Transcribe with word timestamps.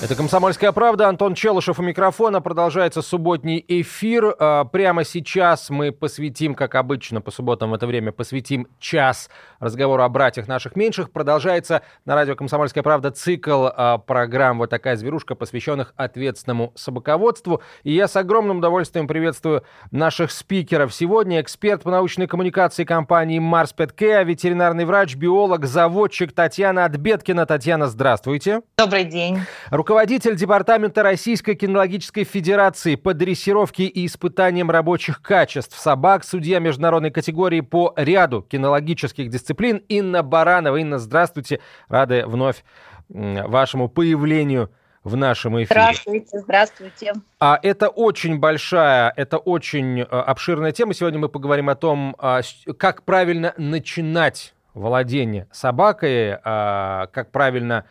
Это 0.00 0.14
«Комсомольская 0.14 0.70
правда». 0.70 1.08
Антон 1.08 1.34
Челышев 1.34 1.80
у 1.80 1.82
микрофона. 1.82 2.40
Продолжается 2.40 3.02
субботний 3.02 3.64
эфир. 3.66 4.32
А, 4.38 4.64
прямо 4.64 5.02
сейчас 5.02 5.70
мы 5.70 5.90
посвятим, 5.90 6.54
как 6.54 6.76
обычно, 6.76 7.20
по 7.20 7.32
субботам 7.32 7.72
в 7.72 7.74
это 7.74 7.88
время 7.88 8.12
посвятим 8.12 8.68
час 8.78 9.28
разговору 9.58 10.04
о 10.04 10.08
братьях 10.08 10.46
наших 10.46 10.76
меньших. 10.76 11.10
Продолжается 11.10 11.82
на 12.04 12.14
радио 12.14 12.36
«Комсомольская 12.36 12.84
правда» 12.84 13.10
цикл 13.10 13.66
а, 13.66 13.98
программ 13.98 14.58
«Вот 14.58 14.70
такая 14.70 14.94
зверушка», 14.94 15.34
посвященных 15.34 15.92
ответственному 15.96 16.72
собаководству. 16.76 17.60
И 17.82 17.92
я 17.92 18.06
с 18.06 18.14
огромным 18.14 18.58
удовольствием 18.58 19.08
приветствую 19.08 19.64
наших 19.90 20.30
спикеров. 20.30 20.94
Сегодня 20.94 21.40
эксперт 21.40 21.82
по 21.82 21.90
научной 21.90 22.28
коммуникации 22.28 22.84
компании 22.84 23.40
«Марс 23.40 23.72
Петкеа», 23.72 24.22
ветеринарный 24.22 24.84
врач, 24.84 25.16
биолог, 25.16 25.66
заводчик 25.66 26.32
Татьяна 26.32 26.84
Отбеткина. 26.84 27.46
Татьяна, 27.46 27.88
здравствуйте. 27.88 28.60
Добрый 28.76 29.02
день. 29.02 29.40
Руководитель 29.88 30.36
Департамента 30.36 31.02
Российской 31.02 31.54
кинологической 31.54 32.24
федерации 32.24 32.94
по 32.94 33.14
дрессировке 33.14 33.84
и 33.84 34.04
испытаниям 34.04 34.70
рабочих 34.70 35.22
качеств 35.22 35.78
собак, 35.78 36.24
судья 36.24 36.58
международной 36.58 37.10
категории 37.10 37.62
по 37.62 37.94
ряду 37.96 38.42
кинологических 38.42 39.30
дисциплин 39.30 39.78
Инна 39.88 40.22
Баранова. 40.22 40.76
Инна, 40.76 40.98
здравствуйте. 40.98 41.60
Рады 41.88 42.26
вновь 42.26 42.64
вашему 43.08 43.88
появлению 43.88 44.70
в 45.04 45.16
нашем 45.16 45.56
эфире. 45.56 45.80
Здравствуйте, 45.80 46.38
здравствуйте. 46.38 47.12
А 47.40 47.58
это 47.62 47.88
очень 47.88 48.38
большая, 48.38 49.10
это 49.16 49.38
очень 49.38 50.00
э, 50.00 50.04
обширная 50.04 50.72
тема. 50.72 50.92
Сегодня 50.92 51.18
мы 51.18 51.30
поговорим 51.30 51.70
о 51.70 51.74
том, 51.76 52.14
а, 52.18 52.42
как 52.76 53.04
правильно 53.04 53.54
начинать 53.56 54.52
владение 54.74 55.48
собакой, 55.50 56.36
а, 56.44 57.06
как 57.06 57.30
правильно 57.30 57.86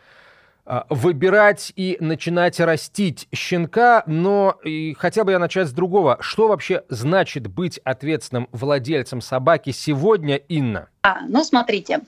выбирать 0.90 1.72
и 1.76 1.96
начинать 2.00 2.60
растить 2.60 3.28
щенка, 3.34 4.02
но 4.06 4.58
и 4.64 4.94
хотел 4.94 5.24
бы 5.24 5.32
я 5.32 5.38
начать 5.38 5.68
с 5.68 5.72
другого. 5.72 6.18
Что 6.20 6.48
вообще 6.48 6.84
значит 6.88 7.46
быть 7.46 7.78
ответственным 7.78 8.48
владельцем 8.52 9.20
собаки 9.20 9.70
сегодня, 9.70 10.36
Инна? 10.36 10.88
А, 11.02 11.20
ну, 11.26 11.42
смотрите, 11.42 12.00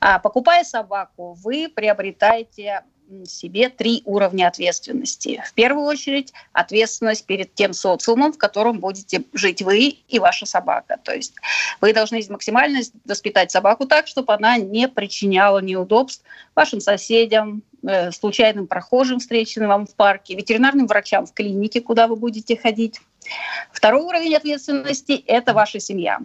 а, 0.00 0.18
покупая 0.18 0.64
собаку, 0.64 1.36
вы 1.42 1.68
приобретаете 1.68 2.82
себе 3.26 3.68
три 3.68 4.02
уровня 4.04 4.48
ответственности. 4.48 5.42
В 5.46 5.54
первую 5.54 5.86
очередь 5.86 6.32
ответственность 6.52 7.26
перед 7.26 7.54
тем 7.54 7.72
социумом, 7.72 8.32
в 8.32 8.38
котором 8.38 8.80
будете 8.80 9.24
жить 9.32 9.62
вы 9.62 9.96
и 10.08 10.18
ваша 10.18 10.46
собака. 10.46 10.98
То 11.02 11.14
есть 11.14 11.34
вы 11.80 11.92
должны 11.92 12.20
максимально 12.28 12.80
воспитать 13.04 13.50
собаку 13.50 13.86
так, 13.86 14.06
чтобы 14.06 14.34
она 14.34 14.56
не 14.58 14.88
причиняла 14.88 15.60
неудобств 15.60 16.24
вашим 16.54 16.80
соседям, 16.80 17.62
э, 17.86 18.10
случайным 18.12 18.66
прохожим, 18.66 19.18
встреченным 19.18 19.68
вам 19.68 19.86
в 19.86 19.94
парке, 19.94 20.34
ветеринарным 20.34 20.86
врачам 20.86 21.26
в 21.26 21.32
клинике, 21.32 21.80
куда 21.80 22.06
вы 22.06 22.16
будете 22.16 22.56
ходить. 22.56 23.00
Второй 23.72 24.02
уровень 24.02 24.36
ответственности– 24.36 25.12
это 25.26 25.54
ваша 25.54 25.80
семья. 25.80 26.20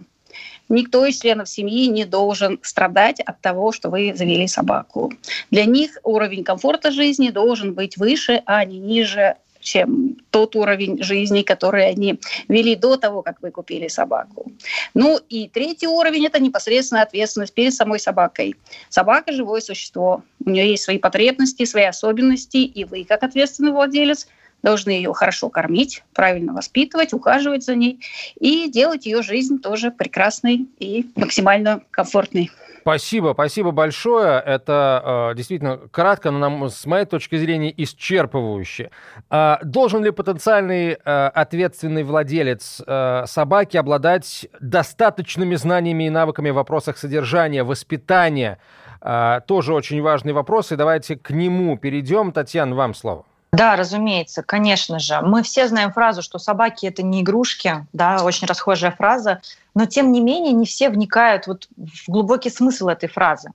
Никто 0.70 1.04
из 1.04 1.20
членов 1.20 1.48
семьи 1.48 1.86
не 1.88 2.04
должен 2.04 2.58
страдать 2.62 3.20
от 3.20 3.40
того, 3.40 3.72
что 3.72 3.90
вы 3.90 4.14
завели 4.14 4.48
собаку. 4.48 5.12
Для 5.50 5.64
них 5.64 5.98
уровень 6.04 6.44
комфорта 6.44 6.90
жизни 6.90 7.30
должен 7.30 7.74
быть 7.74 7.96
выше, 7.96 8.42
а 8.46 8.64
не 8.64 8.78
ниже 8.78 9.36
чем 9.60 10.16
тот 10.30 10.56
уровень 10.56 11.02
жизни, 11.02 11.42
который 11.42 11.86
они 11.86 12.18
вели 12.48 12.76
до 12.76 12.96
того, 12.96 13.22
как 13.22 13.42
вы 13.42 13.50
купили 13.50 13.88
собаку. 13.88 14.50
Ну 14.94 15.18
и 15.28 15.48
третий 15.48 15.86
уровень– 15.86 16.26
это 16.28 16.40
непосредственная 16.40 17.02
ответственность 17.02 17.52
перед 17.52 17.74
самой 17.74 18.00
собакой. 18.00 18.56
Собака– 18.88 19.32
живое 19.34 19.60
существо. 19.60 20.22
У 20.44 20.50
нее 20.50 20.70
есть 20.70 20.84
свои 20.84 20.98
потребности, 20.98 21.64
свои 21.64 21.84
особенности, 21.84 22.58
и 22.58 22.84
вы, 22.84 23.04
как 23.04 23.22
ответственный 23.22 23.72
владелец, 23.72 24.26
должны 24.62 24.90
ее 24.90 25.12
хорошо 25.12 25.48
кормить, 25.48 26.02
правильно 26.14 26.52
воспитывать, 26.52 27.12
ухаживать 27.12 27.64
за 27.64 27.74
ней 27.74 28.00
и 28.38 28.70
делать 28.70 29.06
ее 29.06 29.22
жизнь 29.22 29.60
тоже 29.60 29.90
прекрасной 29.90 30.68
и 30.78 31.10
максимально 31.16 31.82
комфортной. 31.90 32.50
Спасибо, 32.80 33.32
спасибо 33.34 33.72
большое. 33.72 34.40
Это 34.40 35.30
э, 35.32 35.36
действительно 35.36 35.78
кратко, 35.90 36.30
но 36.30 36.38
нам, 36.38 36.68
с 36.68 36.86
моей 36.86 37.04
точки 37.04 37.36
зрения 37.36 37.72
исчерпывающе. 37.76 38.90
Э, 39.30 39.56
должен 39.62 40.02
ли 40.02 40.10
потенциальный 40.10 40.92
э, 40.92 41.26
ответственный 41.34 42.04
владелец 42.04 42.80
э, 42.86 43.24
собаки 43.26 43.76
обладать 43.76 44.48
достаточными 44.60 45.56
знаниями 45.56 46.04
и 46.04 46.10
навыками 46.10 46.50
в 46.50 46.54
вопросах 46.54 46.96
содержания, 46.96 47.64
воспитания? 47.64 48.58
Э, 49.02 49.40
тоже 49.46 49.74
очень 49.74 50.00
важный 50.00 50.32
вопрос, 50.32 50.72
и 50.72 50.76
давайте 50.76 51.16
к 51.16 51.30
нему 51.30 51.76
перейдем. 51.76 52.32
Татьяна, 52.32 52.74
вам 52.74 52.94
слово. 52.94 53.26
Да, 53.52 53.74
разумеется, 53.74 54.42
конечно 54.42 54.98
же. 55.00 55.20
Мы 55.22 55.42
все 55.42 55.66
знаем 55.66 55.92
фразу, 55.92 56.22
что 56.22 56.38
собаки 56.38 56.86
это 56.86 57.02
не 57.02 57.22
игрушки, 57.22 57.86
да, 57.92 58.22
очень 58.22 58.46
расхожая 58.46 58.92
фраза, 58.92 59.40
но 59.74 59.86
тем 59.86 60.12
не 60.12 60.20
менее 60.20 60.52
не 60.52 60.66
все 60.66 60.88
вникают 60.88 61.46
вот 61.46 61.68
в 61.76 62.08
глубокий 62.08 62.50
смысл 62.50 62.88
этой 62.88 63.08
фразы. 63.08 63.50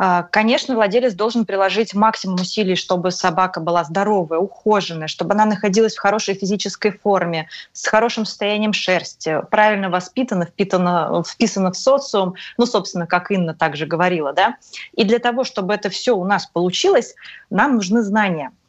А, 0.00 0.22
конечно, 0.22 0.76
владелец 0.76 1.14
должен 1.14 1.44
приложить 1.44 1.92
максимум 1.92 2.36
усилий, 2.36 2.76
чтобы 2.76 3.10
собака 3.10 3.58
была 3.58 3.82
здоровая, 3.82 4.38
ухоженная, 4.38 5.08
чтобы 5.08 5.34
она 5.34 5.44
находилась 5.44 5.96
в 5.96 6.00
хорошей 6.00 6.34
физической 6.34 6.92
форме, 6.92 7.48
с 7.72 7.88
хорошим 7.88 8.24
состоянием 8.24 8.72
шерсти, 8.72 9.42
правильно 9.50 9.90
воспитана, 9.90 10.46
впитана, 10.46 11.24
вписана 11.26 11.72
в 11.72 11.76
социум, 11.76 12.34
ну, 12.56 12.66
собственно, 12.66 13.08
как 13.08 13.32
Инна 13.32 13.54
также 13.54 13.86
говорила, 13.86 14.32
да. 14.32 14.56
И 14.92 15.02
для 15.02 15.18
того, 15.18 15.42
чтобы 15.42 15.74
это 15.74 15.90
все 15.90 16.16
у 16.16 16.24
нас 16.24 16.46
получилось, 16.46 17.16
нам 17.50 17.74
нужны 17.74 18.02
знания– 18.02 18.52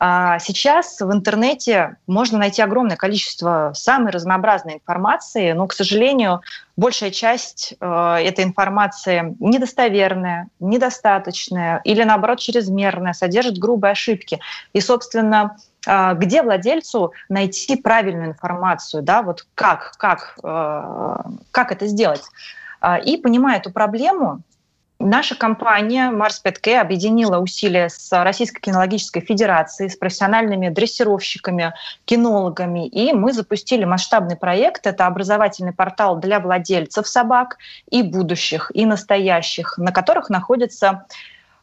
а 0.00 0.38
сейчас 0.38 1.00
в 1.00 1.12
интернете 1.12 1.96
можно 2.06 2.38
найти 2.38 2.62
огромное 2.62 2.96
количество 2.96 3.72
самой 3.74 4.12
разнообразной 4.12 4.74
информации, 4.74 5.52
но, 5.52 5.66
к 5.66 5.72
сожалению, 5.72 6.42
большая 6.76 7.10
часть 7.10 7.74
э, 7.80 8.14
этой 8.22 8.44
информации 8.44 9.36
недостоверная, 9.40 10.48
недостаточная 10.60 11.80
или, 11.82 12.04
наоборот, 12.04 12.38
чрезмерная, 12.38 13.12
содержит 13.12 13.58
грубые 13.58 13.92
ошибки. 13.92 14.38
И, 14.72 14.80
собственно, 14.80 15.56
э, 15.86 16.14
где 16.14 16.42
владельцу 16.42 17.12
найти 17.28 17.74
правильную 17.76 18.28
информацию, 18.28 19.02
да, 19.02 19.22
вот 19.22 19.46
как, 19.56 19.94
как, 19.98 20.38
э, 20.44 21.16
как 21.50 21.72
это 21.72 21.86
сделать? 21.86 22.22
И 23.04 23.16
понимая 23.16 23.58
эту 23.58 23.72
проблему, 23.72 24.42
Наша 25.00 25.36
компания 25.36 26.10
Mars 26.10 26.42
Pet 26.44 26.74
объединила 26.76 27.38
усилия 27.38 27.88
с 27.88 28.10
Российской 28.24 28.60
кинологической 28.60 29.22
федерацией, 29.22 29.90
с 29.90 29.96
профессиональными 29.96 30.70
дрессировщиками, 30.70 31.72
кинологами, 32.04 32.88
и 32.88 33.12
мы 33.12 33.32
запустили 33.32 33.84
масштабный 33.84 34.34
проект. 34.36 34.88
Это 34.88 35.06
образовательный 35.06 35.72
портал 35.72 36.16
для 36.16 36.40
владельцев 36.40 37.06
собак 37.06 37.58
и 37.88 38.02
будущих, 38.02 38.72
и 38.74 38.86
настоящих, 38.86 39.78
на 39.78 39.92
которых 39.92 40.30
находятся 40.30 41.06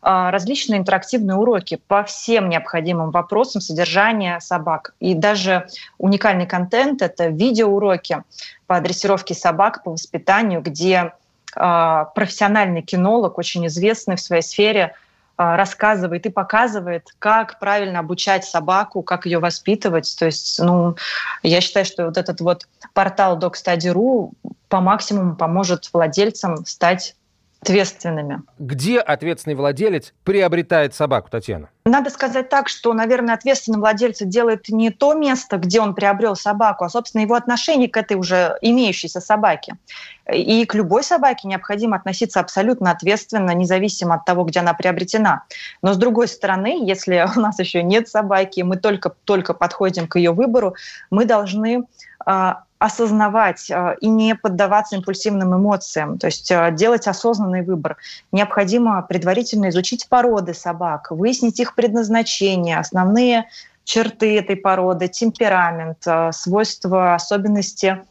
а, 0.01 0.31
различные 0.31 0.79
интерактивные 0.79 1.35
уроки 1.35 1.77
по 1.89 2.05
всем 2.05 2.47
необходимым 2.47 3.11
вопросам 3.11 3.59
содержания 3.59 4.39
собак. 4.39 4.93
И 5.01 5.13
даже 5.13 5.67
уникальный 5.97 6.47
контент— 6.47 7.01
это 7.01 7.27
видеоуроки 7.27 8.23
по 8.65 8.79
дрессировке 8.79 9.33
собак, 9.33 9.83
по 9.83 9.91
воспитанию, 9.91 10.61
где 10.61 11.11
профессиональный 11.55 12.81
кинолог, 12.81 13.37
очень 13.37 13.65
известный 13.67 14.17
в 14.17 14.21
своей 14.21 14.41
сфере, 14.41 14.93
а, 15.37 15.57
рассказывает 15.57 16.25
и 16.25 16.29
показывает, 16.29 17.09
как 17.19 17.59
правильно 17.59 17.99
обучать 17.99 18.45
собаку, 18.45 19.01
как 19.01 19.25
ее 19.25 19.39
воспитывать. 19.39 20.15
То 20.17 20.25
есть, 20.25 20.59
ну, 20.59 20.95
я 21.43 21.59
считаю, 21.59 21.85
что 21.85 22.05
вот 22.05 22.17
этот 22.17 22.39
вот 22.39 22.67
портал 22.93 23.37
DocStudy.ru 23.37 24.31
по 24.69 24.79
максимуму 24.79 25.35
поможет 25.35 25.89
владельцам 25.91 26.65
стать 26.65 27.15
ответственными. 27.65 28.43
Где 28.59 28.99
ответственный 28.99 29.55
владелец 29.55 30.13
приобретает 30.23 30.93
собаку, 30.93 31.29
Татьяна? 31.29 31.69
Надо 31.85 32.09
сказать 32.09 32.49
так, 32.49 32.67
что, 32.67 32.93
наверное, 32.93 33.35
ответственный 33.35 33.79
владелец 33.79 34.17
делает 34.21 34.69
не 34.69 34.89
то 34.89 35.13
место, 35.13 35.57
где 35.57 35.81
он 35.81 35.93
приобрел 35.93 36.35
собаку, 36.35 36.85
а, 36.85 36.89
собственно, 36.89 37.21
его 37.21 37.35
отношение 37.35 37.89
к 37.89 37.97
этой 37.97 38.17
уже 38.17 38.57
имеющейся 38.61 39.19
собаке. 39.19 39.75
И 40.31 40.65
к 40.65 40.73
любой 40.73 41.03
собаке 41.03 41.47
необходимо 41.47 41.97
относиться 41.97 42.39
абсолютно 42.39 42.91
ответственно, 42.91 43.51
независимо 43.51 44.15
от 44.15 44.25
того, 44.25 44.43
где 44.43 44.59
она 44.59 44.73
приобретена. 44.73 45.43
Но, 45.81 45.93
с 45.93 45.97
другой 45.97 46.27
стороны, 46.27 46.83
если 46.83 47.27
у 47.35 47.39
нас 47.39 47.59
еще 47.59 47.83
нет 47.83 48.07
собаки, 48.07 48.61
мы 48.61 48.77
только, 48.77 49.11
только 49.23 49.53
подходим 49.53 50.07
к 50.07 50.17
ее 50.17 50.31
выбору, 50.31 50.75
мы 51.09 51.25
должны 51.25 51.85
а, 52.25 52.63
осознавать 52.77 53.69
э, 53.69 53.95
и 54.01 54.07
не 54.07 54.35
поддаваться 54.35 54.95
импульсивным 54.95 55.55
эмоциям, 55.55 56.17
то 56.17 56.27
есть 56.27 56.51
э, 56.51 56.71
делать 56.73 57.07
осознанный 57.07 57.61
выбор. 57.61 57.97
Необходимо 58.31 59.01
предварительно 59.01 59.69
изучить 59.69 60.07
породы 60.09 60.53
собак, 60.53 61.11
выяснить 61.11 61.59
их 61.59 61.73
предназначение, 61.75 62.77
основные 62.77 63.45
черты 63.85 64.37
этой 64.37 64.57
породы, 64.57 65.07
темперамент, 65.07 65.99
э, 66.05 66.31
свойства, 66.31 67.15
особенности 67.15 68.03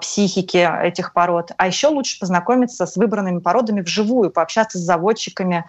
психики 0.00 0.68
этих 0.82 1.12
пород. 1.12 1.52
А 1.56 1.68
еще 1.68 1.86
лучше 1.86 2.18
познакомиться 2.18 2.84
с 2.84 2.96
выбранными 2.96 3.38
породами 3.38 3.80
вживую, 3.80 4.32
пообщаться 4.32 4.76
с 4.76 4.80
заводчиками, 4.80 5.66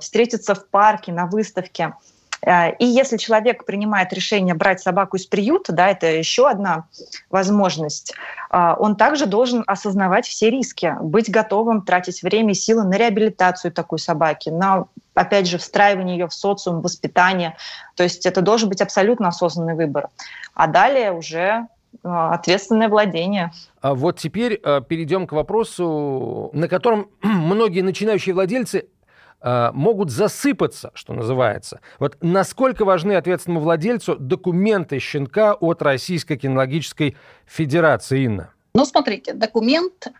встретиться 0.00 0.54
в 0.54 0.66
парке, 0.68 1.12
на 1.12 1.26
выставке– 1.26 1.92
и 2.46 2.84
если 2.86 3.18
человек 3.18 3.66
принимает 3.66 4.12
решение 4.12 4.54
брать 4.54 4.80
собаку 4.80 5.16
из 5.16 5.26
приюта, 5.26 5.72
да, 5.72 5.88
это 5.88 6.06
еще 6.06 6.48
одна 6.48 6.86
возможность, 7.28 8.14
э, 8.50 8.74
он 8.78 8.96
также 8.96 9.26
должен 9.26 9.62
осознавать 9.66 10.26
все 10.26 10.50
риски, 10.50 10.96
быть 11.02 11.30
готовым 11.30 11.82
тратить 11.82 12.22
время 12.22 12.52
и 12.52 12.54
силы 12.54 12.84
на 12.84 12.96
реабилитацию 12.96 13.72
такой 13.72 13.98
собаки, 13.98 14.48
на, 14.48 14.86
опять 15.14 15.46
же, 15.46 15.58
встраивание 15.58 16.16
ее 16.16 16.28
в 16.28 16.34
социум, 16.34 16.80
воспитание. 16.80 17.56
То 17.94 18.04
есть 18.04 18.24
это 18.24 18.40
должен 18.40 18.70
быть 18.70 18.80
абсолютно 18.80 19.28
осознанный 19.28 19.74
выбор. 19.74 20.08
А 20.54 20.66
далее 20.66 21.12
уже 21.12 21.66
э, 22.02 22.08
ответственное 22.08 22.88
владение. 22.88 23.52
А 23.82 23.94
вот 23.94 24.18
теперь 24.18 24.56
перейдем 24.56 25.26
к 25.26 25.32
вопросу, 25.32 26.50
на 26.54 26.68
котором 26.68 27.10
многие 27.22 27.82
начинающие 27.82 28.34
владельцы 28.34 28.86
Э, 28.88 28.99
могут 29.42 30.10
засыпаться, 30.10 30.90
что 30.94 31.14
называется. 31.14 31.80
Вот 31.98 32.18
насколько 32.20 32.84
важны 32.84 33.14
ответственному 33.14 33.62
владельцу 33.62 34.16
документы 34.16 34.98
щенка 34.98 35.54
от 35.54 35.82
Российской 35.82 36.36
кинологической 36.36 37.16
федерации, 37.46 38.24
Инна? 38.24 38.52
Ну, 38.74 38.84
смотрите, 38.84 39.32
документ 39.32 40.06
э, 40.06 40.10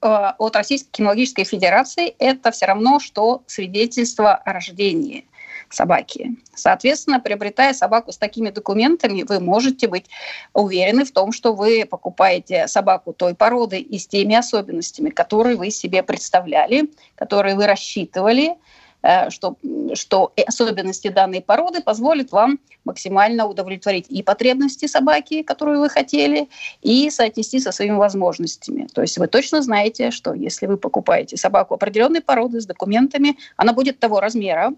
от 0.00 0.56
Российской 0.56 0.90
кинологической 0.90 1.44
федерации– 1.44 2.14
это 2.18 2.50
все 2.50 2.66
равно, 2.66 3.00
что 3.00 3.42
свидетельство 3.46 4.34
о 4.34 4.52
рождении 4.52 5.26
собаки. 5.70 6.36
Соответственно, 6.54 7.20
приобретая 7.20 7.72
собаку 7.72 8.12
с 8.12 8.18
такими 8.18 8.50
документами, 8.50 9.24
вы 9.28 9.40
можете 9.40 9.88
быть 9.88 10.06
уверены 10.52 11.04
в 11.04 11.12
том, 11.12 11.32
что 11.32 11.54
вы 11.54 11.84
покупаете 11.84 12.66
собаку 12.68 13.12
той 13.12 13.34
породы 13.34 13.78
и 13.78 13.98
с 13.98 14.06
теми 14.06 14.34
особенностями, 14.34 15.10
которые 15.10 15.56
вы 15.56 15.70
себе 15.70 16.02
представляли, 16.02 16.90
которые 17.14 17.54
вы 17.54 17.66
рассчитывали, 17.66 18.56
э, 19.02 19.30
что, 19.30 19.56
что 19.94 20.32
особенности 20.46 21.08
данной 21.08 21.40
породы 21.40 21.82
позволят 21.82 22.32
вам 22.32 22.58
максимально 22.84 23.46
удовлетворить 23.46 24.06
и 24.08 24.22
потребности 24.22 24.86
собаки, 24.86 25.42
которую 25.42 25.80
вы 25.80 25.90
хотели, 25.90 26.48
и 26.80 27.10
соотнести 27.10 27.60
со 27.60 27.70
своими 27.70 27.96
возможностями. 27.96 28.88
То 28.94 29.02
есть 29.02 29.18
вы 29.18 29.28
точно 29.28 29.62
знаете, 29.62 30.10
что 30.10 30.32
если 30.32 30.66
вы 30.66 30.78
покупаете 30.78 31.36
собаку 31.36 31.74
определенной 31.74 32.22
породы 32.22 32.60
с 32.60 32.66
документами, 32.66 33.36
она 33.56 33.72
будет 33.72 34.00
того 34.00 34.20
размера, 34.20 34.72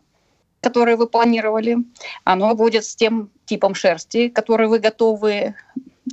которое 0.60 0.96
вы 0.96 1.06
планировали, 1.06 1.78
оно 2.24 2.54
будет 2.54 2.84
с 2.84 2.94
тем 2.94 3.30
типом 3.46 3.74
шерсти, 3.74 4.28
который 4.28 4.68
вы 4.68 4.78
готовы 4.78 5.54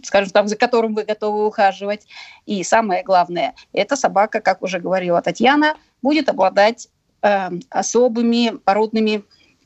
скажем 0.03 0.29
так, 0.29 0.47
за 0.47 0.55
которым 0.55 0.93
вы 0.93 1.03
готовы 1.03 1.47
ухаживать. 1.47 2.05
И 2.45 2.63
самое 2.63 3.03
главное, 3.03 3.55
эта 3.73 3.95
собака, 3.95 4.41
как 4.41 4.61
уже 4.61 4.79
говорила 4.79 5.21
Татьяна, 5.23 5.75
будет 6.03 6.29
обладать 6.29 6.87
э, 7.23 7.49
особыми 7.69 8.57
породными 8.63 9.23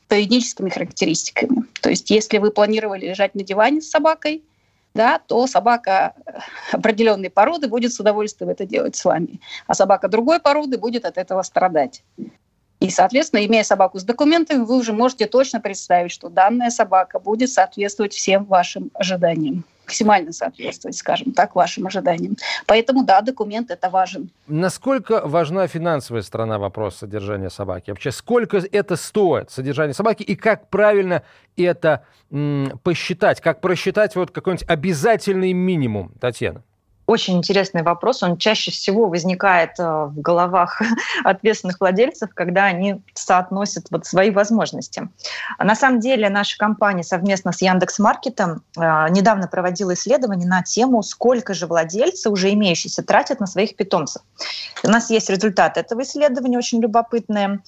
поведенческими 0.08 0.70
характеристиками. 0.70 1.64
То 1.80 1.90
есть 1.90 2.10
если 2.10 2.38
вы 2.38 2.50
планировали 2.50 3.08
лежать 3.08 3.34
на 3.34 3.42
диване 3.42 3.80
с 3.80 3.90
собакой, 3.90 4.42
да, 4.94 5.18
то 5.18 5.46
собака 5.46 6.14
определенной 6.72 7.30
породы 7.30 7.68
будет 7.68 7.92
с 7.92 8.00
удовольствием 8.00 8.50
это 8.50 8.66
делать 8.66 8.94
с 8.94 9.04
вами, 9.04 9.40
а 9.66 9.74
собака 9.74 10.08
другой 10.08 10.38
породы 10.38 10.76
будет 10.76 11.04
от 11.04 11.16
этого 11.16 11.42
страдать. 11.42 12.02
И, 12.82 12.90
соответственно, 12.90 13.46
имея 13.46 13.62
собаку 13.62 14.00
с 14.00 14.02
документами, 14.02 14.64
вы 14.64 14.76
уже 14.76 14.92
можете 14.92 15.26
точно 15.26 15.60
представить, 15.60 16.10
что 16.10 16.28
данная 16.28 16.70
собака 16.70 17.20
будет 17.20 17.48
соответствовать 17.48 18.12
всем 18.12 18.44
вашим 18.44 18.90
ожиданиям 18.94 19.64
максимально 19.84 20.32
соответствовать, 20.32 20.96
скажем 20.96 21.32
так, 21.32 21.54
вашим 21.54 21.86
ожиданиям. 21.86 22.36
Поэтому, 22.66 23.04
да, 23.04 23.20
документ 23.20 23.70
это 23.70 23.90
важен. 23.90 24.30
Насколько 24.46 25.20
важна 25.26 25.66
финансовая 25.66 26.22
сторона 26.22 26.58
вопроса 26.58 26.98
содержания 27.00 27.50
собаки? 27.50 27.90
Вообще, 27.90 28.10
сколько 28.10 28.56
это 28.56 28.96
стоит, 28.96 29.50
содержание 29.50 29.92
собаки, 29.92 30.22
и 30.22 30.34
как 30.34 30.68
правильно 30.68 31.22
это 31.56 32.04
м, 32.30 32.80
посчитать, 32.82 33.40
как 33.40 33.60
просчитать 33.60 34.16
вот 34.16 34.30
какой-нибудь 34.30 34.68
обязательный 34.68 35.52
минимум, 35.52 36.12
Татьяна? 36.20 36.62
Очень 37.06 37.38
интересный 37.38 37.82
вопрос. 37.82 38.22
Он 38.22 38.36
чаще 38.36 38.70
всего 38.70 39.08
возникает 39.08 39.72
э, 39.78 39.82
в 39.82 40.20
головах 40.20 40.80
ответственных 41.24 41.80
владельцев, 41.80 42.30
когда 42.32 42.66
они 42.66 43.02
соотносят 43.14 43.86
вот 43.90 44.06
свои 44.06 44.30
возможности. 44.30 45.08
На 45.58 45.74
самом 45.74 46.00
деле 46.00 46.30
наша 46.30 46.56
компания 46.56 47.02
совместно 47.02 47.52
с 47.52 47.60
Яндекс.Маркетом 47.60 48.62
э, 48.76 48.80
недавно 49.10 49.48
проводила 49.48 49.94
исследование 49.94 50.48
на 50.48 50.62
тему, 50.62 51.02
сколько 51.02 51.54
же 51.54 51.66
владельцы 51.66 52.30
уже 52.30 52.52
имеющиеся 52.52 53.02
тратят 53.02 53.40
на 53.40 53.46
своих 53.46 53.74
питомцев. 53.74 54.22
У 54.84 54.88
нас 54.88 55.10
есть 55.10 55.28
результат 55.28 55.76
этого 55.76 56.02
исследования, 56.02 56.58
очень 56.58 56.80
любопытные. 56.80 57.60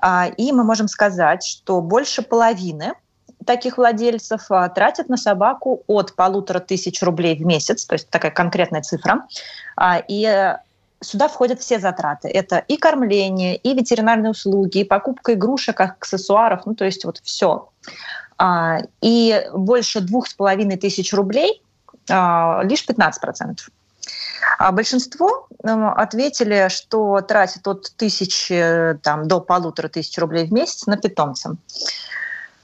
А, 0.00 0.28
и 0.36 0.52
мы 0.52 0.64
можем 0.64 0.88
сказать, 0.88 1.44
что 1.44 1.80
больше 1.80 2.22
половины 2.22 2.94
таких 3.44 3.78
владельцев 3.78 4.50
а, 4.50 4.68
тратят 4.68 5.08
на 5.08 5.16
собаку 5.16 5.82
от 5.86 6.14
полутора 6.14 6.60
тысяч 6.60 7.02
рублей 7.02 7.36
в 7.36 7.46
месяц, 7.46 7.84
то 7.84 7.94
есть 7.94 8.08
такая 8.10 8.30
конкретная 8.30 8.82
цифра. 8.82 9.26
А, 9.76 10.02
и 10.06 10.24
э, 10.24 10.58
сюда 11.00 11.28
входят 11.28 11.60
все 11.60 11.78
затраты. 11.78 12.28
Это 12.28 12.58
и 12.58 12.76
кормление, 12.76 13.56
и 13.56 13.74
ветеринарные 13.74 14.30
услуги, 14.30 14.78
и 14.78 14.84
покупка 14.84 15.34
игрушек, 15.34 15.80
аксессуаров, 15.80 16.66
ну 16.66 16.74
то 16.74 16.84
есть 16.84 17.04
вот 17.04 17.20
все. 17.22 17.68
А, 18.36 18.78
и 19.00 19.44
больше 19.52 20.00
двух 20.00 20.28
с 20.28 20.34
половиной 20.34 20.76
тысяч 20.76 21.12
рублей 21.12 21.62
лишь 22.10 22.86
15 22.86 23.20
процентов. 23.20 23.68
А 24.58 24.72
большинство 24.72 25.46
ответили, 25.62 26.68
что 26.70 27.20
тратят 27.20 27.68
от 27.68 27.92
тысячи 27.96 28.98
там, 29.02 29.28
до 29.28 29.40
полутора 29.40 29.88
тысяч 29.88 30.16
рублей 30.16 30.46
в 30.46 30.52
месяц 30.52 30.86
на 30.86 30.96
питомца. 30.96 31.56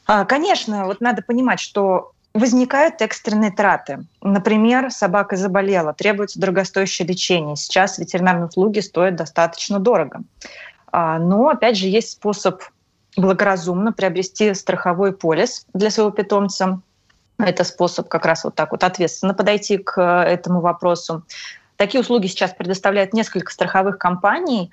А, 0.06 0.24
конечно, 0.24 0.84
вот 0.86 1.00
надо 1.00 1.22
понимать, 1.22 1.60
что 1.60 2.12
возникают 2.34 3.00
экстренные 3.00 3.52
траты. 3.52 4.04
Например, 4.20 4.90
собака 4.90 5.36
заболела, 5.36 5.94
требуется 5.94 6.40
дорогостоящее 6.40 7.06
лечение. 7.06 7.56
Сейчас 7.56 7.98
ветеринарные 7.98 8.48
услуги 8.48 8.80
стоят 8.80 9.16
достаточно 9.16 9.78
дорого. 9.78 10.22
А, 10.90 11.18
но, 11.18 11.48
опять 11.48 11.76
же, 11.76 11.86
есть 11.86 12.10
способ 12.12 12.62
благоразумно 13.16 13.92
приобрести 13.92 14.52
страховой 14.54 15.12
полис 15.12 15.66
для 15.72 15.90
своего 15.90 16.10
питомца. 16.10 16.80
Это 17.38 17.64
способ 17.64 18.08
как 18.08 18.26
раз 18.26 18.44
вот 18.44 18.54
так 18.54 18.72
вот 18.72 18.84
ответственно 18.84 19.34
подойти 19.34 19.78
к 19.78 20.00
этому 20.00 20.60
вопросу. 20.60 21.24
Такие 21.76 22.00
услуги 22.00 22.26
сейчас 22.26 22.52
предоставляют 22.52 23.12
несколько 23.12 23.52
страховых 23.52 23.98
компаний. 23.98 24.70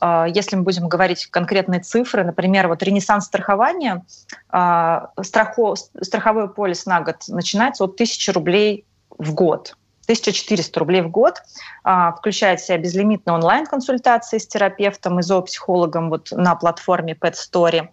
А, 0.00 0.26
если 0.26 0.56
мы 0.56 0.62
будем 0.62 0.88
говорить 0.88 1.26
конкретные 1.26 1.80
цифры, 1.80 2.24
например, 2.24 2.68
вот 2.68 2.82
ренессанс 2.82 3.26
страхования, 3.26 4.04
а, 4.48 5.10
страхов, 5.22 5.78
страховой 6.00 6.48
полис 6.48 6.86
на 6.86 7.00
год 7.00 7.16
начинается 7.28 7.84
от 7.84 7.94
1000 7.94 8.32
рублей 8.32 8.84
в 9.10 9.34
год. 9.34 9.76
1400 10.06 10.78
рублей 10.80 11.00
в 11.02 11.10
год, 11.10 11.42
а, 11.82 12.12
включает 12.12 12.60
в 12.60 12.66
себя 12.66 12.78
безлимитные 12.78 13.34
онлайн-консультации 13.34 14.38
с 14.38 14.46
терапевтом 14.46 15.18
и 15.18 15.22
зоопсихологом 15.22 16.10
вот 16.10 16.30
на 16.30 16.54
платформе 16.56 17.14
Pet 17.14 17.34
Story 17.34 17.88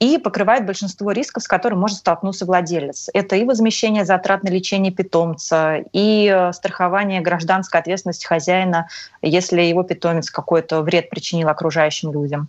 и 0.00 0.18
покрывает 0.18 0.66
большинство 0.66 1.12
рисков, 1.12 1.42
с 1.42 1.48
которыми 1.48 1.80
может 1.80 1.98
столкнуться 1.98 2.46
владелец. 2.46 3.08
Это 3.14 3.36
и 3.36 3.44
возмещение 3.44 4.04
затрат 4.04 4.42
на 4.42 4.48
лечение 4.48 4.92
питомца, 4.92 5.76
и 5.92 6.30
э, 6.32 6.52
страхование 6.52 7.20
гражданской 7.20 7.80
ответственности 7.80 8.26
хозяина, 8.26 8.88
если 9.22 9.62
его 9.62 9.82
питомец 9.82 10.30
какой-то 10.30 10.82
вред 10.82 11.10
причинил 11.10 11.48
окружающим 11.48 12.12
людям. 12.12 12.48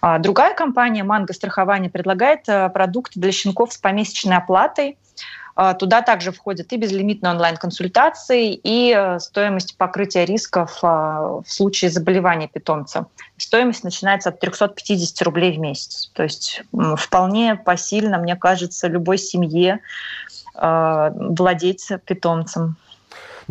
А 0.00 0.18
другая 0.18 0.54
компания 0.54 1.02
«Манго 1.02 1.32
страхование» 1.32 1.90
предлагает 1.90 2.48
э, 2.48 2.68
продукты 2.68 3.18
для 3.18 3.32
щенков 3.32 3.72
с 3.72 3.78
помесячной 3.78 4.36
оплатой, 4.36 4.98
туда 5.78 6.02
также 6.02 6.32
входят 6.32 6.72
и 6.72 6.76
безлимитные 6.76 7.32
онлайн-консультации, 7.32 8.54
и 8.54 8.94
э, 8.96 9.18
стоимость 9.18 9.76
покрытия 9.76 10.24
рисков 10.24 10.78
а, 10.82 11.40
в 11.44 11.44
случае 11.46 11.90
заболевания 11.90 12.48
питомца. 12.48 13.06
Стоимость 13.36 13.84
начинается 13.84 14.30
от 14.30 14.40
350 14.40 15.22
рублей 15.22 15.56
в 15.56 15.60
месяц. 15.60 16.10
То 16.14 16.22
есть 16.22 16.62
вполне 16.96 17.56
посильно, 17.56 18.18
мне 18.18 18.36
кажется, 18.36 18.88
любой 18.88 19.18
семье 19.18 19.80
а, 20.54 21.10
владеть 21.14 21.88
питомцем. 22.06 22.76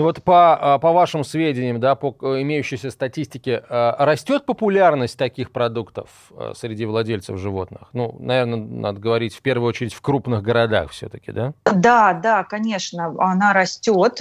Ну 0.02 0.06
вот 0.08 0.24
по, 0.24 0.80
по 0.82 0.94
вашим 0.94 1.24
сведениям, 1.24 1.80
да, 1.80 1.94
по 1.94 2.10
имеющейся 2.42 2.90
статистике, 2.90 3.64
растет 3.70 4.48
популярность 4.48 5.16
таких 5.16 5.52
продуктов 5.52 6.10
среди 6.56 6.88
владельцев 6.88 7.38
животных? 7.38 7.84
Ну, 7.94 8.16
наверное, 8.20 8.58
надо 8.58 9.00
говорить 9.00 9.36
в 9.36 9.44
первую 9.44 9.70
очередь 9.70 9.94
в 9.94 10.02
крупных 10.02 10.42
городах 10.42 10.90
все-таки, 10.90 11.32
да? 11.32 11.54
Да, 11.66 12.14
да, 12.14 12.44
конечно, 12.44 13.14
она 13.20 13.54
растет. 13.54 14.20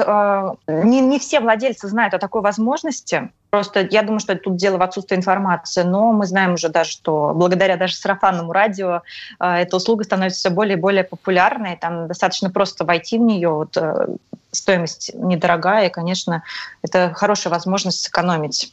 Не, 0.66 1.00
не 1.00 1.18
все 1.18 1.40
владельцы 1.40 1.88
знают 1.88 2.12
о 2.12 2.18
такой 2.18 2.42
возможности. 2.42 3.30
Просто 3.50 3.86
я 3.90 4.02
думаю, 4.02 4.20
что 4.20 4.36
тут 4.36 4.56
дело 4.56 4.78
в 4.78 4.82
отсутствии 4.82 5.16
информации, 5.16 5.82
но 5.82 6.12
мы 6.12 6.26
знаем 6.26 6.54
уже 6.54 6.68
даже, 6.68 6.90
что 6.90 7.32
благодаря 7.34 7.76
даже 7.76 7.94
сарафанному 7.96 8.52
радио 8.52 9.02
э, 9.40 9.44
эта 9.44 9.76
услуга 9.76 10.04
становится 10.04 10.38
все 10.38 10.50
более 10.50 10.76
и 10.76 10.80
более 10.80 11.02
популярной. 11.04 11.76
Там 11.76 12.06
достаточно 12.06 12.50
просто 12.50 12.84
войти 12.84 13.18
в 13.18 13.22
нее, 13.22 13.50
вот, 13.50 13.76
э, 13.76 14.06
стоимость 14.52 15.12
недорогая, 15.14 15.86
и, 15.86 15.90
конечно, 15.90 16.42
это 16.82 17.12
хорошая 17.14 17.52
возможность 17.52 18.02
сэкономить 18.02 18.72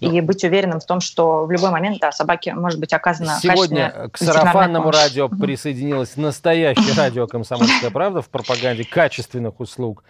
и 0.00 0.20
быть 0.20 0.44
уверенным 0.44 0.80
в 0.80 0.86
том, 0.86 1.00
что 1.00 1.44
в 1.44 1.50
любой 1.50 1.70
момент, 1.70 1.98
да, 2.00 2.12
собаке 2.12 2.54
может 2.54 2.80
быть 2.80 2.92
оказана 2.92 3.38
Сегодня 3.40 4.08
к 4.12 4.18
сарафанному 4.18 4.90
радио 4.90 5.28
присоединилось 5.28 6.16
настоящее 6.16 6.94
радио 6.96 7.26
«Комсомольская 7.26 7.90
правда» 7.90 8.22
в 8.22 8.28
пропаганде 8.28 8.84
качественных 8.84 9.60
услуг. 9.60 10.04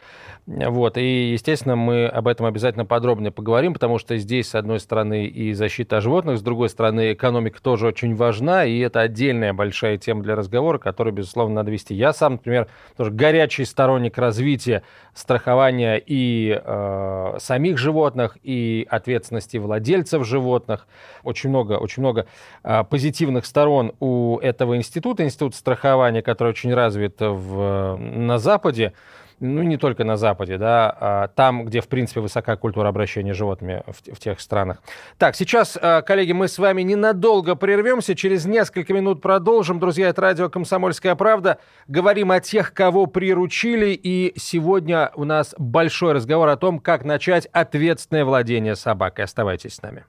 Вот, 0.47 0.97
и, 0.97 1.33
естественно, 1.33 1.75
мы 1.75 2.07
об 2.07 2.29
этом 2.29 2.47
обязательно 2.47 2.85
подробнее 2.85 3.33
поговорим, 3.33 3.75
потому 3.75 3.99
что 3.99 4.17
здесь, 4.17 4.51
с 4.51 4.55
одной 4.55 4.79
стороны, 4.79 5.27
и 5.27 5.53
защита 5.55 6.01
животных, 6.01 6.39
с 6.39 6.43
другой 6.43 6.69
стороны, 6.69 7.15
экономика 7.15 7.61
тоже 7.61 7.89
очень 7.89 8.15
важна, 8.15 8.65
и 8.65 8.79
это 8.79 9.01
отдельная 9.01 9.53
большая 9.53 9.99
тема 9.99 10.23
для 10.23 10.37
разговора, 10.37 10.79
которую, 10.79 11.15
безусловно, 11.15 11.57
надо 11.57 11.73
вести. 11.73 11.95
Я 11.95 12.13
сам, 12.13 12.35
например, 12.35 12.69
тоже 12.97 13.11
горячий 13.11 13.65
сторонник 13.65 14.19
развития 14.19 14.85
страхования 15.15 15.97
и 15.97 16.61
э, 16.65 17.37
самих 17.41 17.77
животных, 17.77 18.39
и 18.45 18.87
ответственности 18.89 19.57
владельцев 19.57 19.76
животных. 20.25 20.87
Очень 21.23 21.51
много, 21.51 21.75
очень 21.75 22.03
много 22.03 22.27
э, 22.63 22.85
позитивных 22.85 23.47
сторон 23.47 23.93
у 24.01 24.39
этого 24.39 24.77
института, 24.77 25.25
институт 25.25 25.55
страхования, 25.55 26.23
который 26.23 26.49
очень 26.49 26.73
развит 26.75 27.17
в, 27.21 27.97
на 27.97 28.39
Западе 28.39 28.93
ну, 29.41 29.63
не 29.63 29.77
только 29.77 30.05
на 30.05 30.17
Западе, 30.17 30.59
да, 30.59 30.97
а 30.99 31.29
там, 31.29 31.65
где, 31.65 31.81
в 31.81 31.89
принципе, 31.89 32.21
высока 32.21 32.57
культура 32.57 32.89
обращения 32.89 33.35
с 33.35 33.37
животными 33.37 33.83
в, 33.87 34.15
в 34.15 34.19
тех 34.19 34.41
странах. 34.41 34.83
Так, 35.19 35.37
сейчас, 35.37 35.79
а, 35.81 36.03
коллеги, 36.03 36.33
мы 36.33 36.49
с 36.49 36.59
вами 36.59 36.83
ненадолго 36.83 37.55
прервемся, 37.55 38.15
через 38.15 38.47
несколько 38.47 38.95
минут 38.95 39.21
продолжим. 39.21 39.79
Друзья, 39.79 40.09
это 40.09 40.23
радио 40.23 40.49
«Комсомольская 40.49 41.15
правда». 41.15 41.59
Говорим 41.87 42.31
о 42.31 42.41
тех, 42.41 42.73
кого 42.73 43.07
приручили, 43.07 43.91
и 43.91 44.33
сегодня 44.37 45.11
у 45.15 45.25
нас 45.25 45.55
большой 45.59 46.15
разговор 46.15 46.49
о 46.49 46.57
том, 46.57 46.79
как 46.79 47.05
начать 47.05 47.47
ответственное 47.53 48.25
владение 48.25 48.77
собакой. 48.77 49.25
Оставайтесь 49.25 49.75
с 49.75 49.83
нами. 49.83 50.05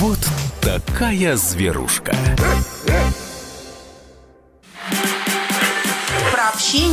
Вот 0.00 0.18
такая 0.62 1.36
зверушка. 1.36 2.12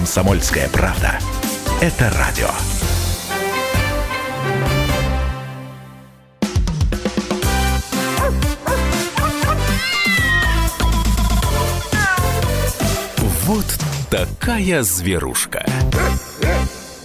Комсомольская 0.00 0.66
правда. 0.70 1.18
Это 1.82 2.08
радио. 2.16 2.48
Вот 13.44 13.66
такая 14.08 14.82
зверушка. 14.82 15.66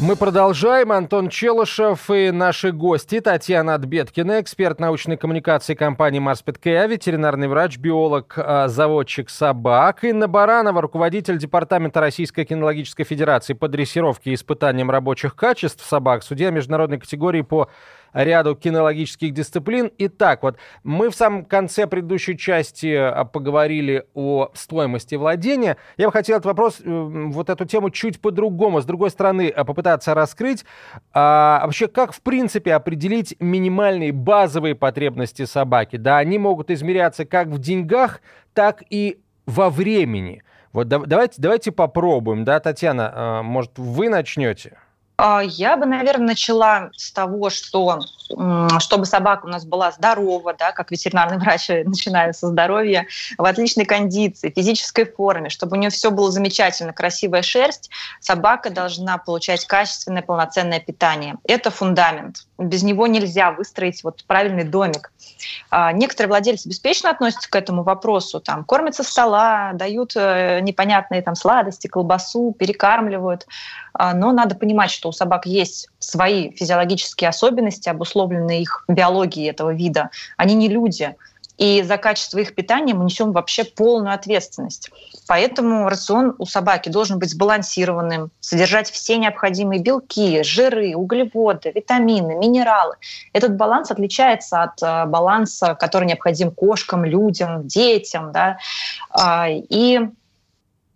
Мы 0.05 0.15
продолжаем. 0.15 0.91
Антон 0.91 1.29
Челышев 1.29 2.11
и 2.11 2.29
наши 2.29 2.71
гости. 2.71 3.19
Татьяна 3.21 3.73
Отбеткина, 3.73 4.39
эксперт 4.39 4.79
научной 4.79 5.17
коммуникации 5.17 5.73
компании 5.73 6.19
«Марспеткея», 6.19 6.85
ветеринарный 6.85 7.47
врач, 7.47 7.79
биолог, 7.79 8.35
а, 8.37 8.67
заводчик 8.67 9.31
собак. 9.31 10.03
Инна 10.03 10.27
Баранова, 10.27 10.79
руководитель 10.79 11.39
Департамента 11.39 12.01
Российской 12.01 12.45
кинологической 12.45 13.03
федерации 13.03 13.53
по 13.53 13.67
дрессировке 13.67 14.29
и 14.29 14.33
испытаниям 14.35 14.91
рабочих 14.91 15.35
качеств 15.35 15.83
собак, 15.83 16.21
судья 16.21 16.51
международной 16.51 16.99
категории 16.99 17.41
по 17.41 17.71
ряду 18.15 18.55
кинологических 18.55 19.33
дисциплин. 19.33 19.91
Итак, 19.97 20.41
вот 20.43 20.57
мы 20.83 21.09
в 21.09 21.15
самом 21.15 21.45
конце 21.45 21.85
предыдущей 21.85 22.37
части 22.37 22.93
а, 22.95 23.25
поговорили 23.25 24.05
о 24.13 24.49
стоимости 24.53 25.15
владения. 25.15 25.77
Я 25.97 26.07
бы 26.07 26.13
хотел 26.13 26.37
этот 26.37 26.45
вопрос, 26.45 26.79
э, 26.79 26.83
вот 26.85 27.49
эту 27.49 27.65
тему 27.65 27.89
чуть 27.89 28.21
по-другому, 28.21 28.81
с 28.81 28.85
другой 28.85 29.09
стороны, 29.09 29.49
а, 29.49 29.65
попытаться 29.65 30.13
раскрыть. 30.13 30.65
А, 31.13 31.61
вообще, 31.63 31.87
как 31.87 32.13
в 32.13 32.21
принципе 32.21 32.73
определить 32.73 33.35
минимальные 33.39 34.13
базовые 34.13 34.75
потребности 34.75 35.45
собаки? 35.45 35.97
Да, 35.97 36.17
они 36.17 36.39
могут 36.39 36.71
измеряться 36.71 37.25
как 37.25 37.47
в 37.47 37.59
деньгах, 37.59 38.21
так 38.53 38.83
и 38.89 39.19
во 39.45 39.69
времени. 39.69 40.41
Вот 40.71 40.87
давайте, 40.87 41.35
давайте 41.37 41.71
попробуем, 41.71 42.43
да, 42.43 42.59
Татьяна, 42.59 43.11
а, 43.13 43.43
может, 43.43 43.77
вы 43.77 44.09
начнете? 44.09 44.77
А, 45.17 45.41
я 45.43 45.77
бы, 45.77 45.85
наверное, 45.85 46.27
начала 46.27 46.89
с 46.95 47.11
того, 47.11 47.49
что 47.49 47.99
чтобы 48.79 49.05
собака 49.05 49.45
у 49.45 49.49
нас 49.49 49.65
была 49.65 49.91
здорова, 49.91 50.53
да, 50.53 50.71
как 50.71 50.91
ветеринарный 50.91 51.37
врач 51.43 51.69
начинаю 51.69 52.33
со 52.33 52.47
здоровья, 52.47 53.07
в 53.37 53.45
отличной 53.45 53.85
кондиции, 53.85 54.51
физической 54.55 55.05
форме, 55.05 55.49
чтобы 55.49 55.77
у 55.77 55.79
нее 55.79 55.89
все 55.89 56.11
было 56.11 56.31
замечательно, 56.31 56.91
красивая 56.91 57.43
шерсть, 57.43 57.89
собака 58.19 58.69
должна 58.69 59.17
получать 59.17 59.65
качественное 59.65 60.23
полноценное 60.23 60.79
питание. 60.79 61.35
Это 61.43 61.69
фундамент. 61.69 62.47
Без 62.57 62.83
него 62.83 63.07
нельзя 63.07 63.51
выстроить 63.51 64.03
вот 64.03 64.23
правильный 64.25 64.63
домик. 64.63 65.11
А, 65.69 65.91
некоторые 65.91 66.29
владельцы 66.29 66.67
беспечно 66.67 67.09
относятся 67.09 67.49
к 67.49 67.55
этому 67.55 67.83
вопросу, 67.83 68.39
там, 68.39 68.63
кормят 68.63 68.95
со 68.95 69.03
стола, 69.03 69.71
дают 69.73 70.13
э, 70.15 70.59
непонятные 70.61 71.21
там 71.21 71.35
сладости, 71.35 71.87
колбасу, 71.87 72.55
перекармливают. 72.57 73.45
А, 73.97 74.13
но 74.13 74.31
надо 74.31 74.55
понимать, 74.55 74.91
что 74.91 75.09
у 75.09 75.11
собак 75.11 75.45
есть 75.45 75.87
свои 75.99 76.51
физиологические 76.51 77.29
особенности, 77.29 77.89
обусловленные 77.89 78.61
их 78.61 78.83
биологией 78.87 79.49
этого 79.49 79.73
вида. 79.73 80.09
Они 80.37 80.53
не 80.53 80.67
люди. 80.67 81.15
И 81.57 81.81
за 81.83 81.97
качество 81.97 82.39
их 82.39 82.53
питания 82.53 82.93
мы 82.93 83.05
несем 83.05 83.31
вообще 83.31 83.63
полную 83.63 84.13
ответственность. 84.13 84.91
Поэтому 85.25 85.87
рацион 85.87 86.35
у 86.37 86.45
собаки 86.45 86.89
должен 86.89 87.17
быть 87.17 87.29
сбалансированным, 87.29 88.29
содержать 88.41 88.91
все 88.91 89.15
необходимые 89.15 89.81
белки, 89.81 90.43
жиры, 90.43 90.93
углеводы, 90.97 91.71
витамины, 91.73 92.35
минералы. 92.35 92.95
Этот 93.31 93.55
баланс 93.55 93.89
отличается 93.89 94.63
от 94.63 94.83
э, 94.83 95.05
баланса, 95.05 95.75
который 95.75 96.05
необходим 96.05 96.51
кошкам, 96.51 97.05
людям, 97.05 97.65
детям. 97.65 98.33
Да? 98.33 98.57
А, 99.09 99.47
и 99.49 100.01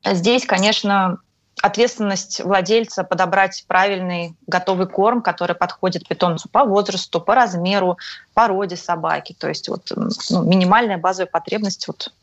здесь, 0.04 0.46
конечно, 0.46 1.20
ответственность 1.62 2.42
владельца 2.44 3.04
подобрать 3.04 3.66
правильный 3.68 4.36
готовый 4.48 4.88
корм, 4.88 5.22
который 5.22 5.56
подходит 5.56 6.08
питомцу 6.08 6.50
по 6.50 6.64
возрасту, 6.64 7.22
по 7.22 7.36
размеру, 7.36 7.98
породе 8.34 8.76
собаки. 8.76 9.36
То 9.38 9.50
есть 9.50 9.70
вот, 9.70 9.92
ну, 9.96 10.44
минимальная 10.44 10.98
базовая 10.98 11.30
потребность, 11.30 11.88
вот, 11.88 12.14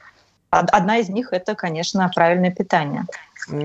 одна 0.50 0.98
из 0.98 1.08
них– 1.08 1.28
это, 1.32 1.54
конечно, 1.54 2.10
правильное 2.14 2.50
питание. 2.50 3.04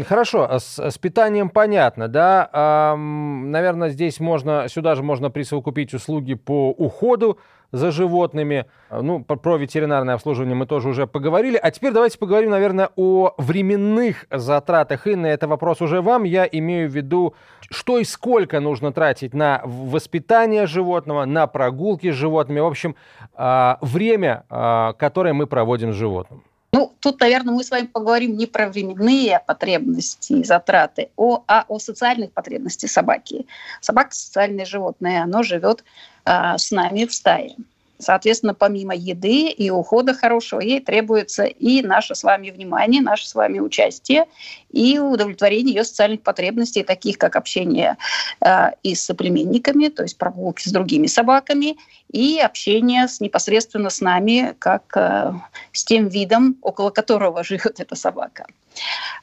Хорошо, 0.08 0.48
а 0.50 0.60
с, 0.60 0.78
с 0.78 0.98
питанием 0.98 1.50
понятно, 1.50 2.08
да. 2.08 2.50
А, 2.54 2.96
наверное, 2.96 3.90
здесь 3.90 4.20
можно, 4.20 4.68
сюда 4.70 4.96
же 4.96 5.02
можно 5.02 5.32
присовокупить 5.32 5.94
услуги 5.94 6.36
по 6.36 6.70
уходу 6.70 7.40
за 7.72 7.92
животными. 7.92 8.66
Ну, 8.90 9.24
про 9.24 9.58
ветеринарное 9.58 10.16
обслуживание 10.16 10.56
мы 10.56 10.66
тоже 10.66 10.90
уже 10.90 11.08
поговорили. 11.08 11.58
А 11.58 11.72
теперь 11.72 11.92
давайте 11.92 12.18
поговорим, 12.18 12.52
наверное, 12.52 12.90
о 12.96 13.34
временных 13.38 14.26
затратах. 14.30 15.08
Инна, 15.08 15.28
это 15.28 15.48
вопрос 15.48 15.82
уже 15.82 16.02
вам. 16.02 16.24
Я 16.24 16.46
имею 16.46 16.90
в 16.90 16.96
виду, 16.96 17.36
что 17.70 17.98
и 17.98 18.04
сколько 18.04 18.60
нужно 18.60 18.92
тратить 18.92 19.34
на 19.34 19.62
воспитание 19.64 20.68
животного, 20.68 21.26
на 21.26 21.48
прогулки 21.48 22.12
с 22.12 22.16
животными. 22.16 22.60
В 22.60 22.66
общем, 22.66 22.96
а, 23.34 23.78
время, 23.82 24.44
а, 24.50 24.94
которое 24.94 25.34
мы 25.34 25.48
проводим 25.48 25.94
с 25.94 25.96
животным. 25.96 26.44
Ну, 26.74 26.94
тут, 27.02 27.20
наверное, 27.20 27.54
мы 27.54 27.64
с 27.66 27.72
вами 27.72 27.88
поговорим 27.88 28.38
не 28.38 28.46
про 28.46 28.70
временные 28.70 29.42
потребности 29.46 30.34
и 30.34 30.44
затраты, 30.44 31.10
о, 31.18 31.44
а 31.46 31.66
о 31.68 31.80
социальных 31.80 32.32
потребностях 32.32 32.90
собаки. 32.90 33.46
Собака– 33.82 34.10
социальное 34.14 34.66
животное, 34.66 35.24
оно 35.24 35.44
живет 35.44 35.84
а, 36.24 36.58
с 36.58 36.72
нами 36.72 37.06
в 37.06 37.14
стае. 37.14 37.56
Соответственно, 38.02 38.54
помимо 38.54 38.96
еды 38.96 39.50
и 39.50 39.70
ухода 39.70 40.14
хорошего, 40.14 40.62
ей 40.62 40.80
требуется 40.80 41.44
и 41.44 41.84
наше 41.84 42.16
с 42.16 42.24
вами 42.24 42.50
внимание, 42.50 43.02
наше 43.02 43.28
с 43.28 43.36
вами 43.36 43.60
участие 43.60 44.26
и 44.72 45.00
удовлетворение 45.00 45.76
ее 45.76 45.84
социальных 45.84 46.22
потребностей, 46.22 46.84
таких 46.84 47.18
как 47.18 47.36
общение 47.36 47.98
э, 48.42 48.72
и 48.84 48.96
с 48.96 49.04
соплеменниками, 49.04 49.90
то 49.90 50.04
есть 50.04 50.18
прогулки 50.18 50.68
с 50.68 50.72
другими 50.72 51.08
собаками, 51.08 51.78
и 52.12 52.40
общение 52.40 53.08
с, 53.08 53.20
непосредственно 53.20 53.90
с 53.90 54.02
нами, 54.02 54.56
как 54.60 54.84
э, 54.96 55.34
с 55.72 55.84
тем 55.84 56.08
видом, 56.08 56.58
около 56.62 56.90
которого 56.90 57.44
живет 57.44 57.80
эта 57.80 57.96
собака. 57.96 58.46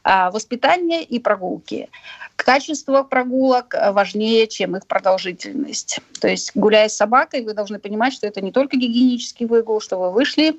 А 0.05 0.31
воспитание 0.31 1.02
и 1.02 1.19
прогулки. 1.19 1.88
Качество 2.37 3.02
прогулок 3.02 3.75
важнее, 3.90 4.47
чем 4.47 4.76
их 4.76 4.87
продолжительность. 4.87 6.00
То 6.21 6.28
есть, 6.28 6.52
гуляя 6.55 6.88
с 6.88 6.97
собакой, 6.97 7.43
вы 7.43 7.52
должны 7.52 7.78
понимать, 7.78 8.12
что 8.12 8.26
это 8.26 8.40
не 8.40 8.52
только 8.52 8.76
гигиенический 8.76 9.47
выгул, 9.47 9.81
что 9.81 9.99
вы 9.99 10.12
вышли, 10.12 10.57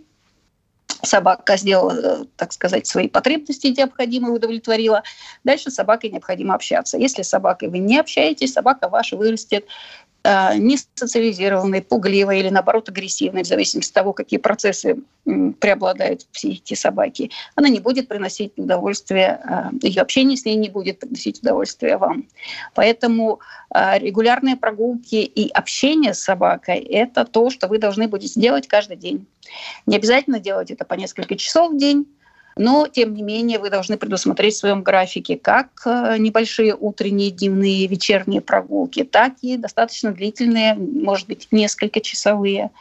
собака 1.03 1.57
сделала, 1.57 2.25
так 2.35 2.51
сказать, 2.51 2.87
свои 2.87 3.07
потребности 3.07 3.67
необходимые, 3.67 4.33
удовлетворила. 4.33 5.03
Дальше 5.43 5.71
с 5.71 5.75
собакой 5.75 6.09
необходимо 6.09 6.55
общаться. 6.55 6.97
Если 6.97 7.21
с 7.21 7.29
собакой 7.29 7.69
вы 7.69 7.79
не 7.79 7.97
общаетесь, 7.99 8.53
собака 8.53 8.89
ваша 8.89 9.15
вырастет 9.15 9.65
Э, 10.08 10.08
не 10.23 10.77
социализированной, 10.95 11.81
пугливой 11.81 12.39
или, 12.39 12.49
наоборот, 12.49 12.89
агрессивной, 12.89 13.43
в 13.43 13.47
зависимости 13.47 13.91
от 13.91 13.93
того, 13.93 14.13
какие 14.13 14.39
процессы 14.39 14.97
преобладают 15.59 16.23
в 16.23 16.27
психике 16.27 16.75
собаки, 16.75 17.31
она 17.55 17.69
не 17.69 17.79
будет 17.79 18.07
приносить 18.07 18.53
удовольствие, 18.57 19.41
э, 19.43 19.87
ее 19.87 20.01
общение 20.01 20.37
с 20.37 20.45
ней 20.45 20.55
не 20.55 20.69
будет 20.69 20.99
приносить 20.99 21.39
удовольствие 21.39 21.97
вам. 21.97 22.27
Поэтому 22.73 23.39
э, 23.73 23.99
регулярные 23.99 24.55
прогулки 24.55 25.15
и 25.15 25.49
общение 25.49 26.13
с 26.13 26.19
собакой– 26.19 26.79
это 26.89 27.25
то, 27.25 27.49
что 27.49 27.67
вы 27.67 27.77
должны 27.77 28.07
будете 28.07 28.39
делать 28.39 28.67
каждый 28.67 28.97
день. 28.97 29.27
Не 29.85 29.97
обязательно 29.97 30.39
делать 30.39 30.71
это 30.71 30.85
по 30.85 30.95
несколько 30.95 31.35
часов 31.35 31.73
в 31.73 31.77
день, 31.77 32.07
но, 32.59 32.87
тем 32.87 33.13
не 33.13 33.23
менее, 33.23 33.57
вы 33.57 33.69
должны 33.69 33.97
предусмотреть 33.97 34.53
в 34.53 34.57
своем 34.57 34.83
графике 34.83 35.37
как 35.37 35.69
э, 35.85 36.17
небольшие 36.17 36.75
утренние, 36.75 37.31
дневные, 37.31 37.87
вечерние 37.87 38.41
прогулки, 38.41 39.05
так 39.05 39.35
и 39.41 39.55
достаточно 39.55 40.11
длительные, 40.11 40.73
может 40.75 41.25
быть, 41.27 41.47
несколько 41.51 42.01
часовые 42.01 42.71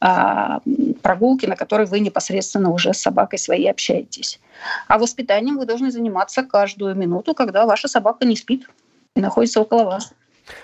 а, 0.00 0.60
прогулки, 1.00 1.46
на 1.46 1.54
которые 1.54 1.86
вы 1.86 2.00
непосредственно 2.00 2.72
уже 2.72 2.92
с 2.92 2.98
собакой 2.98 3.38
своей 3.38 3.70
общаетесь. 3.70 4.40
А 4.88 4.98
воспитанием 4.98 5.58
вы 5.58 5.64
должны 5.64 5.92
заниматься 5.92 6.42
каждую 6.42 6.96
минуту, 6.96 7.32
когда 7.32 7.66
ваша 7.66 7.86
собака 7.86 8.26
не 8.26 8.34
спит 8.34 8.68
и 9.14 9.20
находится 9.20 9.60
около 9.60 9.84
вас. 9.84 10.12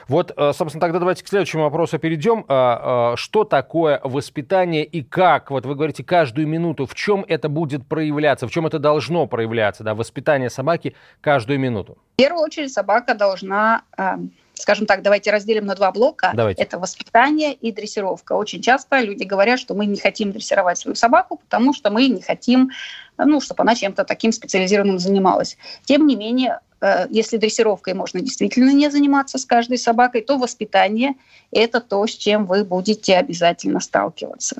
Вот, 0.09 0.33
э, 0.37 0.53
собственно, 0.53 0.81
тогда 0.81 0.99
давайте 0.99 1.25
к 1.25 1.29
следующему 1.29 1.65
вопросу 1.65 1.99
перейдем. 1.99 2.45
А, 2.49 3.13
а, 3.13 3.17
что 3.17 3.45
такое 3.45 4.01
воспитание 4.05 4.85
и 4.85 5.03
как? 5.03 5.51
Вот 5.51 5.67
вы 5.67 5.75
говорите 5.75 6.05
каждую 6.05 6.47
минуту. 6.47 6.87
В 6.87 6.95
чем 6.95 7.25
это 7.27 7.49
будет 7.49 7.87
проявляться? 7.87 8.47
В 8.47 8.51
чем 8.51 8.67
это 8.67 8.79
должно 8.79 9.27
проявляться? 9.27 9.85
Да, 9.85 9.95
воспитание 9.95 10.51
собаки 10.51 10.95
каждую 11.21 11.59
минуту. 11.59 11.99
В 12.15 12.17
первую 12.17 12.45
очередь 12.45 12.73
собака 12.73 13.15
должна 13.15 13.83
эм, 13.97 14.33
скажем 14.57 14.87
так, 14.87 15.03
давайте 15.03 15.31
разделим 15.31 15.67
на 15.67 15.75
два 15.75 15.93
блока. 15.93 16.33
Давайте. 16.35 16.63
Это 16.63 16.79
воспитание 16.79 17.55
и 17.55 17.73
дрессировка. 17.73 18.33
Очень 18.33 18.63
часто 18.63 19.01
люди 19.01 19.25
говорят, 19.25 19.61
что 19.61 19.75
мы 19.75 19.87
не 19.87 19.99
хотим 19.99 20.33
дрессировать 20.33 20.79
свою 20.79 20.95
собаку, 20.97 21.37
потому 21.37 21.73
что 21.73 21.91
мы 21.91 22.09
не 22.09 22.23
хотим, 22.23 22.71
ну, 23.17 23.41
чтобы 23.41 23.63
она 23.63 23.75
чем-то 23.75 24.05
таким 24.05 24.33
специализированным 24.33 24.99
занималась. 24.99 25.57
Тем 25.85 26.07
не 26.07 26.17
менее, 26.17 26.61
Э, 26.81 27.07
если 27.11 27.37
дрессировкой 27.37 27.95
можно 27.95 28.21
действительно 28.21 28.71
не 28.71 28.91
заниматься 28.91 29.39
с 29.39 29.45
каждой 29.45 29.79
собакой, 29.79 30.23
то 30.23 30.39
воспитание– 30.39 31.15
это 31.51 31.81
то, 31.81 32.07
с 32.07 32.11
чем 32.11 32.47
вы 32.47 32.65
будете 32.65 33.17
обязательно 33.17 33.81
сталкиваться. 33.81 34.57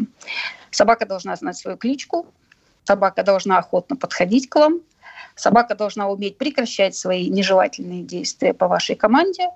Собака 0.71 1.07
должна 1.07 1.37
знать 1.37 1.57
свою 1.57 1.77
кличку, 1.77 2.27
собака 2.85 3.23
должна 3.23 3.59
охотно 3.59 3.97
подходить 3.97 4.49
к 4.49 4.57
вам, 4.57 4.81
собака 5.35 5.75
должна 5.75 6.09
уметь 6.09 6.39
прекращать 6.39 6.97
свои 6.97 7.29
нежелательные 7.29 8.03
действия 8.03 8.55
по 8.55 8.69
вашей 8.69 8.97
команде 8.97 9.49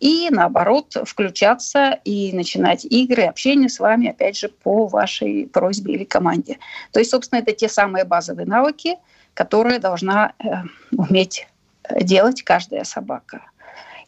и, 0.00 0.28
наоборот, 0.30 0.94
включаться 1.04 1.98
и 2.04 2.32
начинать 2.32 2.84
игры, 2.84 3.24
общение 3.24 3.68
с 3.68 3.80
вами, 3.80 4.08
опять 4.08 4.36
же, 4.36 4.48
по 4.48 4.86
вашей 4.86 5.46
просьбе 5.46 5.94
или 5.94 6.04
команде. 6.04 6.58
То 6.92 6.98
есть, 6.98 7.10
собственно, 7.10 7.40
это 7.40 7.52
те 7.52 7.68
самые 7.68 8.04
базовые 8.04 8.46
навыки, 8.46 8.96
которые 9.34 9.78
должна 9.78 10.32
э, 10.38 10.48
уметь 10.96 11.46
делать 12.00 12.42
каждая 12.42 12.84
собака. 12.84 13.42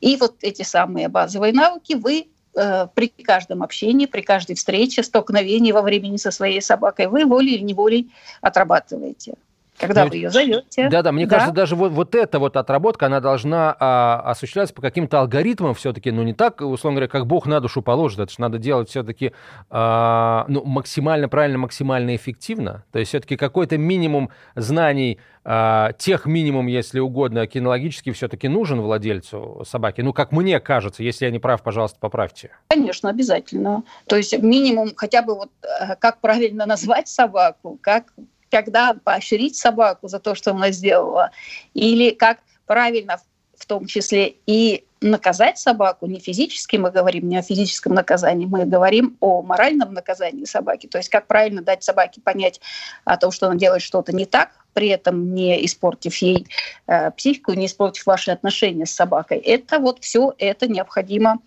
И 0.01 0.17
вот 0.17 0.37
эти 0.43 0.63
самые 0.63 1.09
базовые 1.09 1.53
навыки 1.53 1.95
вы 1.95 2.29
э, 2.55 2.87
при 2.95 3.09
каждом 3.09 3.63
общении, 3.63 4.07
при 4.07 4.21
каждой 4.21 4.57
встрече, 4.57 5.03
столкновении 5.03 5.73
во 5.73 5.83
времени 5.83 6.19
со 6.19 6.31
своей 6.31 6.61
собакой 6.61 7.07
вы 7.09 7.25
волей 7.25 7.55
или 7.55 7.63
неволей 7.63 8.11
отрабатываете 8.41 9.35
когда 9.79 10.05
ну, 10.05 10.11
вы 10.11 10.17
ее 10.17 10.31
зовете. 10.31 10.89
Да-да, 10.89 11.13
мне 11.13 11.27
да. 11.27 11.37
кажется, 11.37 11.55
даже 11.55 11.77
вот, 11.77 11.93
вот 11.93 12.15
эта 12.15 12.39
вот 12.39 12.57
отработка, 12.57 13.07
она 13.07 13.21
должна 13.21 13.77
а, 13.79 14.23
осуществляться 14.25 14.75
по 14.75 14.83
каким-то 14.83 15.21
алгоритмам 15.21 15.75
все-таки, 15.75 16.11
ну 16.11 16.23
не 16.23 16.35
так, 16.35 16.61
условно 16.61 16.97
говоря, 16.97 17.09
как 17.09 17.27
Бог 17.27 17.47
на 17.47 17.61
душу 17.61 17.83
положит, 17.83 18.19
это 18.19 18.33
же 18.33 18.41
надо 18.41 18.59
делать 18.59 18.91
все-таки 18.91 19.33
а, 19.71 20.45
ну, 20.49 20.65
максимально 20.65 21.29
правильно, 21.29 21.59
максимально 21.59 22.17
эффективно. 22.17 22.85
То 22.93 22.99
есть 22.99 23.11
все-таки 23.11 23.37
какой-то 23.37 23.79
минимум 23.79 24.31
знаний, 24.55 25.19
а, 25.51 25.93
тех 25.93 26.27
минимум, 26.27 26.67
если 26.67 26.99
угодно, 26.99 27.47
кинологически 27.47 28.13
все-таки 28.13 28.49
нужен 28.49 28.83
владельцу 28.83 29.63
собаки. 29.67 30.03
Ну, 30.03 30.13
как 30.13 30.31
мне 30.31 30.61
кажется, 30.61 31.03
если 31.03 31.25
я 31.25 31.31
не 31.31 31.39
прав, 31.39 31.63
пожалуйста, 31.63 31.99
поправьте. 32.01 32.51
Конечно, 32.69 33.09
обязательно. 33.09 33.83
То 34.07 34.17
есть 34.17 34.39
минимум 34.43 34.91
хотя 34.95 35.23
бы 35.23 35.35
вот 35.35 35.51
э, 35.63 35.97
как 35.97 36.21
правильно 36.21 36.67
назвать 36.67 37.09
собаку, 37.09 37.79
как 37.81 38.13
когда 38.51 38.95
поощрить 38.95 39.57
собаку 39.57 40.09
за 40.09 40.19
то, 40.19 40.35
что 40.35 40.53
она 40.53 40.71
сделала, 40.71 41.31
или 41.75 42.11
как 42.11 42.39
правильно 42.67 43.21
в 43.57 43.67
том 43.67 43.87
числе 43.87 44.37
и 44.47 44.85
наказать 45.01 45.59
собаку, 45.59 46.07
не 46.07 46.19
физически 46.19 46.77
мы 46.77 46.91
говорим, 46.91 47.29
не 47.29 47.37
о 47.37 47.43
физическом 47.43 47.95
наказании, 47.95 48.47
мы 48.47 48.65
говорим 48.65 49.17
о 49.21 49.43
моральном 49.43 49.95
наказании 49.95 50.45
собаки, 50.45 50.87
то 50.87 50.99
есть 50.99 51.09
как 51.09 51.27
правильно 51.27 51.63
дать 51.63 51.85
собаке 51.85 52.21
понять 52.21 52.61
о 53.05 53.17
том, 53.17 53.31
что 53.31 53.47
она 53.47 53.57
делает 53.57 53.83
что-то 53.83 54.13
не 54.13 54.27
так, 54.27 54.51
при 54.75 54.89
этом 54.89 55.35
не 55.35 55.65
испортив 55.65 56.17
ей 56.17 56.47
э, 56.87 57.11
психику, 57.13 57.53
не 57.53 57.67
испортив 57.67 58.07
ваши 58.07 58.31
отношения 58.31 58.87
с 58.87 58.93
собакой. 58.93 59.39
Это 59.39 59.79
вот 59.79 60.03
все 60.03 60.35
это 60.39 60.69
необходимо 60.69 61.39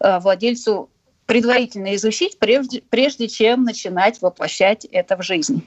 э, 0.00 0.18
владельцу 0.18 0.90
предварительно 1.28 1.94
изучить, 1.94 2.38
прежде, 2.38 2.80
прежде 2.80 3.28
чем 3.28 3.62
начинать 3.62 4.22
воплощать 4.22 4.86
это 4.86 5.14
в 5.14 5.22
жизнь. 5.22 5.62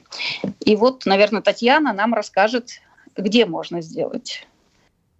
И 0.58 0.74
вот, 0.74 1.06
наверное, 1.06 1.40
Татьяна 1.40 1.92
нам 1.92 2.14
расскажет, 2.14 2.80
где 3.16 3.46
можно 3.46 3.80
сделать 3.80 4.48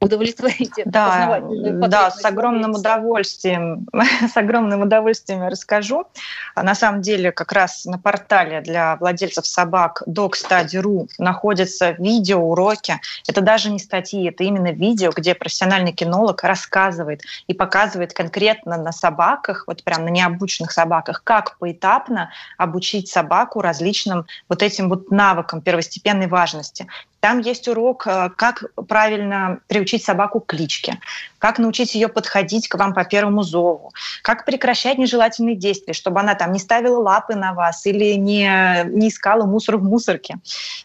удовлетворить 0.03 0.73
да, 0.85 1.41
да, 1.88 2.11
с 2.11 2.25
огромным 2.25 2.73
удовольствием, 2.73 3.87
с 3.93 4.37
огромным 4.37 4.83
удовольствием 4.83 5.47
расскажу. 5.47 6.07
А 6.55 6.62
на 6.62 6.75
самом 6.75 7.03
деле, 7.03 7.31
как 7.31 7.53
раз 7.53 7.85
на 7.85 7.99
портале 7.99 8.61
для 8.61 8.97
владельцев 8.97 9.47
собак 9.47 10.03
dogstudy.ru 10.09 11.09
находятся 11.19 11.93
видеоуроки. 11.93 13.01
Это 13.29 13.41
даже 13.41 13.71
не 13.71 13.79
статьи, 13.79 14.29
это 14.29 14.43
именно 14.43 14.73
видео, 14.73 15.12
где 15.15 15.35
профессиональный 15.35 15.93
кинолог 15.93 16.43
рассказывает 16.43 17.23
и 17.47 17.55
показывает 17.55 18.12
конкретно 18.12 18.77
на 18.77 18.91
собаках, 18.91 19.65
вот 19.69 19.85
прям 19.85 20.05
на 20.05 20.09
необученных 20.09 20.73
собаках, 20.73 21.23
как 21.23 21.59
поэтапно 21.59 22.31
обучить 22.59 23.09
собаку 23.09 23.61
различным 23.61 24.27
вот 24.49 24.62
этим 24.62 24.88
вот 24.88 25.12
навыкам 25.12 25.61
первостепенной 25.61 26.27
важности. 26.27 26.88
Там 27.23 27.39
есть 27.39 27.69
урок, 27.69 28.05
э, 28.09 28.31
как 28.37 28.65
правильно 28.89 29.61
приучить 29.69 30.03
собаку 30.03 30.41
к 30.41 30.47
кличке, 30.47 30.99
как 31.39 31.61
научить 31.61 31.95
ее 31.95 32.09
подходить 32.09 32.67
к 32.67 32.75
вам 32.75 32.93
по 32.93 33.05
первому 33.05 33.45
зову, 33.45 33.93
как 34.23 34.45
прекращать 34.45 34.99
нежелательные 34.99 35.55
действия, 35.55 35.95
чтобы 35.95 36.19
она 36.19 36.35
там 36.35 36.51
не 36.51 36.59
ставила 36.59 36.99
лапы 36.99 37.37
на 37.37 37.55
вас 37.55 37.87
или 37.87 38.15
не, 38.15 38.83
не 38.87 39.09
искала 39.09 39.45
мусор 39.45 39.77
в 39.77 39.85
мусорке, 39.85 40.39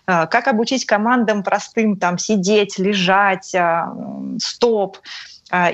э, 0.06 0.28
как 0.28 0.47
обучить 0.47 0.86
командам 0.86 1.41
простым 1.41 1.97
там 1.97 2.19
сидеть, 2.19 2.78
лежать, 2.78 3.56
э, 3.56 3.86
стоп. 4.39 5.00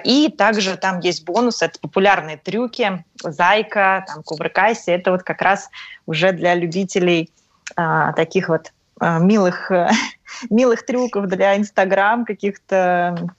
И 0.05 0.29
также 0.29 0.77
там 0.77 0.99
есть 0.99 1.25
бонус, 1.25 1.63
это 1.63 1.79
популярные 1.79 2.37
трюки, 2.37 3.03
зайка, 3.21 4.05
там, 4.07 4.21
кувыркайся, 4.21 4.91
это 4.91 5.09
вот 5.09 5.23
как 5.23 5.41
раз 5.41 5.71
уже 6.05 6.31
для 6.31 6.53
любителей 6.53 7.31
таких 8.15 8.49
вот 8.49 8.71
милых, 9.01 9.71
милых 10.49 10.85
трюков 10.85 11.27
для 11.27 11.57
Инстаграм, 11.57 12.25
каких-то 12.25 13.29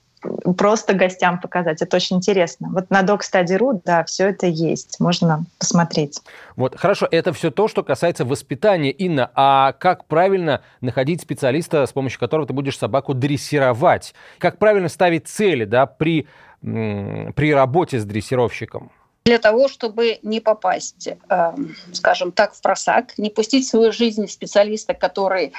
просто 0.57 0.93
гостям 0.93 1.39
показать. 1.39 1.81
Это 1.81 1.95
очень 1.97 2.17
интересно. 2.17 2.69
Вот 2.71 2.89
на 2.89 3.01
DocStudy.ru, 3.01 3.81
да, 3.83 4.03
все 4.03 4.29
это 4.29 4.47
есть. 4.47 4.99
Можно 4.99 5.45
посмотреть. 5.59 6.21
Вот, 6.55 6.77
хорошо, 6.77 7.07
это 7.09 7.33
все 7.33 7.51
то, 7.51 7.67
что 7.67 7.83
касается 7.83 8.25
воспитания. 8.25 8.91
Инна, 8.91 9.31
а 9.35 9.73
как 9.73 10.05
правильно 10.05 10.61
находить 10.81 11.21
специалиста, 11.21 11.85
с 11.85 11.91
помощью 11.91 12.19
которого 12.19 12.47
ты 12.47 12.53
будешь 12.53 12.77
собаку 12.77 13.13
дрессировать? 13.13 14.13
Как 14.37 14.57
правильно 14.57 14.89
ставить 14.89 15.27
цели, 15.27 15.65
да, 15.65 15.85
при, 15.85 16.27
при 16.61 17.53
работе 17.53 17.99
с 17.99 18.05
дрессировщиком? 18.05 18.91
Для 19.25 19.39
того, 19.39 19.67
чтобы 19.67 20.19
не 20.21 20.39
попасть, 20.39 21.07
э, 21.07 21.53
скажем 21.93 22.31
так, 22.31 22.53
в 22.53 22.61
просак, 22.61 23.17
не 23.17 23.31
пустить 23.31 23.65
в 23.65 23.69
свою 23.69 23.91
жизнь 23.91 24.27
специалиста, 24.27 24.93
который 24.93 25.53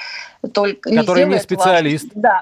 только 0.53 0.89
который 0.89 1.25
не, 1.25 1.33
не 1.33 1.39
специалист. 1.39 2.05
Ваш, 2.05 2.13
да, 2.15 2.41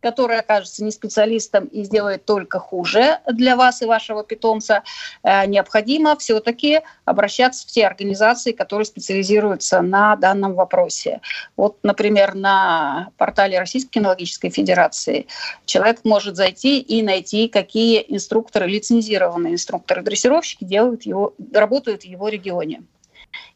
который 0.00 0.38
окажется 0.38 0.84
не 0.84 0.90
специалистом 0.90 1.64
и 1.66 1.84
сделает 1.84 2.24
только 2.24 2.58
хуже 2.58 3.18
для 3.26 3.56
вас 3.56 3.82
и 3.82 3.86
вашего 3.86 4.24
питомца, 4.24 4.82
э, 5.22 5.46
необходимо 5.46 6.16
все-таки 6.16 6.80
обращаться 7.04 7.66
в 7.66 7.70
те 7.70 7.86
организации, 7.86 8.52
которые 8.52 8.86
специализируются 8.86 9.82
на 9.82 10.16
данном 10.16 10.54
вопросе. 10.54 11.20
Вот, 11.56 11.78
например, 11.82 12.34
на 12.34 13.10
портале 13.16 13.58
Российской 13.58 13.90
кинологической 13.90 14.50
федерации 14.50 15.26
человек 15.64 16.00
может 16.04 16.36
зайти 16.36 16.80
и 16.80 17.02
найти, 17.02 17.48
какие 17.48 18.04
инструкторы, 18.08 18.66
лицензированные 18.66 19.54
инструкторы-дрессировщики 19.54 20.64
делают 20.64 21.02
его, 21.02 21.34
работают 21.52 22.02
в 22.02 22.06
его 22.06 22.28
регионе. 22.28 22.82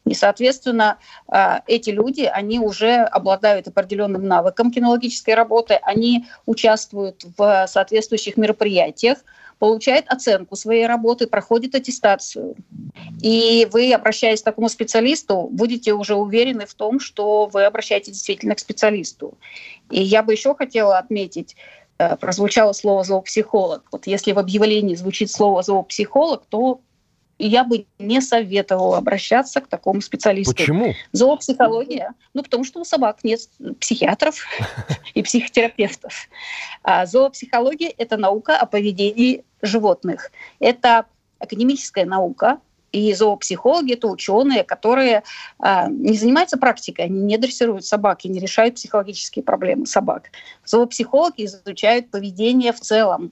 И, 0.05 0.13
соответственно, 0.13 0.97
а, 1.27 1.63
эти 1.67 1.89
люди, 1.89 2.21
они 2.21 2.59
уже 2.59 2.95
обладают 2.95 3.67
определенным 3.67 4.27
навыком 4.27 4.71
кинологической 4.71 5.33
работы, 5.33 5.75
они 5.81 6.25
участвуют 6.45 7.25
в 7.37 7.67
соответствующих 7.67 8.37
мероприятиях, 8.37 9.19
получают 9.59 10.07
оценку 10.09 10.57
своей 10.57 10.85
работы, 10.85 11.25
проходят 11.25 11.73
аттестацию. 11.75 12.55
И 13.21 13.65
вы, 13.71 13.93
обращаясь 13.93 14.41
к 14.41 14.43
такому 14.43 14.67
специалисту, 14.67 15.47
будете 15.51 15.93
уже 15.93 16.15
уверены 16.15 16.65
в 16.65 16.73
том, 16.73 16.99
что 16.99 17.45
вы 17.45 17.63
обращаетесь 17.63 18.11
действительно 18.13 18.55
к 18.55 18.59
специалисту. 18.59 19.37
И 19.89 20.01
я 20.01 20.21
бы 20.21 20.33
еще 20.33 20.53
хотела 20.53 20.97
отметить, 20.97 21.55
э, 21.97 22.17
прозвучало 22.17 22.73
слово 22.73 23.05
зоопсихолог. 23.05 23.83
Вот 23.93 24.05
если 24.05 24.33
в 24.33 24.39
объявлении 24.39 24.95
звучит 24.95 25.31
слово 25.31 25.63
зоопсихолог, 25.63 26.43
то 26.49 26.81
я 27.39 27.63
бы 27.63 27.85
не 27.99 28.21
советовала 28.21 28.97
обращаться 28.97 29.61
к 29.61 29.67
такому 29.67 30.01
специалисту. 30.01 30.53
Почему? 30.53 30.93
Зоопсихология. 31.11 32.13
Ну, 32.33 32.43
потому 32.43 32.63
что 32.63 32.79
у 32.79 32.85
собак 32.85 33.23
нет 33.23 33.41
психиатров 33.79 34.45
и 35.13 35.23
психотерапевтов. 35.23 36.29
А 36.83 37.05
зоопсихология– 37.05 37.93
это 37.97 38.17
наука 38.17 38.57
о 38.57 38.65
поведении 38.65 39.43
животных. 39.61 40.31
Это 40.59 41.05
академическая 41.39 42.05
наука, 42.05 42.59
и 42.93 43.11
зоопсихологи– 43.13 43.93
это 43.93 44.07
ученые, 44.07 44.63
которые 44.63 45.23
а, 45.57 45.89
не 45.89 46.15
занимаются 46.15 46.57
практикой, 46.57 47.05
они 47.05 47.21
не 47.21 47.37
дрессируют 47.39 47.85
собак 47.85 48.23
и 48.23 48.29
не 48.29 48.39
решают 48.39 48.75
психологические 48.75 49.43
проблемы 49.43 49.87
собак. 49.87 50.29
Зоопсихологи 50.63 51.45
изучают 51.45 52.11
поведение 52.11 52.71
в 52.71 52.79
целом, 52.79 53.31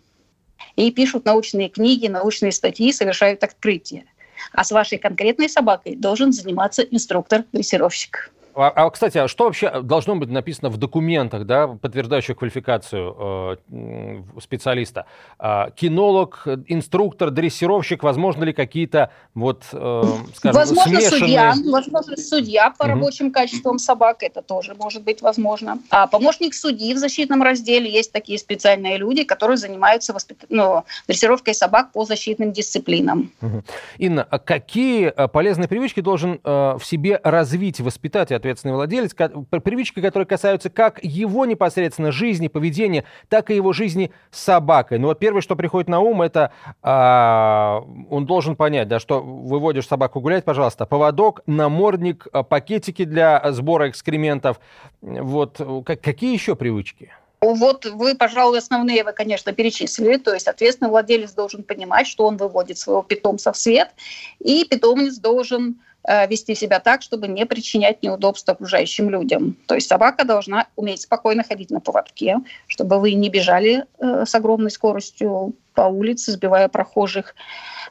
и 0.75 0.91
пишут 0.91 1.25
научные 1.25 1.69
книги, 1.69 2.07
научные 2.07 2.51
статьи, 2.51 2.91
совершают 2.91 3.43
открытия. 3.43 4.05
А 4.53 4.63
с 4.63 4.71
вашей 4.71 4.97
конкретной 4.97 5.49
собакой 5.49 5.95
должен 5.95 6.31
заниматься 6.31 6.81
инструктор-дрессировщик. 6.81 8.31
А, 8.55 8.67
а, 8.69 8.89
кстати, 8.89 9.17
а 9.17 9.27
что 9.27 9.45
вообще 9.45 9.81
должно 9.81 10.15
быть 10.15 10.29
написано 10.29 10.69
в 10.69 10.77
документах, 10.77 11.45
да, 11.45 11.67
подтверждающих 11.67 12.37
квалификацию 12.37 13.57
э, 13.69 14.21
специалиста? 14.41 15.05
Э, 15.39 15.67
кинолог, 15.75 16.47
инструктор, 16.67 17.31
дрессировщик, 17.31 18.03
возможно 18.03 18.43
ли 18.43 18.53
какие-то 18.53 19.11
вот, 19.33 19.63
э, 19.71 20.03
скажем, 20.35 20.59
возможно, 20.59 20.99
смешанные... 20.99 21.19
судья, 21.19 21.53
возможно, 21.71 22.17
судья 22.17 22.73
по 22.77 22.83
угу. 22.83 22.91
рабочим 22.91 23.31
качествам 23.31 23.79
собак, 23.79 24.23
это 24.23 24.41
тоже 24.41 24.75
может 24.75 25.03
быть 25.03 25.21
возможно. 25.21 25.79
А 25.89 26.07
помощник 26.07 26.53
судьи 26.53 26.93
в 26.93 26.97
защитном 26.97 27.41
разделе 27.41 27.89
есть 27.89 28.11
такие 28.11 28.37
специальные 28.37 28.97
люди, 28.97 29.23
которые 29.23 29.57
занимаются 29.57 30.13
воспит... 30.13 30.45
ну, 30.49 30.83
дрессировкой 31.07 31.53
собак 31.53 31.91
по 31.91 32.05
защитным 32.05 32.51
дисциплинам. 32.51 33.31
Угу. 33.41 33.63
Инна, 33.97 34.27
а 34.29 34.39
какие 34.39 35.07
э, 35.07 35.27
полезные 35.27 35.67
привычки 35.67 36.01
должен 36.01 36.39
э, 36.43 36.77
в 36.77 36.83
себе 36.83 37.19
развить 37.23 37.79
воспитатель? 37.79 38.40
Ответственный 38.41 38.73
владелец, 38.73 39.13
привычки, 39.63 40.01
которые 40.01 40.25
касаются 40.25 40.69
как 40.69 40.99
его 41.03 41.45
непосредственно 41.45 42.11
жизни, 42.11 42.47
поведения, 42.47 43.05
так 43.29 43.49
и 43.49 43.55
его 43.55 43.71
жизни 43.71 44.11
с 44.31 44.41
собакой. 44.41 44.99
Ну 44.99 45.07
вот 45.07 45.19
первое, 45.19 45.41
что 45.41 45.55
приходит 45.55 45.87
на 45.87 45.99
ум, 45.99 46.21
это 46.21 46.51
а, 46.81 47.83
он 48.09 48.25
должен 48.25 48.55
понять, 48.55 48.87
да, 48.87 48.99
что 48.99 49.21
выводишь 49.21 49.87
собаку 49.87 50.19
гулять, 50.19 50.43
пожалуйста, 50.43 50.85
поводок, 50.85 51.41
намордник, 51.45 52.27
а, 52.33 52.43
пакетики 52.43 53.05
для 53.05 53.51
сбора 53.51 53.89
экскрементов. 53.89 54.59
Вот 55.01 55.61
как, 55.85 56.01
какие 56.01 56.33
еще 56.33 56.55
привычки? 56.55 57.11
Вот 57.41 57.85
вы, 57.85 58.13
пожалуй, 58.13 58.59
основные 58.59 59.03
вы, 59.03 59.13
конечно, 59.13 59.51
перечислили. 59.51 60.17
То 60.17 60.31
есть, 60.31 60.47
ответственный 60.47 60.91
владелец 60.91 61.31
должен 61.31 61.63
понимать, 61.63 62.05
что 62.05 62.25
он 62.25 62.37
выводит 62.37 62.77
своего 62.77 63.01
питомца 63.01 63.51
в 63.51 63.57
свет, 63.57 63.89
и 64.39 64.63
питомец 64.63 65.17
должен 65.17 65.81
вести 66.07 66.55
себя 66.55 66.79
так, 66.79 67.01
чтобы 67.01 67.27
не 67.27 67.45
причинять 67.45 68.01
неудобств 68.01 68.47
окружающим 68.49 69.09
людям. 69.09 69.55
То 69.67 69.75
есть 69.75 69.87
собака 69.87 70.25
должна 70.25 70.67
уметь 70.75 71.01
спокойно 71.01 71.43
ходить 71.43 71.69
на 71.69 71.79
поводке, 71.79 72.37
чтобы 72.67 72.99
вы 72.99 73.13
не 73.13 73.29
бежали 73.29 73.85
э, 73.99 74.25
с 74.25 74.33
огромной 74.33 74.71
скоростью 74.71 75.53
по 75.73 75.81
улице, 75.81 76.31
сбивая 76.31 76.67
прохожих. 76.67 77.35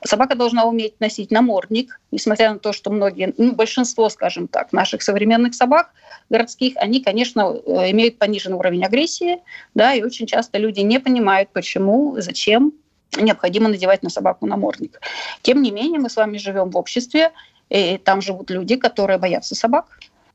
Собака 0.05 0.35
должна 0.35 0.65
уметь 0.65 0.99
носить 1.01 1.31
намордник, 1.31 2.01
несмотря 2.11 2.53
на 2.53 2.59
то, 2.59 2.73
что 2.73 2.91
многие, 2.91 3.35
ну, 3.37 3.53
большинство, 3.53 4.09
скажем 4.09 4.49
так, 4.49 4.73
наших 4.73 5.03
современных 5.03 5.55
собак 5.55 5.91
городских, 6.31 6.75
они, 6.77 7.03
конечно, 7.03 7.55
э, 7.55 7.91
имеют 7.91 8.19
пониженный 8.19 8.57
уровень 8.57 8.85
агрессии, 8.85 9.41
да, 9.75 9.95
и 9.95 10.03
очень 10.03 10.27
часто 10.27 10.59
люди 10.59 10.81
не 10.81 10.99
понимают, 10.99 11.51
почему, 11.53 12.17
зачем 12.19 12.73
необходимо 13.17 13.69
надевать 13.69 14.03
на 14.03 14.11
собаку 14.11 14.47
намордник. 14.47 15.01
Тем 15.43 15.63
не 15.63 15.71
менее, 15.71 16.01
мы 16.01 16.09
с 16.09 16.17
вами 16.17 16.39
живем 16.39 16.71
в 16.71 16.77
обществе, 16.77 17.33
и 17.71 17.99
там 17.99 18.21
живут 18.21 18.51
люди, 18.51 18.77
которые 18.77 19.19
боятся 19.19 19.55
собак. 19.55 19.87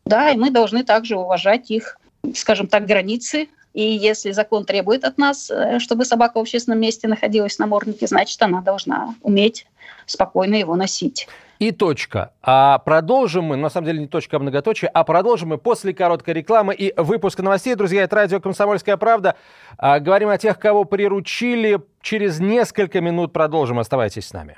Да, 0.05 0.31
и 0.31 0.37
мы 0.37 0.49
должны 0.49 0.83
также 0.83 1.17
уважать 1.17 1.69
их, 1.69 1.99
скажем 2.33 2.67
так, 2.67 2.85
границы. 2.85 3.49
И 3.73 3.83
если 3.83 4.31
закон 4.31 4.63
требует 4.63 5.03
от 5.03 5.17
нас, 5.17 5.51
э, 5.51 5.79
чтобы 5.79 6.05
собака 6.05 6.37
в 6.37 6.41
общественном 6.41 6.79
месте 6.79 7.07
находилась 7.07 7.59
на 7.59 7.65
наморднике, 7.65 8.07
значит, 8.07 8.41
она 8.41 8.61
должна 8.61 9.15
уметь 9.21 9.67
спокойно 10.05 10.55
его 10.55 10.75
носить. 10.75 11.27
И 11.59 11.71
точка. 11.71 12.31
А 12.41 12.79
продолжим 12.79 13.45
мы, 13.45 13.57
на 13.57 13.69
самом 13.69 13.87
деле 13.87 13.99
не 13.99 14.07
точка, 14.07 14.37
а 14.37 14.39
многоточие, 14.39 14.89
а 14.89 15.03
продолжим 15.03 15.49
мы 15.49 15.57
после 15.57 15.93
короткой 15.93 16.35
рекламы 16.35 16.73
и 16.73 16.93
выпуска 16.95 17.43
новостей. 17.43 17.75
Друзья, 17.75 18.03
это 18.03 18.15
радио 18.15 18.39
«Комсомольская 18.39 18.97
правда». 18.97 19.35
А, 19.77 19.99
говорим 19.99 20.29
о 20.29 20.37
тех, 20.37 20.59
кого 20.59 20.85
приручили. 20.85 21.81
Через 22.01 22.39
несколько 22.39 23.01
минут 23.01 23.33
продолжим. 23.33 23.79
Оставайтесь 23.79 24.27
с 24.27 24.33
нами. 24.33 24.57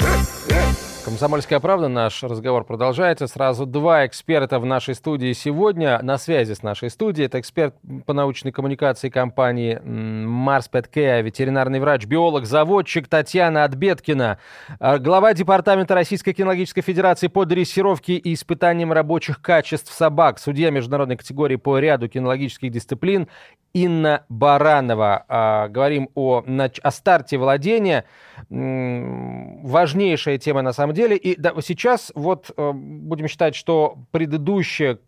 Комсомольская 1.11 1.59
правда, 1.59 1.89
наш 1.89 2.23
разговор 2.23 2.63
продолжается. 2.63 3.27
Сразу 3.27 3.65
два 3.65 4.05
эксперта 4.05 4.59
в 4.59 4.65
нашей 4.65 4.95
студии 4.95 5.33
сегодня. 5.33 5.99
На 6.01 6.17
связи 6.17 6.53
с 6.53 6.63
нашей 6.63 6.89
студией. 6.89 7.25
Это 7.25 7.41
эксперт 7.41 7.75
по 8.05 8.13
научной 8.13 8.53
коммуникации 8.53 9.09
компании 9.09 9.77
Марс 9.83 10.69
Петкея, 10.69 11.19
ветеринарный 11.19 11.81
врач, 11.81 12.05
биолог, 12.05 12.45
заводчик 12.45 13.09
Татьяна 13.09 13.65
Отбеткина, 13.65 14.37
а, 14.79 14.99
глава 14.99 15.33
Департамента 15.33 15.95
Российской 15.95 16.31
кинологической 16.31 16.81
федерации 16.81 17.27
по 17.27 17.43
дрессировке 17.43 18.13
и 18.13 18.33
испытаниям 18.33 18.93
рабочих 18.93 19.41
качеств 19.41 19.93
собак, 19.93 20.39
судья 20.39 20.69
международной 20.69 21.17
категории 21.17 21.57
по 21.57 21.77
ряду 21.77 22.07
кинологических 22.07 22.71
дисциплин 22.71 23.27
Инна 23.73 24.25
Баранова. 24.29 25.25
А, 25.27 25.67
говорим 25.67 26.09
о, 26.15 26.43
о 26.81 26.91
старте 26.91 27.37
владения. 27.37 28.05
Важнейшая 28.49 30.37
тема 30.37 30.61
на 30.61 30.73
самом 30.73 30.93
деле. 30.93 31.15
И 31.15 31.39
да, 31.39 31.53
сейчас 31.61 32.11
вот 32.15 32.51
э, 32.55 32.71
будем 32.73 33.27
считать, 33.27 33.55
что 33.55 33.97
предыдущее 34.11 34.99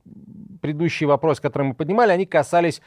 предыдущие 0.64 1.10
вопросы, 1.10 1.42
которые 1.42 1.68
мы 1.68 1.76
поднимали, 1.76 2.12
они 2.12 2.26
касались, 2.26 2.82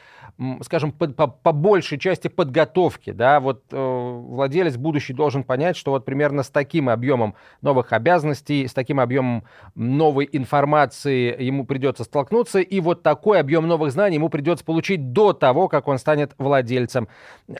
скажем, 0.63 0.91
по, 0.91 1.07
по, 1.07 1.27
по 1.27 1.51
большей 1.51 1.99
части 1.99 2.27
подготовки. 2.27 3.11
Да? 3.11 3.39
Вот 3.39 3.65
э, 3.71 3.77
владелец 3.77 4.77
будущий 4.77 5.13
должен 5.13 5.43
понять, 5.43 5.77
что 5.77 5.91
вот 5.91 6.03
примерно 6.03 6.41
с 6.41 6.49
таким 6.49 6.89
объемом 6.89 7.35
новых 7.61 7.93
обязанностей, 7.93 8.67
с 8.67 8.73
таким 8.73 8.99
объемом 8.99 9.43
новой 9.75 10.27
информации 10.31 11.39
ему 11.39 11.65
придется 11.65 12.03
столкнуться, 12.03 12.61
и 12.61 12.79
вот 12.79 13.03
такой 13.03 13.39
объем 13.39 13.67
новых 13.67 13.91
знаний 13.91 14.15
ему 14.15 14.29
придется 14.29 14.65
получить 14.65 15.13
до 15.13 15.33
того, 15.33 15.67
как 15.67 15.87
он 15.87 15.99
станет 15.99 16.33
владельцем 16.39 17.07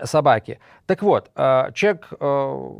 собаки. 0.03 0.59
Так 0.87 1.03
вот, 1.03 1.29
э, 1.35 1.71
человек... 1.75 2.07
Э, 2.19 2.73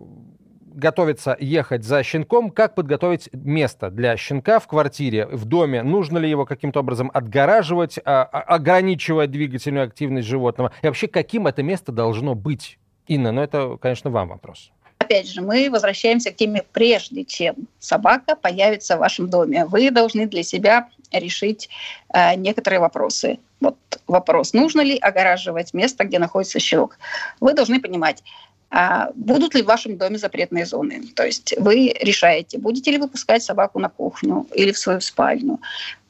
готовится 0.78 1.36
ехать 1.40 1.84
за 1.84 2.04
щенком, 2.04 2.52
как 2.52 2.76
подготовить 2.76 3.30
место 3.34 3.90
для 3.90 4.16
щенка 4.16 4.60
в 4.60 4.68
квартире, 4.68 5.26
в 5.26 5.46
доме? 5.46 5.84
Нужно 5.84 6.20
ли 6.20 6.30
его 6.30 6.46
каким-то 6.46 6.80
образом 6.80 7.12
отгораживать, 7.14 8.00
а, 8.06 8.24
а, 8.24 8.42
ограничивать 8.56 9.32
двигательную 9.32 9.86
активность 9.86 10.28
животного? 10.28 10.72
И 10.82 10.86
вообще, 10.86 11.08
каким 11.08 11.48
это 11.48 11.64
место 11.64 11.92
должно 11.92 12.36
быть? 12.36 12.78
Инна, 13.08 13.32
ну 13.32 13.42
это, 13.42 13.78
конечно, 13.82 14.10
вам 14.10 14.30
вопрос 14.30 14.72
опять 15.08 15.30
же, 15.30 15.42
мы 15.42 15.70
возвращаемся 15.70 16.32
к 16.32 16.36
теме, 16.36 16.64
прежде 16.74 17.24
чем 17.24 17.56
собака 17.80 18.36
появится 18.36 18.98
в 18.98 19.00
вашем 19.00 19.30
доме. 19.30 19.64
Вы 19.64 19.90
должны 19.90 20.28
для 20.28 20.44
себя 20.44 20.90
решить 21.14 21.70
э, 22.14 22.36
некоторые 22.36 22.82
вопросы. 22.82 23.40
Вот 23.62 23.78
вопрос, 24.06 24.54
нужно 24.54 24.82
ли 24.82 24.98
огораживать 24.98 25.74
место, 25.74 26.04
где 26.04 26.20
находится 26.20 26.60
щенок. 26.60 27.00
Вы 27.40 27.54
должны 27.54 27.80
понимать, 27.80 28.22
будут 29.16 29.56
ли 29.56 29.62
в 29.62 29.66
вашем 29.66 29.98
доме 29.98 30.18
запретные 30.18 30.66
зоны? 30.66 31.04
То 31.16 31.26
есть 31.26 31.54
вы 31.58 31.94
решаете, 32.02 32.58
будете 32.58 32.92
ли 32.92 32.98
вы 32.98 33.08
пускать 33.08 33.44
собаку 33.44 33.80
на 33.80 33.90
кухню 33.90 34.46
или 34.54 34.72
в 34.72 34.78
свою 34.78 35.02
спальню. 35.02 35.60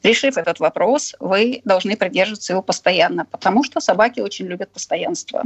Решив 0.02 0.38
этот 0.38 0.60
вопрос, 0.60 1.14
вы 1.18 1.60
должны 1.64 1.96
придерживаться 1.96 2.52
его 2.52 2.62
постоянно, 2.62 3.24
потому 3.24 3.64
что 3.64 3.80
собаки 3.80 4.20
очень 4.20 4.46
любят 4.46 4.70
постоянство. 4.70 5.42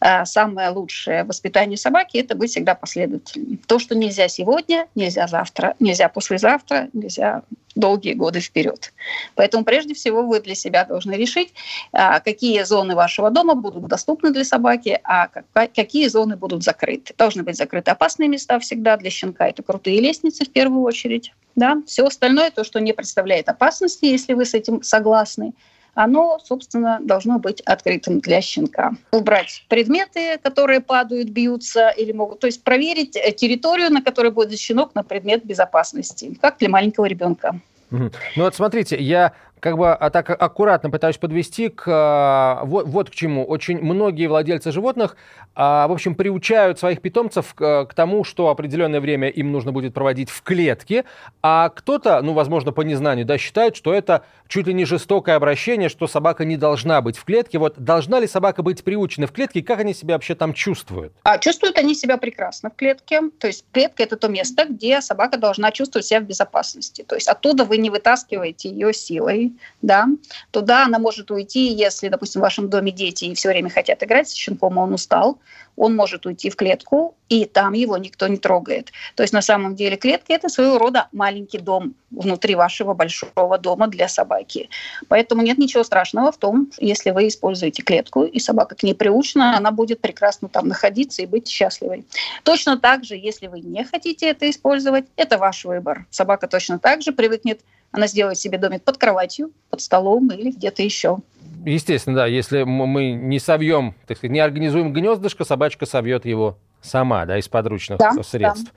А 0.00 0.24
самое 0.24 0.70
лучшее 0.70 1.24
воспитание 1.24 1.76
собаки– 1.76 2.16
это 2.18 2.34
быть 2.34 2.50
всегда 2.50 2.74
последовательным. 2.74 3.58
То, 3.66 3.78
что 3.78 3.94
нельзя 3.94 4.28
сегодня, 4.28 4.88
нельзя 4.94 5.28
завтра, 5.28 5.76
нельзя 5.78 6.08
послезавтра, 6.08 6.88
нельзя 6.92 7.42
долгие 7.74 8.14
годы 8.14 8.40
вперед. 8.40 8.92
Поэтому 9.34 9.64
прежде 9.64 9.94
всего 9.94 10.22
вы 10.22 10.40
для 10.40 10.54
себя 10.54 10.84
должны 10.84 11.12
решить, 11.12 11.52
а, 11.92 12.20
какие 12.20 12.62
зоны 12.62 12.94
вашего 12.94 13.30
дома 13.30 13.54
будут 13.54 13.86
доступны 13.86 14.32
для 14.32 14.44
собаки, 14.44 15.00
а 15.04 15.28
какие 15.52 16.08
зоны 16.08 16.36
будут 16.36 16.62
закрыты. 16.62 17.14
Должны 17.16 17.42
быть 17.42 17.56
закрыты 17.56 17.90
опасные 17.90 18.28
места 18.28 18.58
всегда 18.58 18.96
для 18.96 19.10
щенка. 19.10 19.48
Это 19.48 19.62
крутые 19.62 20.00
лестницы 20.00 20.44
в 20.44 20.50
первую 20.50 20.82
очередь. 20.82 21.32
Да? 21.56 21.82
Все 21.86 22.06
остальное, 22.06 22.50
то, 22.50 22.64
что 22.64 22.80
не 22.80 22.92
представляет 22.92 23.48
опасности, 23.48 24.06
если 24.06 24.34
вы 24.34 24.44
с 24.44 24.54
этим 24.54 24.82
согласны, 24.82 25.52
оно, 25.94 26.40
собственно, 26.42 26.98
должно 27.00 27.38
быть 27.38 27.60
открытым 27.60 28.20
для 28.20 28.40
щенка. 28.40 28.92
Убрать 29.12 29.64
предметы, 29.68 30.38
которые 30.42 30.80
падают, 30.80 31.28
бьются 31.28 31.90
или 31.90 32.12
могут... 32.12 32.40
То 32.40 32.48
есть 32.48 32.64
проверить 32.64 33.16
э, 33.16 33.32
территорию, 33.32 33.90
на 33.90 34.02
которой 34.02 34.32
будет 34.32 34.58
щенок 34.58 34.94
на 34.94 35.04
предмет 35.04 35.44
безопасности, 35.44 36.36
как 36.40 36.58
для 36.58 36.68
маленького 36.68 37.06
ребенка. 37.06 37.60
Ну 37.90 38.10
вот 38.36 38.56
смотрите, 38.56 39.00
я 39.00 39.34
как 39.64 39.78
бы 39.78 39.90
а, 39.90 40.10
так 40.10 40.28
аккуратно 40.28 40.90
пытаюсь 40.90 41.16
подвести 41.16 41.70
к 41.70 41.84
а, 41.86 42.64
вот, 42.66 42.86
вот 42.86 43.08
к 43.08 43.14
чему. 43.14 43.46
Очень 43.46 43.80
многие 43.80 44.26
владельцы 44.26 44.72
животных, 44.72 45.16
а, 45.54 45.88
в 45.88 45.92
общем, 45.92 46.14
приучают 46.14 46.78
своих 46.78 47.00
питомцев 47.00 47.54
к, 47.54 47.88
тому, 47.96 48.24
что 48.24 48.50
определенное 48.50 49.00
время 49.00 49.28
им 49.28 49.52
нужно 49.52 49.72
будет 49.72 49.94
проводить 49.94 50.28
в 50.28 50.42
клетке, 50.42 51.06
а 51.40 51.70
кто-то, 51.70 52.20
ну, 52.20 52.34
возможно, 52.34 52.72
по 52.72 52.82
незнанию, 52.82 53.24
да, 53.24 53.38
считает, 53.38 53.74
что 53.74 53.94
это 53.94 54.26
чуть 54.48 54.66
ли 54.66 54.74
не 54.74 54.84
жестокое 54.84 55.36
обращение, 55.36 55.88
что 55.88 56.06
собака 56.06 56.44
не 56.44 56.58
должна 56.58 57.00
быть 57.00 57.16
в 57.16 57.24
клетке. 57.24 57.58
Вот 57.58 57.78
должна 57.78 58.20
ли 58.20 58.26
собака 58.26 58.62
быть 58.62 58.84
приучена 58.84 59.26
в 59.26 59.32
клетке, 59.32 59.62
как 59.62 59.80
они 59.80 59.94
себя 59.94 60.14
вообще 60.14 60.34
там 60.34 60.52
чувствуют? 60.52 61.14
А 61.22 61.38
чувствуют 61.38 61.78
они 61.78 61.94
себя 61.94 62.18
прекрасно 62.18 62.68
в 62.68 62.76
клетке. 62.76 63.22
То 63.38 63.46
есть 63.46 63.64
клетка– 63.72 64.02
это 64.04 64.16
то 64.16 64.28
место, 64.28 64.66
где 64.66 65.00
собака 65.00 65.38
должна 65.38 65.72
чувствовать 65.72 66.06
себя 66.06 66.20
в 66.20 66.24
безопасности. 66.24 67.02
То 67.02 67.14
есть 67.14 67.28
оттуда 67.28 67.64
вы 67.64 67.78
не 67.78 67.88
вытаскиваете 67.88 68.68
ее 68.68 68.92
силой, 68.92 69.53
да, 69.82 70.06
туда 70.50 70.84
она 70.84 70.98
может 70.98 71.30
уйти, 71.30 71.72
если, 71.72 72.08
допустим, 72.08 72.40
в 72.40 72.42
вашем 72.42 72.68
доме 72.68 72.92
дети 72.92 73.26
и 73.26 73.34
все 73.34 73.48
время 73.48 73.70
хотят 73.70 74.02
играть 74.02 74.28
с 74.28 74.34
щенком, 74.34 74.78
а 74.78 74.82
он 74.82 74.94
устал, 74.94 75.38
он 75.76 75.96
может 75.96 76.26
уйти 76.26 76.50
в 76.50 76.56
клетку, 76.56 77.16
и 77.28 77.46
там 77.46 77.72
его 77.72 77.96
никто 77.96 78.28
не 78.28 78.36
трогает. 78.36 78.92
То 79.16 79.22
есть 79.22 79.32
на 79.32 79.42
самом 79.42 79.74
деле 79.74 79.96
клетка– 79.96 80.32
это 80.34 80.48
своего 80.48 80.78
рода 80.78 81.08
маленький 81.12 81.58
дом 81.58 81.94
внутри 82.10 82.54
вашего 82.54 82.94
большого 82.94 83.58
дома 83.58 83.88
для 83.88 84.08
собаки. 84.08 84.68
Поэтому 85.08 85.42
нет 85.42 85.58
ничего 85.58 85.82
страшного 85.82 86.30
в 86.30 86.36
том, 86.36 86.70
если 86.78 87.10
вы 87.10 87.28
используете 87.28 87.82
клетку, 87.82 88.24
и 88.24 88.38
собака 88.38 88.74
к 88.74 88.82
ней 88.82 88.94
приучена, 88.94 89.56
она 89.56 89.70
будет 89.70 90.00
прекрасно 90.00 90.48
там 90.48 90.68
находиться 90.68 91.22
и 91.22 91.26
быть 91.26 91.48
счастливой. 91.48 92.04
Точно 92.44 92.78
так 92.78 93.04
же, 93.04 93.16
если 93.16 93.48
вы 93.48 93.60
не 93.60 93.84
хотите 93.84 94.28
это 94.28 94.48
использовать, 94.48 95.06
это 95.16 95.38
ваш 95.38 95.64
выбор. 95.64 96.06
Собака 96.10 96.46
точно 96.46 96.78
так 96.78 97.02
же 97.02 97.12
привыкнет 97.12 97.60
она 97.94 98.08
сделает 98.08 98.38
себе 98.38 98.58
домик 98.58 98.82
под 98.82 98.98
кроватью, 98.98 99.52
под 99.70 99.80
столом 99.80 100.28
или 100.28 100.50
где-то 100.50 100.82
еще. 100.82 101.18
Естественно, 101.64 102.16
да. 102.16 102.26
Если 102.26 102.64
мы 102.64 103.12
не 103.12 103.38
совьем, 103.38 103.94
так 104.08 104.18
сказать, 104.18 104.32
не 104.32 104.40
организуем 104.40 104.92
гнездышко, 104.92 105.44
собачка 105.44 105.86
совьет 105.86 106.26
его 106.26 106.58
сама, 106.82 107.24
да, 107.24 107.38
из 107.38 107.46
подручных 107.46 107.98
да, 107.98 108.12
средств 108.24 108.74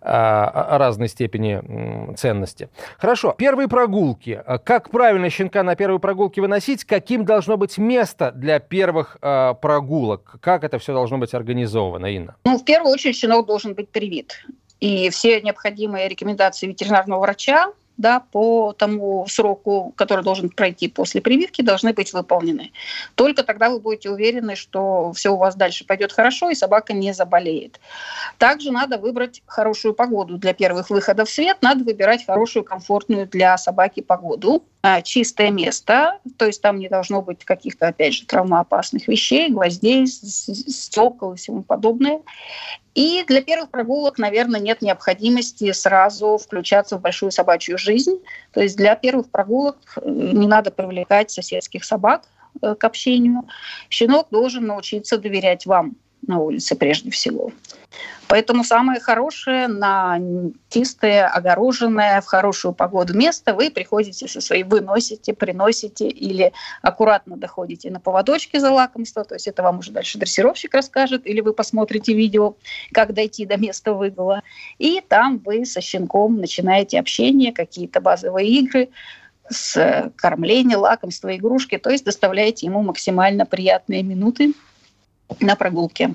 да. 0.00 0.78
разной 0.78 1.08
степени 1.08 2.14
ценности. 2.14 2.70
Хорошо, 2.96 3.34
первые 3.36 3.66
прогулки. 3.66 4.40
Как 4.64 4.90
правильно 4.90 5.28
щенка 5.28 5.64
на 5.64 5.74
первые 5.74 5.98
прогулки 5.98 6.38
выносить? 6.38 6.84
Каким 6.84 7.24
должно 7.24 7.56
быть 7.56 7.76
место 7.76 8.30
для 8.30 8.60
первых 8.60 9.18
прогулок? 9.20 10.36
Как 10.40 10.62
это 10.62 10.78
все 10.78 10.94
должно 10.94 11.18
быть 11.18 11.34
организовано, 11.34 12.06
Инна? 12.06 12.36
Ну, 12.44 12.56
в 12.56 12.64
первую 12.64 12.92
очередь 12.92 13.16
щенок 13.16 13.46
должен 13.46 13.74
быть 13.74 13.90
привит. 13.90 14.46
И 14.78 15.10
все 15.10 15.42
необходимые 15.42 16.08
рекомендации 16.08 16.68
ветеринарного 16.68 17.20
врача 17.20 17.72
да, 18.00 18.20
по 18.20 18.72
тому 18.72 19.26
сроку, 19.28 19.92
который 19.96 20.24
должен 20.24 20.48
пройти 20.48 20.88
после 20.88 21.20
прививки, 21.20 21.62
должны 21.62 21.92
быть 21.92 22.12
выполнены. 22.12 22.72
Только 23.14 23.42
тогда 23.42 23.68
вы 23.68 23.78
будете 23.78 24.10
уверены, 24.10 24.56
что 24.56 25.12
все 25.12 25.30
у 25.30 25.36
вас 25.36 25.54
дальше 25.54 25.84
пойдет 25.84 26.12
хорошо 26.12 26.50
и 26.50 26.54
собака 26.54 26.94
не 26.94 27.12
заболеет. 27.12 27.78
Также 28.38 28.70
надо 28.72 28.96
выбрать 28.96 29.42
хорошую 29.46 29.94
погоду 29.94 30.38
для 30.38 30.54
первых 30.54 30.88
выходов 30.88 31.28
в 31.28 31.32
свет. 31.32 31.58
Надо 31.60 31.84
выбирать 31.84 32.24
хорошую, 32.24 32.64
комфортную 32.64 33.26
для 33.26 33.58
собаки 33.58 34.00
погоду. 34.00 34.64
А, 34.82 35.02
чистое 35.02 35.50
место, 35.50 36.20
то 36.38 36.46
есть 36.46 36.62
там 36.62 36.78
не 36.78 36.88
должно 36.88 37.20
быть 37.20 37.44
каких-то, 37.44 37.88
опять 37.88 38.14
же, 38.14 38.24
травмоопасных 38.24 39.08
вещей, 39.08 39.50
гвоздей, 39.50 40.06
стекол 40.06 41.34
и 41.34 41.36
всему 41.36 41.62
подобное. 41.62 42.22
И 42.94 43.22
для 43.26 43.42
первых 43.42 43.70
прогулок, 43.70 44.16
наверное, 44.16 44.58
нет 44.58 44.80
необходимости 44.80 45.70
сразу 45.72 46.38
включаться 46.38 46.96
в 46.96 47.02
большую 47.02 47.30
собачью 47.30 47.76
жизнь. 47.76 48.20
То 48.52 48.62
есть 48.62 48.76
для 48.76 48.96
первых 48.96 49.30
прогулок 49.30 49.76
э, 49.96 50.08
не 50.08 50.46
надо 50.46 50.70
привлекать 50.70 51.30
соседских 51.30 51.84
собак 51.84 52.22
э, 52.62 52.74
к 52.74 52.82
общению. 52.82 53.42
Щенок 53.90 54.28
должен 54.30 54.64
научиться 54.64 55.18
доверять 55.18 55.66
вам 55.66 55.96
на 56.26 56.38
улице 56.38 56.76
прежде 56.76 57.10
всего. 57.10 57.52
Поэтому 58.30 58.62
самое 58.62 59.00
хорошее 59.00 59.66
на 59.66 60.20
чистое, 60.68 61.26
огороженное, 61.26 62.20
в 62.20 62.26
хорошую 62.26 62.72
погоду 62.72 63.12
место. 63.12 63.54
Вы 63.54 63.72
приходите 63.72 64.28
со 64.28 64.40
своей, 64.40 64.62
выносите, 64.62 65.34
приносите 65.34 66.06
или 66.06 66.52
аккуратно 66.80 67.36
доходите 67.36 67.90
на 67.90 67.98
поводочке 67.98 68.60
за 68.60 68.70
лакомство, 68.70 69.24
то 69.24 69.34
есть 69.34 69.48
это 69.48 69.64
вам 69.64 69.80
уже 69.80 69.90
дальше 69.90 70.16
дрессировщик 70.16 70.72
расскажет, 70.74 71.26
или 71.26 71.40
вы 71.40 71.52
посмотрите 71.52 72.14
видео, 72.14 72.54
как 72.92 73.14
дойти 73.14 73.46
до 73.46 73.56
места 73.56 73.94
выгула, 73.94 74.42
и 74.78 75.02
там 75.08 75.38
вы 75.38 75.66
со 75.66 75.80
щенком 75.80 76.36
начинаете 76.36 77.00
общение, 77.00 77.52
какие-то 77.52 78.00
базовые 78.00 78.48
игры, 78.48 78.90
с 79.48 80.12
кормления, 80.14 80.78
лакомства, 80.78 81.36
игрушки, 81.36 81.78
то 81.78 81.90
есть 81.90 82.04
доставляете 82.04 82.66
ему 82.66 82.82
максимально 82.82 83.44
приятные 83.44 84.04
минуты 84.04 84.54
на 85.40 85.56
прогулке. 85.56 86.14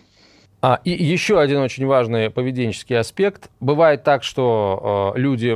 А, 0.67 0.79
и 0.83 0.89
еще 0.89 1.39
один 1.39 1.59
очень 1.59 1.85
важный 1.85 2.31
поведенческий 2.31 2.97
аспект. 2.97 3.51
Бывает 3.59 4.01
так, 4.01 4.23
что 4.23 5.13
э, 5.15 5.19
люди 5.19 5.55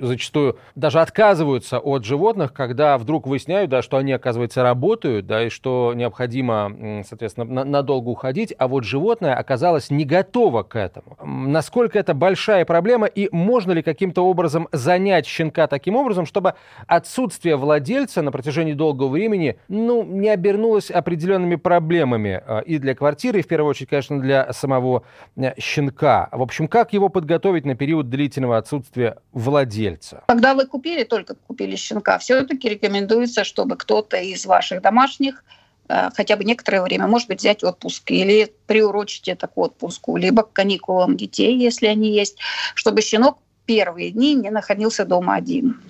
зачастую 0.00 0.56
даже 0.74 1.00
отказываются 1.00 1.78
от 1.78 2.06
животных, 2.06 2.54
когда 2.54 2.96
вдруг 2.96 3.26
выясняют, 3.26 3.68
да, 3.68 3.82
что 3.82 3.98
они, 3.98 4.12
оказывается, 4.12 4.62
работают, 4.62 5.26
да, 5.26 5.44
и 5.44 5.50
что 5.50 5.92
необходимо, 5.94 7.04
соответственно, 7.06 7.44
на, 7.44 7.64
надолго 7.64 8.08
уходить, 8.08 8.54
а 8.56 8.66
вот 8.66 8.84
животное 8.84 9.34
оказалось 9.34 9.90
не 9.90 10.06
готово 10.06 10.62
к 10.62 10.76
этому. 10.76 11.18
Насколько 11.22 11.98
это 11.98 12.14
большая 12.14 12.64
проблема, 12.64 13.06
и 13.06 13.28
можно 13.30 13.72
ли 13.72 13.82
каким-то 13.82 14.24
образом 14.24 14.68
занять 14.72 15.26
щенка 15.26 15.66
таким 15.66 15.96
образом, 15.96 16.24
чтобы 16.24 16.54
отсутствие 16.86 17.56
владельца 17.56 18.22
на 18.22 18.32
протяжении 18.32 18.72
долгого 18.72 19.08
времени, 19.08 19.58
ну, 19.68 20.02
не 20.02 20.30
обернулось 20.30 20.90
определенными 20.90 21.56
проблемами 21.56 22.42
э, 22.46 22.62
и 22.64 22.78
для 22.78 22.94
квартиры, 22.94 23.40
и 23.40 23.42
в 23.42 23.48
первую 23.48 23.68
очередь, 23.68 23.90
конечно, 23.90 24.13
для 24.20 24.52
самого 24.52 25.04
э, 25.36 25.58
щенка. 25.60 26.28
В 26.32 26.42
общем, 26.42 26.68
как 26.68 26.92
его 26.92 27.08
подготовить 27.08 27.64
на 27.64 27.74
период 27.74 28.10
длительного 28.10 28.58
отсутствия 28.58 29.18
владельца? 29.32 30.24
Когда 30.28 30.54
вы 30.54 30.66
купили, 30.66 31.04
только 31.04 31.34
купили 31.34 31.76
щенка, 31.76 32.18
все-таки 32.18 32.68
рекомендуется, 32.68 33.44
чтобы 33.44 33.76
кто-то 33.76 34.16
из 34.16 34.46
ваших 34.46 34.82
домашних 34.82 35.44
э, 35.88 36.10
хотя 36.14 36.36
бы 36.36 36.44
некоторое 36.44 36.82
время, 36.82 37.06
может 37.06 37.28
быть, 37.28 37.40
взять 37.40 37.64
отпуск 37.64 38.10
или 38.10 38.52
приурочить 38.66 39.28
это 39.28 39.46
к 39.46 39.56
отпуску, 39.56 40.16
либо 40.16 40.42
к 40.42 40.52
каникулам 40.52 41.16
детей, 41.16 41.56
если 41.56 41.86
они 41.86 42.10
есть, 42.10 42.38
чтобы 42.74 43.02
щенок 43.02 43.38
первые 43.66 44.10
дни 44.10 44.34
не 44.34 44.50
находился 44.50 45.04
дома 45.04 45.34
один. 45.34 45.80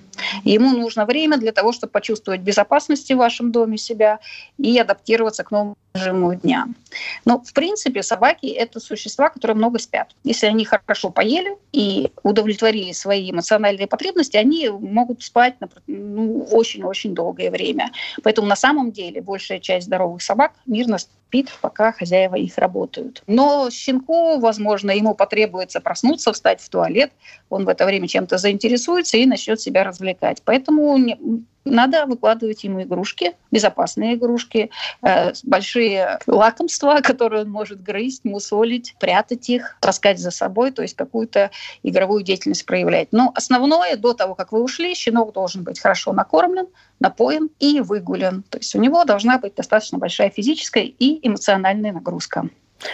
Ему 0.43 0.71
нужно 0.71 1.05
время 1.05 1.37
для 1.37 1.51
того, 1.51 1.73
чтобы 1.73 1.91
почувствовать 1.91 2.41
безопасность 2.41 3.11
в 3.11 3.17
вашем 3.17 3.51
доме 3.51 3.77
себя 3.77 4.19
и 4.57 4.77
адаптироваться 4.77 5.43
к 5.43 5.51
новому 5.51 5.77
режиму 5.95 6.35
дня. 6.35 6.67
Но, 7.25 7.41
в 7.41 7.53
принципе, 7.53 8.03
собаки– 8.03 8.45
это 8.47 8.79
существа, 8.79 9.29
которые 9.29 9.55
много 9.55 9.79
спят. 9.79 10.15
Если 10.23 10.47
они 10.47 10.65
хорошо 10.65 11.09
поели 11.09 11.57
и 11.71 12.11
удовлетворили 12.23 12.91
свои 12.91 13.31
эмоциональные 13.31 13.87
потребности, 13.87 14.37
они 14.37 14.69
могут 14.69 15.23
спать 15.23 15.55
ну, 15.87 16.47
очень-очень 16.51 17.15
долгое 17.15 17.49
время. 17.49 17.91
Поэтому 18.23 18.47
на 18.47 18.55
самом 18.55 18.91
деле 18.91 19.21
большая 19.21 19.59
часть 19.59 19.87
здоровых 19.87 20.21
собак 20.21 20.53
мирно 20.65 20.97
спит, 20.97 21.49
пока 21.61 21.91
хозяева 21.91 22.35
их 22.35 22.57
работают. 22.57 23.23
Но 23.27 23.69
щенку, 23.71 24.39
возможно, 24.39 24.91
ему 24.91 25.15
потребуется 25.15 25.81
проснуться, 25.81 26.33
встать 26.33 26.61
в 26.61 26.69
туалет, 26.69 27.11
он 27.49 27.65
в 27.65 27.69
это 27.69 27.85
время 27.85 28.07
чем-то 28.07 28.37
заинтересуется 28.37 29.17
и 29.17 29.25
начнет 29.25 29.59
себя 29.59 29.83
развлекать. 29.83 30.41
Поэтому 30.45 30.97
надо 31.65 32.05
выкладывать 32.05 32.63
ему 32.63 32.83
игрушки, 32.83 33.33
безопасные 33.51 34.15
игрушки, 34.15 34.69
э, 35.01 35.33
большие 35.43 36.19
лакомства, 36.27 36.99
которые 37.03 37.43
он 37.43 37.49
может 37.49 37.81
грызть, 37.81 38.23
мусолить, 38.23 38.95
прятать 38.99 39.49
их, 39.49 39.77
таскать 39.81 40.19
за 40.19 40.31
собой, 40.31 40.71
то 40.71 40.81
есть 40.81 40.95
какую-то 40.95 41.51
игровую 41.83 42.23
деятельность 42.23 42.65
проявлять. 42.65 43.09
Но 43.11 43.31
основное, 43.35 43.97
до 43.97 44.13
того, 44.13 44.35
как 44.35 44.51
вы 44.51 44.63
ушли, 44.63 44.93
щенок 44.95 45.33
должен 45.33 45.63
быть 45.63 45.79
хорошо 45.79 46.13
накормлен, 46.13 46.67
напоен 46.99 47.49
и 47.59 47.81
выгулен. 47.81 48.43
То 48.43 48.59
есть 48.59 48.75
у 48.75 48.79
него 48.79 49.03
должна 49.05 49.39
быть 49.39 49.55
достаточно 49.55 49.97
большая 49.97 50.29
физическая 50.29 50.83
и 50.83 51.27
эмоциональная 51.27 51.91
нагрузка. 51.91 52.49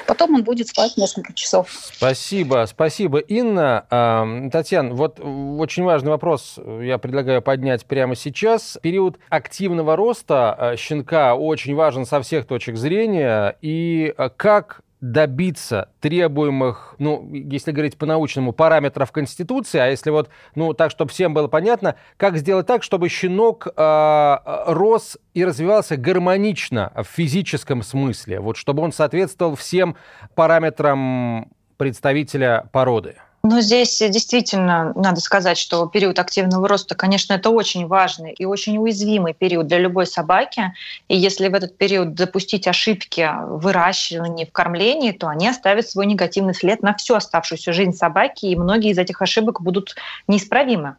Потом 0.07 0.35
он 0.35 0.43
будет 0.43 0.67
спать 0.67 0.95
несколько 0.97 1.33
часов. 1.33 1.69
Спасибо, 1.71 2.65
спасибо, 2.67 3.19
Инна. 3.19 4.49
Татьяна, 4.51 4.93
вот 4.93 5.19
очень 5.19 5.83
важный 5.83 6.11
вопрос 6.11 6.59
я 6.81 6.97
предлагаю 6.97 7.41
поднять 7.41 7.85
прямо 7.85 8.15
сейчас. 8.15 8.77
Период 8.81 9.17
активного 9.29 9.95
роста 9.95 10.55
э, 10.57 10.75
щенка 10.77 11.35
очень 11.35 11.75
важен 11.75 12.05
со 12.05 12.21
всех 12.21 12.45
точек 12.45 12.77
зрения. 12.77 13.57
И 13.61 14.13
э, 14.17 14.29
как 14.35 14.81
добиться 15.01 15.89
требуемых, 15.99 16.95
ну, 16.99 17.27
если 17.33 17.71
говорить 17.71 17.97
по-научному, 17.97 18.53
параметров 18.53 19.11
Конституции, 19.11 19.79
а 19.79 19.87
если 19.87 20.11
вот, 20.11 20.29
ну, 20.53 20.73
так, 20.73 20.91
чтобы 20.91 21.09
всем 21.09 21.33
было 21.33 21.47
понятно, 21.47 21.95
как 22.17 22.37
сделать 22.37 22.67
так, 22.67 22.83
чтобы 22.83 23.09
щенок 23.09 23.67
э, 23.75 24.37
рос 24.67 25.17
и 25.33 25.43
развивался 25.43 25.97
гармонично 25.97 26.93
в 26.95 27.03
физическом 27.05 27.81
смысле, 27.81 28.39
вот 28.39 28.57
чтобы 28.57 28.83
он 28.83 28.91
соответствовал 28.91 29.55
всем 29.55 29.97
параметрам 30.35 31.51
представителя 31.77 32.69
породы? 32.71 33.15
Но 33.43 33.59
здесь 33.59 33.97
действительно 33.97 34.93
надо 34.95 35.19
сказать, 35.19 35.57
что 35.57 35.87
период 35.87 36.19
активного 36.19 36.67
роста, 36.67 36.93
конечно, 36.93 37.33
это 37.33 37.49
очень 37.49 37.87
важный 37.87 38.33
и 38.33 38.45
очень 38.45 38.77
уязвимый 38.77 39.33
период 39.33 39.65
для 39.65 39.79
любой 39.79 40.05
собаки. 40.05 40.73
И 41.07 41.17
если 41.17 41.47
в 41.47 41.55
этот 41.55 41.75
период 41.75 42.13
допустить 42.13 42.67
ошибки 42.67 43.27
в 43.47 43.61
выращивании, 43.61 44.45
в 44.45 44.51
кормлении, 44.51 45.11
то 45.11 45.27
они 45.27 45.47
оставят 45.47 45.89
свой 45.89 46.05
негативный 46.05 46.53
след 46.53 46.83
на 46.83 46.93
всю 46.93 47.15
оставшуюся 47.15 47.73
жизнь 47.73 47.93
собаки, 47.93 48.45
и 48.45 48.55
многие 48.55 48.91
из 48.91 48.99
этих 48.99 49.23
ошибок 49.23 49.61
будут 49.61 49.95
неисправимы. 50.27 50.97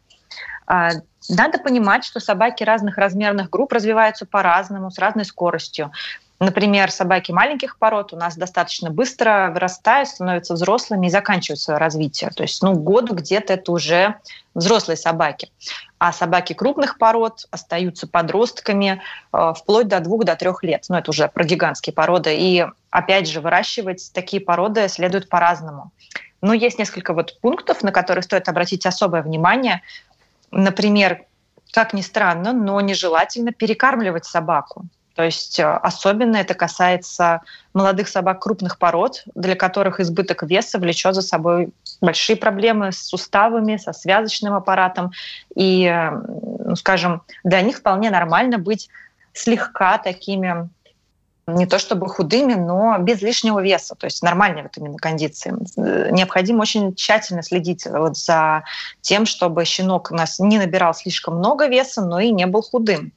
А, 0.67 0.91
надо 1.29 1.59
понимать, 1.59 2.03
что 2.03 2.19
собаки 2.19 2.63
разных 2.63 2.97
размерных 2.97 3.49
групп 3.49 3.71
развиваются 3.71 4.25
по-разному, 4.25 4.91
с 4.91 4.99
разной 4.99 5.25
скоростью. 5.25 5.91
Например, 6.39 6.91
собаки 6.91 7.31
маленьких 7.31 7.77
пород 7.77 8.11
у 8.11 8.17
нас 8.17 8.35
достаточно 8.35 8.89
быстро 8.89 9.51
вырастают, 9.53 10.09
становятся 10.09 10.55
взрослыми 10.55 11.07
и 11.07 11.09
заканчивают 11.09 11.59
свое 11.59 11.79
развитие. 11.79 12.31
То 12.31 12.43
есть, 12.43 12.61
ну, 12.61 12.73
году 12.73 13.13
где-то 13.13 13.53
это 13.53 13.71
уже 13.71 14.15
взрослые 14.53 14.97
собаки. 14.97 15.51
А 15.99 16.11
собаки 16.11 16.53
крупных 16.53 16.97
пород 16.97 17.47
остаются 17.51 18.07
подростками 18.07 19.01
э, 19.31 19.53
вплоть 19.55 19.87
до 19.87 19.99
двух 19.99 20.25
до 20.25 20.35
трех 20.35 20.63
лет. 20.63 20.85
Ну, 20.89 20.97
это 20.97 21.11
уже 21.11 21.29
про 21.29 21.43
гигантские 21.43 21.93
породы. 21.93 22.35
И, 22.35 22.65
опять 22.89 23.29
же, 23.29 23.39
выращивать 23.39 24.11
такие 24.13 24.41
породы 24.41 24.87
следует 24.89 25.29
по-разному. 25.29 25.91
Но 26.41 26.53
есть 26.53 26.77
несколько 26.77 27.13
вот 27.13 27.39
пунктов, 27.39 27.83
на 27.83 27.91
которые 27.91 28.23
стоит 28.23 28.49
обратить 28.49 28.85
особое 28.85 29.21
внимание. 29.21 29.81
Например, 30.51 31.23
как 31.71 31.93
ни 31.93 32.01
странно, 32.01 32.51
но 32.51 32.81
нежелательно 32.81 33.53
перекармливать 33.53 34.25
собаку. 34.25 34.85
То 35.15 35.23
есть 35.23 35.59
э, 35.59 35.65
особенно 35.65 36.37
это 36.37 36.53
касается 36.53 37.41
молодых 37.73 38.07
собак 38.07 38.41
крупных 38.41 38.77
пород, 38.77 39.23
для 39.35 39.55
которых 39.55 39.99
избыток 39.99 40.43
веса 40.43 40.79
влечет 40.79 41.15
за 41.15 41.21
собой 41.21 41.69
большие 42.01 42.35
проблемы 42.35 42.91
с 42.91 42.99
суставами, 42.99 43.77
со 43.77 43.93
связочным 43.93 44.53
аппаратом. 44.53 45.11
И, 45.55 45.85
э, 45.85 46.09
ну, 46.11 46.75
скажем, 46.75 47.21
для 47.43 47.61
них 47.61 47.77
вполне 47.77 48.09
нормально 48.09 48.57
быть 48.57 48.89
слегка 49.33 49.97
такими 49.97 50.69
не 51.45 51.65
то 51.65 51.77
чтобы 51.77 52.07
худыми, 52.07 52.53
но 52.53 52.97
без 52.99 53.21
лишнего 53.21 53.61
веса, 53.61 53.95
то 53.95 54.05
есть 54.05 54.23
нормальной 54.23 54.63
вот 54.63 54.77
именно 54.77 54.97
кондиции. 54.97 55.53
Необходимо 56.11 56.61
очень 56.61 56.95
тщательно 56.95 57.43
следить 57.43 57.85
вот 57.85 58.15
за 58.15 58.63
тем, 59.01 59.25
чтобы 59.25 59.65
щенок 59.65 60.11
у 60.11 60.15
нас 60.15 60.39
не 60.39 60.57
набирал 60.57 60.93
слишком 60.93 61.37
много 61.37 61.67
веса, 61.67 62.01
но 62.01 62.21
и 62.21 62.31
не 62.31 62.45
был 62.45 62.61
худым. 62.61 63.11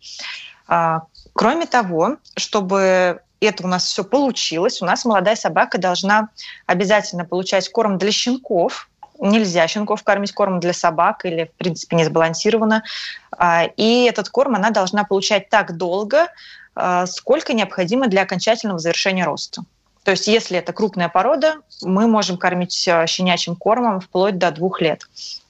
Кроме 1.37 1.67
того, 1.67 2.17
чтобы 2.37 3.21
это 3.41 3.65
у 3.65 3.69
нас 3.69 3.85
все 3.85 4.05
получилось, 4.05 4.81
у 4.81 4.87
нас 4.87 5.05
молодая 5.05 5.37
собака 5.37 5.79
должна 5.79 6.31
обязательно 6.65 7.25
получать 7.25 7.69
корм 7.69 7.99
для 7.99 8.11
щенков. 8.11 8.89
Нельзя 9.19 9.69
щенков 9.69 10.03
кормить 10.03 10.33
кормом 10.33 10.61
для 10.61 10.73
собак 10.73 11.25
или, 11.25 11.45
в 11.45 11.59
принципе, 11.59 11.97
не 11.97 12.05
сбалансировано. 12.05 12.83
А, 13.37 13.65
и 13.77 14.05
этот 14.05 14.31
корм 14.31 14.55
она 14.55 14.71
должна 14.71 15.05
получать 15.05 15.51
так 15.51 15.77
долго, 15.77 16.29
а, 16.75 17.07
сколько 17.07 17.53
необходимо 17.53 18.09
для 18.09 18.23
окончательного 18.23 18.79
завершения 18.79 19.25
роста. 19.25 19.63
То 20.05 20.13
есть 20.13 20.29
если 20.29 20.59
это 20.59 20.73
крупная 20.73 21.09
порода, 21.09 21.57
мы 21.83 22.07
можем 22.07 22.39
кормить 22.39 22.89
а, 22.89 23.07
щенячьим 23.07 23.57
кормом 23.57 24.01
вплоть 24.01 24.39
до 24.39 24.51
двух 24.53 24.81
лет. 24.81 25.03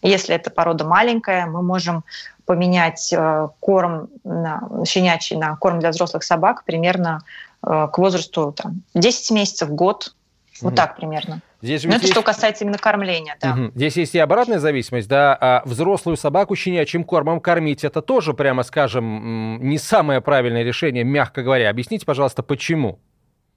Если 0.03 0.35
это 0.35 0.51
порода 0.51 0.85
маленькая, 0.85 1.46
мы 1.46 1.62
можем 1.62 2.05
поменять 2.46 3.12
э, 3.12 3.48
корм 3.61 4.09
на, 4.24 4.62
щенячий 4.87 5.37
на 5.37 5.56
корм 5.56 5.80
для 5.80 5.90
взрослых 5.90 6.22
собак 6.22 6.64
примерно 6.64 7.20
э, 7.62 7.88
к 7.92 7.98
возрасту 7.98 8.52
там, 8.52 8.82
10 8.94 9.30
месяцев, 9.32 9.68
год, 9.70 10.14
вот 10.62 10.68
угу. 10.68 10.76
так 10.76 10.96
примерно. 10.96 11.42
Здесь 11.61 11.85
Но 11.85 11.90
это 11.90 12.02
есть... 12.02 12.12
что 12.12 12.22
касается 12.22 12.64
именно 12.64 12.78
кормления, 12.78 13.37
да. 13.40 13.52
Угу. 13.52 13.72
Здесь 13.74 13.96
есть 13.96 14.14
и 14.14 14.18
обратная 14.18 14.59
зависимость, 14.59 15.09
да, 15.09 15.37
а 15.38 15.62
взрослую 15.64 16.16
собаку 16.16 16.54
щенячьим 16.54 17.04
кормом 17.04 17.40
кормить, 17.40 17.85
это 17.85 18.02
тоже, 18.02 18.35
прямо 18.35 18.62
скажем, 18.62 19.59
не 19.62 19.78
самое 19.78 20.20
правильное 20.20 20.62
решение, 20.62 21.04
мягко 21.04 21.42
говоря. 21.42 21.68
Объясните, 21.68 22.06
пожалуйста, 22.06 22.42
почему? 22.42 23.00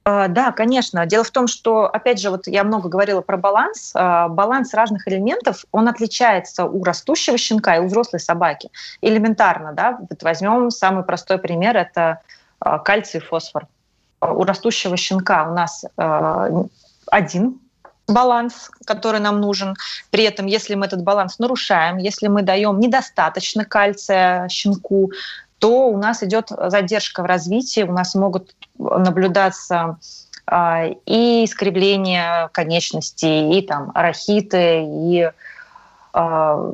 А, 0.09 0.27
да, 0.27 0.51
конечно. 0.51 1.05
Дело 1.05 1.23
в 1.23 1.29
том, 1.29 1.47
что, 1.47 1.85
опять 1.85 2.19
же, 2.19 2.31
вот 2.31 2.47
я 2.47 2.63
много 2.63 2.89
говорила 2.89 3.21
про 3.21 3.37
баланс. 3.37 3.91
А, 3.93 4.27
баланс 4.27 4.73
разных 4.73 5.07
элементов, 5.07 5.65
он 5.71 5.87
отличается 5.87 6.65
у 6.65 6.83
растущего 6.83 7.37
щенка 7.37 7.75
и 7.75 7.79
у 7.79 7.85
взрослой 7.85 8.19
собаки. 8.19 8.71
Элементарно, 9.01 9.73
да. 9.73 9.99
Вот 10.09 10.23
возьмем 10.23 10.71
самый 10.71 11.03
простой 11.03 11.37
пример, 11.37 11.77
это 11.77 12.21
а, 12.59 12.79
кальций 12.79 13.19
и 13.19 13.23
фосфор. 13.23 13.67
У 14.21 14.43
растущего 14.43 14.97
щенка 14.97 15.47
у 15.49 15.53
нас 15.53 15.85
один 17.09 17.59
баланс, 18.07 18.69
который 18.85 19.21
нам 19.21 19.39
нужен. 19.39 19.75
При 20.09 20.23
этом, 20.23 20.45
если 20.47 20.75
мы 20.75 20.87
этот 20.87 21.03
баланс 21.03 21.39
нарушаем, 21.39 21.97
если 21.97 22.27
мы 22.27 22.41
даем 22.41 22.79
недостаточно 22.79 23.63
кальция 23.63 24.49
щенку, 24.49 25.11
то 25.59 25.89
у 25.89 25.97
нас 25.97 26.23
идет 26.23 26.49
задержка 26.49 27.21
в 27.21 27.25
развитии, 27.25 27.83
у 27.83 27.91
нас 27.91 28.15
могут 28.15 28.55
наблюдаться 28.77 29.99
а, 30.45 30.85
и 31.05 31.45
искривление 31.45 32.49
конечностей, 32.51 33.57
и 33.57 33.61
там 33.61 33.91
рахиты, 33.93 34.83
и 34.83 35.29
а, 36.13 36.71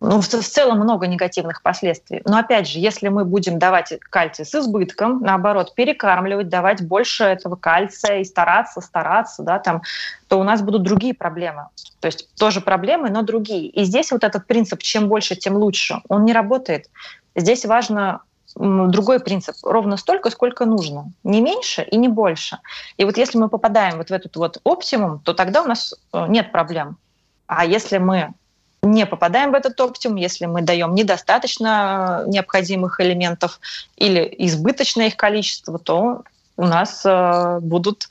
ну, 0.00 0.20
в, 0.20 0.26
в 0.26 0.48
целом 0.48 0.78
много 0.78 1.06
негативных 1.06 1.62
последствий. 1.62 2.22
Но 2.24 2.38
опять 2.38 2.66
же, 2.66 2.78
если 2.78 3.08
мы 3.08 3.26
будем 3.26 3.58
давать 3.58 3.92
кальций 4.08 4.46
с 4.46 4.54
избытком, 4.54 5.20
наоборот, 5.20 5.74
перекармливать, 5.74 6.48
давать 6.48 6.82
больше 6.82 7.24
этого 7.24 7.56
кальция 7.56 8.20
и 8.20 8.24
стараться, 8.24 8.80
стараться, 8.80 9.42
да, 9.42 9.58
там, 9.58 9.82
то 10.28 10.40
у 10.40 10.42
нас 10.42 10.62
будут 10.62 10.82
другие 10.82 11.12
проблемы. 11.12 11.66
То 12.00 12.06
есть 12.06 12.34
тоже 12.36 12.62
проблемы, 12.62 13.10
но 13.10 13.22
другие. 13.22 13.66
И 13.68 13.84
здесь 13.84 14.10
вот 14.10 14.24
этот 14.24 14.46
принцип 14.46 14.82
«чем 14.82 15.08
больше, 15.08 15.36
тем 15.36 15.56
лучше», 15.56 16.00
он 16.08 16.24
не 16.24 16.32
работает. 16.32 16.88
Здесь 17.36 17.66
важно 17.66 18.22
другой 18.56 19.20
принцип. 19.20 19.54
Ровно 19.62 19.96
столько, 19.96 20.30
сколько 20.30 20.64
нужно. 20.64 21.12
Не 21.24 21.40
меньше 21.40 21.82
и 21.82 21.96
не 21.96 22.08
больше. 22.08 22.58
И 22.96 23.04
вот 23.04 23.16
если 23.16 23.38
мы 23.38 23.48
попадаем 23.48 23.98
вот 23.98 24.08
в 24.08 24.12
этот 24.12 24.34
вот 24.36 24.60
оптимум, 24.64 25.20
то 25.20 25.34
тогда 25.34 25.62
у 25.62 25.66
нас 25.66 25.94
э, 26.12 26.26
нет 26.28 26.50
проблем. 26.50 26.96
А 27.46 27.64
если 27.64 27.98
мы 27.98 28.32
не 28.82 29.06
попадаем 29.06 29.52
в 29.52 29.54
этот 29.54 29.80
оптимум, 29.80 30.16
если 30.16 30.46
мы 30.46 30.62
даем 30.62 30.94
недостаточно 30.94 32.24
необходимых 32.26 33.00
элементов 33.00 33.60
или 33.96 34.34
избыточное 34.38 35.08
их 35.08 35.16
количество, 35.16 35.78
то 35.78 36.22
у 36.56 36.64
нас 36.64 37.02
э, 37.04 37.58
будут 37.60 38.08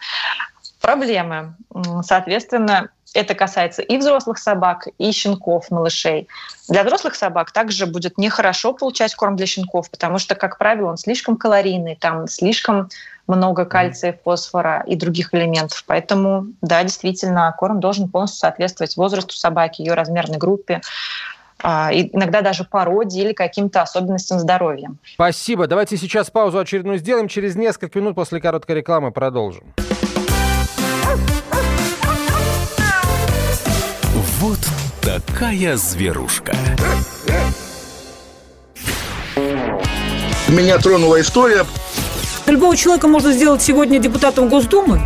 проблемы. 0.79 1.55
Соответственно, 2.03 2.89
это 3.13 3.33
касается 3.33 3.81
и 3.81 3.97
взрослых 3.97 4.37
собак, 4.37 4.87
и 4.97 5.11
щенков, 5.11 5.71
малышей. 5.71 6.27
Для 6.67 6.83
взрослых 6.83 7.15
собак 7.15 7.51
также 7.51 7.85
будет 7.85 8.17
нехорошо 8.17 8.73
получать 8.73 9.15
корм 9.15 9.35
для 9.35 9.45
щенков, 9.45 9.89
потому 9.89 10.19
что, 10.19 10.35
как 10.35 10.57
правило, 10.57 10.89
он 10.89 10.97
слишком 10.97 11.37
калорийный, 11.37 11.95
там 11.95 12.27
слишком 12.27 12.89
много 13.27 13.65
кальция, 13.65 14.19
фосфора 14.23 14.83
и 14.87 14.95
других 14.95 15.33
элементов. 15.33 15.83
Поэтому, 15.87 16.47
да, 16.61 16.83
действительно, 16.83 17.53
корм 17.57 17.79
должен 17.79 18.09
полностью 18.09 18.39
соответствовать 18.39 18.95
возрасту 18.97 19.35
собаки, 19.35 19.81
ее 19.81 19.93
размерной 19.93 20.37
группе, 20.37 20.81
а, 21.61 21.89
иногда 21.91 22.41
даже 22.41 22.63
породе 22.63 23.21
или 23.21 23.33
каким-то 23.33 23.81
особенностям 23.81 24.39
здоровья. 24.39 24.91
Спасибо. 25.13 25.67
Давайте 25.67 25.97
сейчас 25.97 26.29
паузу 26.29 26.59
очередную 26.59 26.99
сделаем. 26.99 27.27
Через 27.27 27.55
несколько 27.55 27.99
минут 27.99 28.15
после 28.15 28.39
короткой 28.39 28.77
рекламы 28.77 29.11
продолжим. 29.11 29.63
Вот 34.39 34.59
такая 35.01 35.75
зверушка. 35.75 36.55
Меня 40.47 40.77
тронула 40.77 41.19
история. 41.19 41.65
Любого 42.47 42.77
человека 42.77 43.09
можно 43.09 43.33
сделать 43.33 43.61
сегодня 43.61 43.99
депутатом 43.99 44.47
Госдумы. 44.47 45.01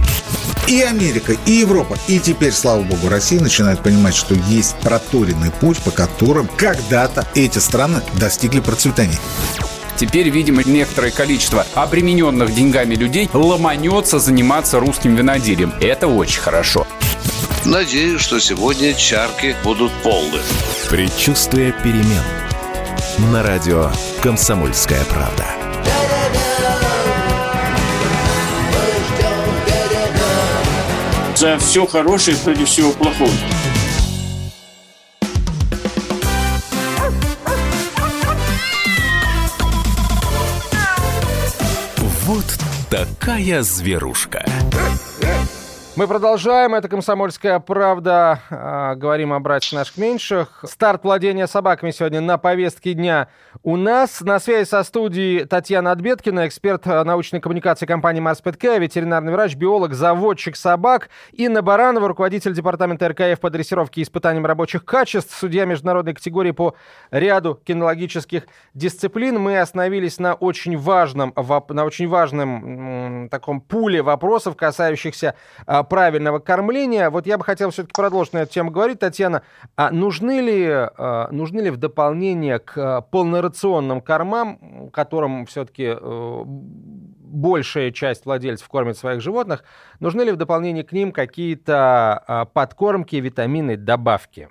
И 0.68 0.84
Америка, 0.84 1.36
и 1.48 1.52
Европа, 1.52 1.98
и 2.08 2.20
теперь, 2.20 2.52
слава 2.52 2.84
богу, 2.84 3.10
Россия 3.10 3.42
начинает 3.42 3.82
понимать, 3.82 4.14
что 4.14 4.36
есть 4.36 4.76
проторенный 4.84 5.50
путь, 5.50 5.80
по 5.80 5.90
которым 5.90 6.48
когда-то 6.56 7.28
эти 7.34 7.58
страны 7.58 8.02
достигли 8.20 8.60
процветания. 8.60 9.18
Теперь, 9.98 10.30
видимо, 10.30 10.62
некоторое 10.64 11.10
количество 11.10 11.66
обремененных 11.74 12.54
деньгами 12.54 12.94
людей 12.94 13.28
ломанется 13.34 14.20
заниматься 14.20 14.80
русским 14.80 15.16
виноделием. 15.16 15.74
Это 15.82 16.08
очень 16.08 16.40
хорошо. 16.40 16.86
Надеюсь, 17.66 18.20
что 18.20 18.39
сегодня 18.39 18.93
чарки 18.93 19.55
будут 19.64 19.91
полны. 20.03 20.39
Предчувствие 20.89 21.72
перемен. 21.72 22.24
На 23.32 23.41
радио 23.41 23.89
«Комсомольская 24.22 25.03
правда». 25.05 25.45
За 31.38 31.57
все 31.57 31.86
хорошее 31.86 32.36
против 32.38 32.68
всего 32.68 32.91
плохого. 32.91 33.32
Вот 42.26 42.45
такая 42.89 43.64
зверушка. 43.64 44.45
Мы 45.96 46.08
продолжаем. 46.08 46.74
Это 46.74 46.88
«Комсомольская 46.88 47.60
правда». 47.60 48.39
А, 48.50 48.96
говорим 48.96 49.32
о 49.32 49.39
братьях 49.39 49.74
наших 49.74 49.98
меньших. 49.98 50.66
Старт 50.68 51.04
владения 51.04 51.46
собаками 51.46 51.91
сегодня 51.91 52.20
на 52.20 52.39
повестке 52.39 52.94
дня 52.94 53.28
у 53.62 53.78
нас. 53.78 54.22
На 54.22 54.39
связи 54.39 54.68
со 54.68 54.82
студией 54.82 55.46
Татьяна 55.46 55.91
Отбеткина, 55.91 56.48
эксперт 56.48 56.88
научной 56.88 57.41
коммуникации 57.41 57.86
компании 57.86 58.22
«Марс 58.22 58.41
ПТК», 58.41 58.80
ветеринарный 58.80 59.32
врач, 59.32 59.54
биолог, 59.54 59.94
заводчик 59.94 60.56
собак. 60.56 61.10
Инна 61.32 61.62
Баранова, 61.62 62.08
руководитель 62.08 62.56
департамента 62.56 63.08
РКФ 63.10 63.39
по 63.39 63.52
дрессировке 63.52 64.02
и 64.02 64.04
испытаниям 64.04 64.48
рабочих 64.48 64.86
качеств, 64.86 65.38
судья 65.38 65.66
международной 65.66 66.16
категории 66.16 66.52
по 66.52 66.74
ряду 67.12 67.62
кинологических 67.64 68.48
дисциплин. 68.74 69.39
Мы 69.39 69.60
остановились 69.60 70.18
на 70.18 70.34
очень 70.34 70.76
важном, 70.76 71.36
на 71.70 71.86
очень 71.86 72.08
важном 72.08 73.30
таком 73.30 73.62
пуле 73.62 74.02
вопросов, 74.02 74.56
касающихся 74.56 75.36
а, 75.68 75.83
правильного 75.84 76.40
кормления. 76.40 77.10
Вот 77.10 77.28
я 77.28 77.38
бы 77.38 77.44
хотел 77.44 77.70
все-таки 77.72 77.94
продолжить 77.94 78.34
на 78.34 78.40
эту 78.40 78.54
тему 78.54 78.72
говорить, 78.72 79.00
Татьяна. 79.00 79.44
А 79.76 79.92
нужны 79.92 80.42
ли, 80.42 80.66
а, 80.68 81.28
нужны 81.32 81.62
ли 81.62 81.70
в 81.70 81.78
дополнение 81.78 82.60
к 82.60 82.78
а, 82.78 83.02
полнорационным 83.02 84.02
кормам, 84.02 84.90
которым 84.92 85.46
все-таки 85.46 85.96
э, 86.00 86.44
большая 86.46 87.92
часть 87.92 88.26
владельцев 88.26 88.68
кормит 88.68 88.98
своих 88.98 89.22
животных, 89.22 89.64
нужны 90.00 90.22
ли 90.22 90.32
в 90.32 90.38
дополнение 90.38 90.84
к 90.84 90.92
ним 90.92 91.12
какие-то 91.12 92.48
подкормки, 92.54 93.16
витамины, 93.16 93.78
добавки? 93.78 94.50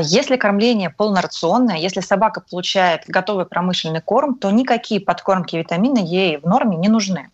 Если 0.00 0.36
кормление 0.36 0.88
полнорационное, 0.90 1.76
если 1.76 2.00
собака 2.00 2.40
получает 2.40 3.02
готовый 3.06 3.44
промышленный 3.44 4.00
корм, 4.00 4.36
то 4.36 4.50
никакие 4.50 5.00
подкормки 5.00 5.56
витамины 5.56 5.98
ей 5.98 6.38
в 6.38 6.44
норме 6.44 6.76
не 6.76 6.88
нужны. 6.88 7.28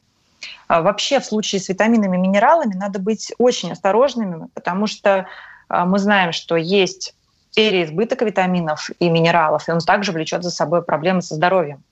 А 0.71 0.83
вообще 0.83 1.19
в 1.19 1.25
случае 1.25 1.61
с 1.61 1.69
витаминами 1.69 2.17
и 2.17 2.21
минералами 2.21 2.75
надо 2.75 3.01
быть 3.01 3.33
очень 3.39 3.73
осторожными, 3.73 4.47
потому 4.55 4.87
что 4.87 5.27
а, 5.69 5.85
мы 5.85 5.99
знаем, 5.99 6.31
что 6.31 6.55
есть 6.55 7.17
переизбыток 7.57 8.23
витаминов 8.23 8.89
и 9.01 9.11
минералов, 9.11 9.69
и 9.69 9.73
он 9.73 9.81
также 9.81 10.13
влечет 10.13 10.45
за 10.45 10.53
собой 10.53 10.85
проблемы 10.85 11.23
со 11.23 11.35
здоровьем. 11.35 11.83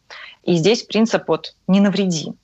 И 0.45 0.55
здесь 0.55 0.85
принцип 0.85 1.25
вот 1.27 1.57
«не 1.67 1.81
навреди». 1.81 2.35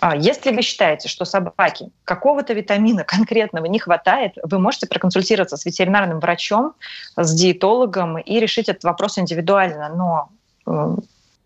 А, 0.00 0.16
если 0.16 0.50
вы 0.50 0.62
считаете, 0.62 1.10
что 1.10 1.26
собаке 1.26 1.90
какого-то 2.04 2.54
витамина 2.54 3.04
конкретного 3.04 3.66
не 3.66 3.78
хватает, 3.78 4.38
вы 4.42 4.58
можете 4.58 4.86
проконсультироваться 4.86 5.58
с 5.58 5.66
ветеринарным 5.66 6.20
врачом, 6.20 6.72
с 7.18 7.34
диетологом 7.34 8.16
и 8.16 8.40
решить 8.40 8.70
этот 8.70 8.84
вопрос 8.84 9.18
индивидуально. 9.18 9.90
Но 9.94 10.30
э, 10.66 10.96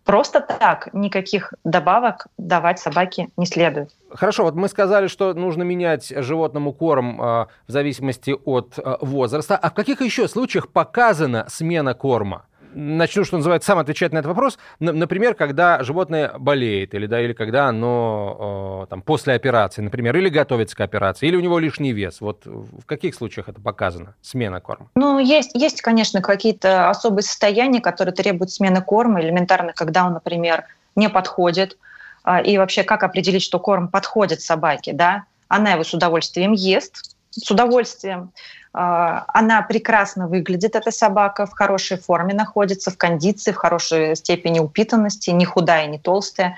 Просто 0.05 0.41
так 0.41 0.93
никаких 0.93 1.55
добавок 1.65 2.27
давать 2.37 2.79
собаке 2.79 3.29
не 3.37 3.47
следует. 3.47 3.91
Хорошо, 4.11 4.45
вот 4.45 4.55
мы 4.55 4.69
сказали, 4.69 5.07
что 5.07 5.33
нужно 5.33 5.63
менять 5.63 6.13
животному 6.15 6.73
корм 6.73 7.21
э, 7.21 7.47
в 7.67 7.73
зависимости 7.73 8.37
от 8.45 8.79
э, 8.79 8.97
возраста. 9.01 9.57
А 9.57 9.71
в 9.71 9.75
каких 9.75 10.03
еще 10.03 10.29
случаях 10.29 10.69
показана 10.69 11.47
смена 11.49 11.95
корма? 11.95 12.45
Начну, 12.75 13.25
что 13.25 13.37
называется, 13.37 13.69
сам 13.69 13.79
отвечать 13.79 14.13
на 14.13 14.19
этот 14.19 14.29
вопрос. 14.29 14.59
Например, 14.81 15.35
когда 15.35 15.83
животное 15.83 16.33
болеет, 16.39 16.95
или, 16.95 17.07
да, 17.07 17.21
или 17.21 17.33
когда 17.33 17.69
оно 17.69 18.87
там, 18.91 19.03
после 19.03 19.35
операции, 19.35 19.83
например, 19.83 20.17
или 20.17 20.29
готовится 20.29 20.77
к 20.77 20.81
операции, 20.81 21.29
или 21.29 21.37
у 21.37 21.41
него 21.41 21.59
лишний 21.59 21.93
вес. 21.93 22.21
Вот 22.21 22.45
в 22.45 22.85
каких 22.87 23.15
случаях 23.15 23.49
это 23.49 23.61
показано, 23.61 24.15
смена 24.23 24.61
корма? 24.61 24.89
Ну, 24.97 25.19
есть, 25.19 25.53
есть 25.55 25.83
конечно, 25.83 26.21
какие-то 26.21 26.91
особые 26.91 27.23
состояния, 27.23 27.81
которые 27.81 28.15
требуют 28.15 28.51
смены 28.51 28.83
корма, 28.83 29.21
элементарно, 29.21 29.73
когда 29.73 30.07
он, 30.07 30.15
например, 30.15 30.65
не 30.97 31.09
подходит, 31.09 31.79
а, 32.23 32.41
и 32.41 32.57
вообще 32.59 32.83
как 32.85 33.03
определить, 33.03 33.43
что 33.43 33.59
корм 33.59 33.89
подходит 33.89 34.41
собаке, 34.41 34.93
да? 34.93 35.25
Она 35.49 35.73
его 35.73 35.85
с 35.85 35.93
удовольствием 35.93 36.53
ест, 36.53 37.14
с 37.39 37.51
удовольствием. 37.51 38.33
А, 38.73 39.25
она 39.29 39.63
прекрасно 39.63 40.27
выглядит, 40.27 40.75
эта 40.75 40.91
собака, 40.91 41.47
в 41.47 41.53
хорошей 41.53 41.97
форме 41.97 42.35
находится, 42.35 42.91
в 42.91 42.97
кондиции, 42.97 43.53
в 43.53 43.57
хорошей 43.57 44.17
степени 44.17 44.59
упитанности, 44.59 45.31
не 45.31 45.45
худая, 45.45 45.87
не 45.87 45.99
толстая. 45.99 46.57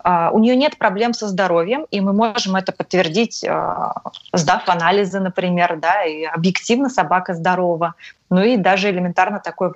А, 0.00 0.30
у 0.32 0.38
нее 0.38 0.54
нет 0.54 0.78
проблем 0.78 1.12
со 1.12 1.26
здоровьем, 1.26 1.84
и 1.90 2.00
мы 2.00 2.12
можем 2.12 2.54
это 2.54 2.70
подтвердить, 2.72 3.44
а, 3.44 3.94
сдав 4.32 4.68
анализы, 4.68 5.18
например, 5.18 5.78
да, 5.80 6.04
и 6.04 6.22
объективно 6.24 6.88
собака 6.88 7.34
здорова. 7.34 7.94
Ну 8.30 8.42
и 8.42 8.56
даже 8.56 8.90
элементарно 8.90 9.40
такой 9.40 9.72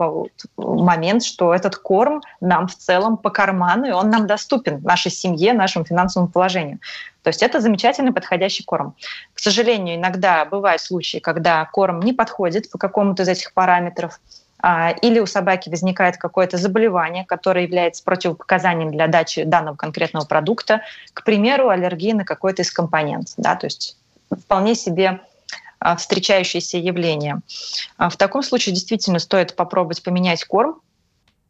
момент, 0.57 1.25
что 1.25 1.53
этот 1.53 1.77
корм 1.77 2.23
нам 2.41 2.69
в 2.69 2.77
целом 2.77 3.17
по 3.17 3.31
карману, 3.31 3.87
и 3.87 3.91
он 3.91 4.11
нам 4.11 4.27
доступен, 4.27 4.81
нашей 4.83 5.11
семье, 5.11 5.53
нашему 5.53 5.85
финансовому 5.85 6.31
положению. 6.31 6.79
То 7.23 7.29
есть 7.29 7.43
это 7.43 7.61
замечательный 7.61 8.13
подходящий 8.13 8.65
корм. 8.65 8.95
К 9.35 9.39
сожалению, 9.39 9.97
иногда 9.97 10.45
бывают 10.45 10.83
случаи, 10.83 11.19
когда 11.19 11.65
корм 11.67 12.01
не 12.01 12.13
подходит 12.13 12.71
по 12.71 12.79
какому-то 12.79 13.23
из 13.23 13.29
этих 13.29 13.53
параметров, 13.53 14.21
а, 14.65 14.91
или 14.91 15.19
у 15.19 15.27
собаки 15.27 15.69
возникает 15.69 16.17
какое-то 16.17 16.57
заболевание, 16.57 17.25
которое 17.25 17.65
является 17.65 18.05
противопоказанием 18.05 18.93
для 18.93 19.09
дачи 19.09 19.43
данного 19.43 19.77
конкретного 19.77 20.25
продукта, 20.25 20.83
к 21.13 21.25
примеру, 21.25 21.69
аллергии 21.69 22.13
на 22.13 22.25
какой-то 22.25 22.63
из 22.63 22.71
компонентов. 22.71 23.35
Да, 23.37 23.57
то 23.57 23.67
есть 23.67 23.97
вполне 24.31 24.77
себе 24.77 25.21
а, 25.81 25.97
встречающееся 25.97 26.79
явление. 26.79 27.41
А, 27.99 28.09
в 28.09 28.17
таком 28.17 28.45
случае 28.45 28.75
действительно 28.75 29.19
стоит 29.19 29.57
попробовать 29.57 30.03
поменять 30.03 30.45
корм, 30.45 30.81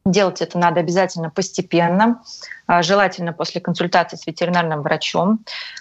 Делать 0.05 0.41
это 0.43 0.59
надо 0.59 0.81
обязательно 0.81 1.31
постепенно, 1.31 2.23
а, 2.67 2.83
желательно 2.83 3.33
после 3.33 3.61
консультации 3.61 4.17
с 4.17 4.27
ветеринарным 4.27 4.83
врачом. 4.83 5.39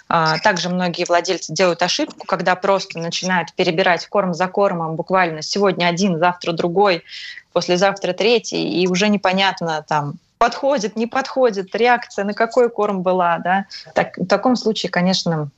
А, 0.08 0.38
также 0.38 0.68
многие 0.68 1.04
владельцы 1.06 1.52
делают 1.52 1.82
ошибку, 1.82 2.24
когда 2.26 2.54
просто 2.54 3.00
начинают 3.00 3.52
перебирать 3.54 4.06
корм 4.06 4.32
за 4.32 4.46
кормом, 4.46 4.94
буквально 4.94 5.42
сегодня 5.42 5.86
один, 5.86 6.20
завтра 6.20 6.52
другой, 6.52 7.02
послезавтра 7.52 8.12
третий, 8.12 8.82
и 8.82 8.86
уже 8.86 9.08
непонятно 9.08 9.84
там, 9.88 10.14
подходит, 10.38 10.94
не 10.94 11.08
подходит, 11.08 11.74
реакция 11.74 12.24
на 12.24 12.34
какой 12.34 12.70
корм 12.70 13.02
была. 13.02 13.38
Да? 13.38 13.66
Так, 13.92 14.16
в 14.18 14.26
таком 14.26 14.54
случае, 14.54 14.90
конечно, 14.90 15.48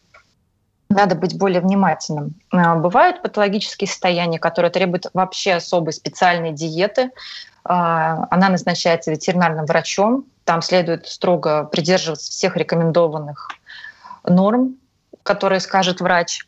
надо 0.88 1.14
быть 1.16 1.36
более 1.36 1.60
внимательным. 1.60 2.34
А, 2.50 2.76
бывают 2.76 3.20
патологические 3.20 3.88
состояния, 3.88 4.38
которые 4.38 4.70
требуют 4.70 5.06
вообще 5.12 5.54
особой 5.54 5.92
специальной 5.92 6.52
диеты, 6.52 7.10
она 7.64 8.50
назначается 8.50 9.10
ветеринарным 9.10 9.64
врачом. 9.64 10.26
Там 10.44 10.60
следует 10.60 11.06
строго 11.06 11.64
придерживаться 11.64 12.30
всех 12.30 12.56
рекомендованных 12.56 13.48
норм, 14.26 14.76
которые 15.22 15.60
скажет 15.60 16.00
врач. 16.00 16.46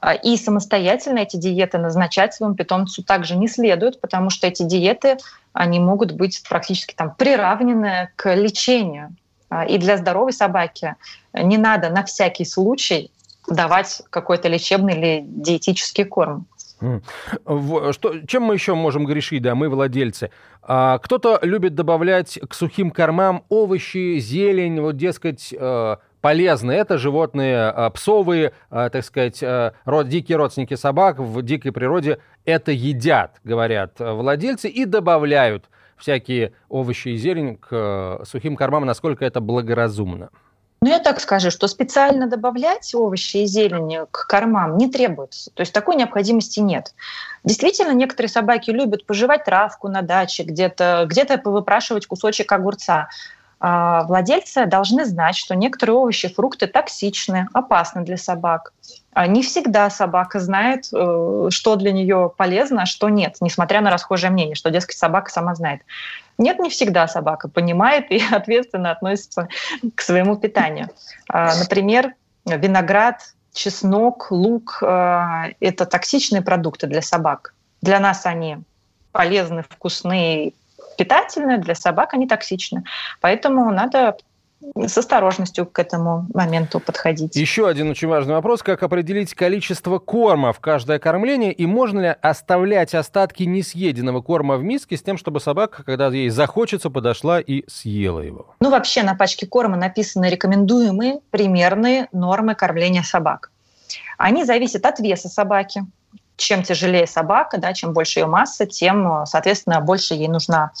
А, 0.00 0.14
и 0.14 0.36
самостоятельно 0.36 1.18
эти 1.18 1.36
диеты 1.36 1.78
назначать 1.78 2.34
своему 2.34 2.54
питомцу 2.54 3.02
также 3.02 3.36
не 3.36 3.48
следует, 3.48 4.00
потому 4.00 4.30
что 4.30 4.46
эти 4.46 4.62
диеты, 4.62 5.18
они 5.52 5.78
могут 5.78 6.12
быть 6.12 6.42
практически 6.48 6.94
там 6.94 7.14
приравнены 7.14 8.10
к 8.16 8.34
лечению. 8.34 9.14
А, 9.50 9.64
и 9.64 9.78
для 9.78 9.96
здоровой 9.96 10.32
собаки 10.32 10.96
не 11.34 11.58
надо 11.58 11.90
на 11.90 12.04
всякий 12.04 12.44
случай 12.44 13.10
давать 13.48 14.02
какой-то 14.10 14.48
лечебный 14.48 14.94
или 14.94 15.24
диетический 15.26 16.04
корм. 16.04 16.46
Что, 16.80 18.26
чем 18.26 18.44
мы 18.44 18.54
еще 18.54 18.74
можем 18.74 19.04
грешить, 19.04 19.42
да, 19.42 19.54
мы 19.54 19.68
владельцы? 19.68 20.30
А, 20.62 20.98
кто-то 20.98 21.38
любит 21.42 21.74
добавлять 21.74 22.38
к 22.48 22.54
сухим 22.54 22.90
кормам 22.90 23.44
овощи, 23.48 24.18
зелень, 24.18 24.80
вот, 24.80 24.96
дескать, 24.96 25.54
э, 25.56 25.96
полезны. 26.20 26.72
Это 26.72 26.98
животные 26.98 27.72
э, 27.74 27.90
псовые, 27.90 28.52
э, 28.70 28.90
так 28.90 29.04
сказать, 29.04 29.42
род, 29.84 30.08
дикие 30.08 30.38
родственники 30.38 30.74
собак 30.74 31.18
в 31.18 31.42
дикой 31.42 31.72
природе 31.72 32.18
это 32.44 32.72
едят, 32.72 33.36
говорят 33.44 33.96
владельцы, 33.98 34.68
и 34.68 34.84
добавляют 34.84 35.66
всякие 35.96 36.54
овощи 36.68 37.08
и 37.08 37.16
зелень 37.16 37.56
к 37.56 38.22
сухим 38.24 38.56
кормам, 38.56 38.86
насколько 38.86 39.24
это 39.24 39.40
благоразумно. 39.40 40.30
Ну, 40.82 40.88
я 40.88 40.98
так 40.98 41.20
скажу, 41.20 41.50
что 41.50 41.68
специально 41.68 42.26
добавлять 42.26 42.94
овощи 42.94 43.38
и 43.38 43.46
зелень 43.46 44.06
к 44.10 44.26
кормам 44.26 44.78
не 44.78 44.90
требуется. 44.90 45.50
То 45.50 45.60
есть 45.60 45.74
такой 45.74 45.94
необходимости 45.94 46.60
нет. 46.60 46.94
Действительно, 47.44 47.92
некоторые 47.92 48.30
собаки 48.30 48.70
любят 48.70 49.04
пожевать 49.04 49.44
травку 49.44 49.88
на 49.88 50.00
даче, 50.00 50.42
где-то 50.42 51.04
где 51.06 51.26
повыпрашивать 51.26 52.06
кусочек 52.06 52.50
огурца. 52.50 53.10
А 53.62 54.04
владельцы 54.04 54.64
должны 54.64 55.04
знать, 55.04 55.36
что 55.36 55.54
некоторые 55.54 55.96
овощи 55.96 56.32
фрукты 56.32 56.66
токсичны, 56.66 57.46
опасны 57.52 58.02
для 58.02 58.16
собак. 58.16 58.72
А 59.12 59.26
не 59.26 59.42
всегда 59.42 59.90
собака 59.90 60.40
знает, 60.40 60.86
э, 60.94 61.48
что 61.50 61.76
для 61.76 61.92
нее 61.92 62.32
полезно, 62.34 62.82
а 62.82 62.86
что 62.86 63.10
нет, 63.10 63.36
несмотря 63.42 63.82
на 63.82 63.90
расхожее 63.90 64.30
мнение, 64.30 64.54
что, 64.54 64.70
дескать, 64.70 64.96
собака 64.96 65.30
сама 65.30 65.54
знает. 65.54 65.82
Нет, 66.38 66.58
не 66.58 66.70
всегда 66.70 67.06
собака 67.06 67.48
понимает 67.48 68.10
и 68.10 68.22
ответственно 68.32 68.92
относится 68.92 69.48
к 69.94 70.00
своему 70.00 70.36
питанию. 70.36 70.88
А, 71.28 71.54
например, 71.58 72.14
виноград, 72.46 73.34
чеснок, 73.52 74.28
лук– 74.30 74.78
это 74.82 75.84
токсичные 75.84 76.40
продукты 76.40 76.86
для 76.86 77.02
собак. 77.02 77.52
Для 77.82 78.00
нас 78.00 78.24
они 78.24 78.58
полезны, 79.12 79.64
вкусные, 79.68 80.54
питательные, 81.00 81.56
для 81.56 81.74
собак 81.74 82.12
они 82.12 82.28
токсичны. 82.28 82.84
Поэтому 83.22 83.70
надо 83.70 84.18
с 84.76 84.98
осторожностью 84.98 85.64
к 85.64 85.78
этому 85.78 86.26
моменту 86.34 86.78
подходить. 86.78 87.36
Еще 87.36 87.66
один 87.66 87.88
очень 87.88 88.08
важный 88.08 88.34
вопрос. 88.34 88.62
Как 88.62 88.82
определить 88.82 89.32
количество 89.32 89.98
корма 89.98 90.52
в 90.52 90.60
каждое 90.60 90.98
кормление? 90.98 91.54
И 91.54 91.64
можно 91.64 92.00
ли 92.00 92.14
оставлять 92.20 92.94
остатки 92.94 93.44
несъеденного 93.44 94.20
корма 94.20 94.58
в 94.58 94.62
миске 94.62 94.98
с 94.98 95.02
тем, 95.02 95.16
чтобы 95.16 95.40
собака, 95.40 95.82
когда 95.84 96.08
ей 96.08 96.28
захочется, 96.28 96.90
подошла 96.90 97.40
и 97.40 97.64
съела 97.66 98.20
его? 98.20 98.54
Ну, 98.60 98.68
вообще 98.68 99.02
на 99.02 99.14
пачке 99.14 99.46
корма 99.46 99.78
написаны 99.78 100.26
рекомендуемые 100.28 101.20
примерные 101.30 102.08
нормы 102.12 102.54
кормления 102.54 103.02
собак. 103.02 103.50
Они 104.18 104.44
зависят 104.44 104.84
от 104.84 105.00
веса 105.00 105.30
собаки. 105.30 105.86
Чем 106.40 106.62
тяжелее 106.62 107.06
собака, 107.06 107.58
да, 107.58 107.74
чем 107.74 107.92
больше 107.92 108.20
ее 108.20 108.26
масса, 108.26 108.64
тем, 108.64 109.26
соответственно, 109.26 109.80
больше 109.82 110.14
ей 110.14 110.28
нужна 110.28 110.72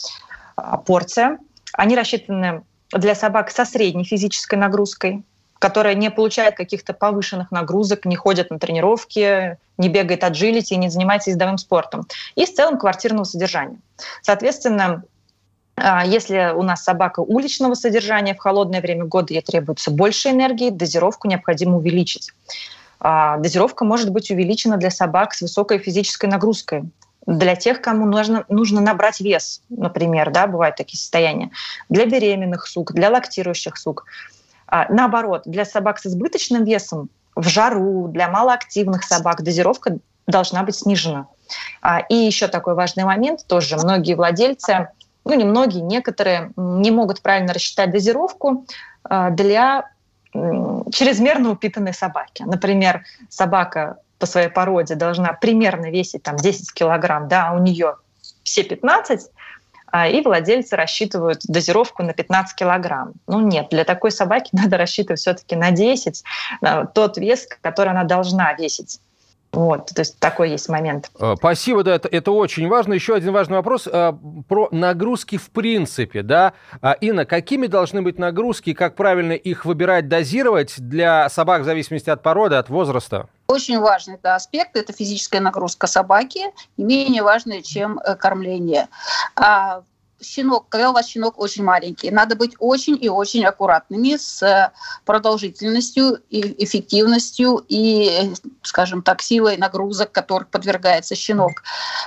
а, 0.56 0.78
порция. 0.78 1.38
Они 1.74 1.94
рассчитаны 1.94 2.62
для 2.92 3.14
собак 3.14 3.50
со 3.50 3.66
средней 3.66 4.04
физической 4.04 4.54
нагрузкой, 4.54 5.22
которая 5.58 5.94
не 5.94 6.10
получает 6.10 6.56
каких-то 6.56 6.94
повышенных 6.94 7.50
нагрузок, 7.50 8.06
не 8.06 8.16
ходит 8.16 8.50
на 8.50 8.58
тренировки, 8.58 9.58
не 9.76 9.88
бегает 9.90 10.24
аджилити 10.24 10.72
и 10.72 10.78
не 10.78 10.88
занимается 10.88 11.28
ездовым 11.28 11.58
спортом. 11.58 12.06
И 12.36 12.46
в 12.46 12.54
целом 12.54 12.78
квартирного 12.78 13.24
содержания. 13.24 13.78
Соответственно, 14.22 15.04
а, 15.76 16.06
если 16.06 16.52
у 16.54 16.62
нас 16.62 16.82
собака 16.82 17.20
уличного 17.20 17.74
содержания, 17.74 18.34
в 18.34 18.38
холодное 18.38 18.80
время 18.80 19.04
года 19.04 19.34
ей 19.34 19.42
требуется 19.42 19.90
больше 19.90 20.30
энергии, 20.30 20.70
дозировку 20.70 21.28
необходимо 21.28 21.76
увеличить. 21.76 22.32
А, 23.00 23.38
дозировка 23.38 23.84
может 23.84 24.10
быть 24.10 24.30
увеличена 24.30 24.76
для 24.76 24.90
собак 24.90 25.32
с 25.34 25.40
высокой 25.40 25.78
физической 25.78 26.26
нагрузкой 26.26 26.84
для 27.26 27.54
тех, 27.54 27.80
кому 27.80 28.06
нужно, 28.06 28.44
нужно 28.48 28.80
набрать 28.80 29.20
вес, 29.20 29.62
например, 29.68 30.30
да, 30.30 30.46
бывают 30.46 30.76
такие 30.76 30.98
состояния, 30.98 31.50
для 31.88 32.06
беременных 32.06 32.66
сук, 32.66 32.92
для 32.92 33.10
лактирующих 33.10 33.76
сук. 33.76 34.04
А, 34.66 34.86
наоборот, 34.92 35.42
для 35.46 35.64
собак 35.64 35.98
с 35.98 36.06
избыточным 36.06 36.64
весом 36.64 37.08
в 37.36 37.48
жару, 37.48 38.08
для 38.08 38.28
малоактивных 38.28 39.04
собак 39.04 39.42
дозировка 39.42 39.98
должна 40.26 40.62
быть 40.62 40.76
снижена. 40.76 41.26
А, 41.82 42.00
и 42.00 42.14
еще 42.14 42.48
такой 42.48 42.74
важный 42.74 43.04
момент, 43.04 43.46
тоже 43.46 43.76
многие 43.76 44.14
владельцы, 44.14 44.88
ну 45.24 45.34
не 45.34 45.44
многие, 45.44 45.80
некоторые 45.80 46.52
не 46.56 46.90
могут 46.90 47.20
правильно 47.20 47.52
рассчитать 47.52 47.90
дозировку 47.90 48.64
для 49.08 49.90
чрезмерно 50.32 51.50
упитанной 51.50 51.94
собаки. 51.94 52.42
Например, 52.42 53.04
собака 53.28 53.98
по 54.18 54.26
своей 54.26 54.48
породе 54.48 54.94
должна 54.94 55.32
примерно 55.32 55.90
весить 55.90 56.22
там 56.22 56.36
10 56.36 56.72
килограмм, 56.72 57.28
да, 57.28 57.48
а 57.48 57.54
у 57.54 57.58
нее 57.58 57.96
все 58.44 58.62
15, 58.62 59.28
а, 59.92 60.08
и 60.08 60.20
владельцы 60.20 60.76
рассчитывают 60.76 61.40
дозировку 61.44 62.02
на 62.02 62.12
15 62.12 62.54
килограмм. 62.54 63.14
Ну 63.26 63.40
нет, 63.40 63.68
для 63.70 63.84
такой 63.84 64.10
собаки 64.10 64.50
надо 64.52 64.76
рассчитывать 64.76 65.20
все-таки 65.20 65.56
на 65.56 65.70
10, 65.70 66.22
на 66.60 66.86
тот 66.86 67.16
вес, 67.16 67.48
который 67.60 67.90
она 67.90 68.04
должна 68.04 68.52
весить. 68.54 69.00
Вот, 69.52 69.86
то 69.86 70.00
есть 70.00 70.18
такой 70.20 70.50
есть 70.50 70.68
момент. 70.68 71.10
А, 71.18 71.34
спасибо, 71.36 71.82
да, 71.82 71.96
это, 71.96 72.08
это 72.08 72.30
очень 72.30 72.68
важно. 72.68 72.92
Еще 72.94 73.14
один 73.14 73.32
важный 73.32 73.56
вопрос 73.56 73.88
а, 73.90 74.16
про 74.48 74.68
нагрузки 74.70 75.38
в 75.38 75.50
принципе, 75.50 76.22
да. 76.22 76.52
А, 76.80 76.92
Инна, 76.92 77.24
какими 77.24 77.66
должны 77.66 78.00
быть 78.00 78.18
нагрузки, 78.18 78.74
как 78.74 78.94
правильно 78.94 79.32
их 79.32 79.64
выбирать, 79.64 80.08
дозировать 80.08 80.74
для 80.78 81.28
собак 81.28 81.62
в 81.62 81.64
зависимости 81.64 82.10
от 82.10 82.22
породы, 82.22 82.56
от 82.56 82.68
возраста? 82.68 83.28
Очень 83.48 83.80
важный 83.80 84.14
это 84.14 84.36
аспект– 84.36 84.70
это 84.76 84.92
физическая 84.92 85.40
нагрузка 85.40 85.88
собаки, 85.88 86.42
не 86.76 87.04
менее 87.04 87.24
важная, 87.24 87.62
чем 87.62 87.98
э, 87.98 88.14
кормление. 88.14 88.86
А 89.34 89.82
щенок, 90.22 90.68
когда 90.68 90.90
у 90.90 90.92
вас 90.92 91.06
щенок 91.06 91.38
очень 91.38 91.64
маленький, 91.64 92.10
надо 92.10 92.36
быть 92.36 92.54
очень 92.58 92.98
и 93.00 93.08
очень 93.08 93.44
аккуратными 93.44 94.16
с 94.16 94.42
э, 94.42 94.70
продолжительностью 95.04 96.20
и 96.30 96.64
эффективностью 96.64 97.64
и, 97.68 98.32
скажем 98.62 99.02
так, 99.02 99.22
силой 99.22 99.56
нагрузок, 99.56 100.12
которых 100.12 100.48
подвергается 100.48 101.14
щенок. 101.14 101.62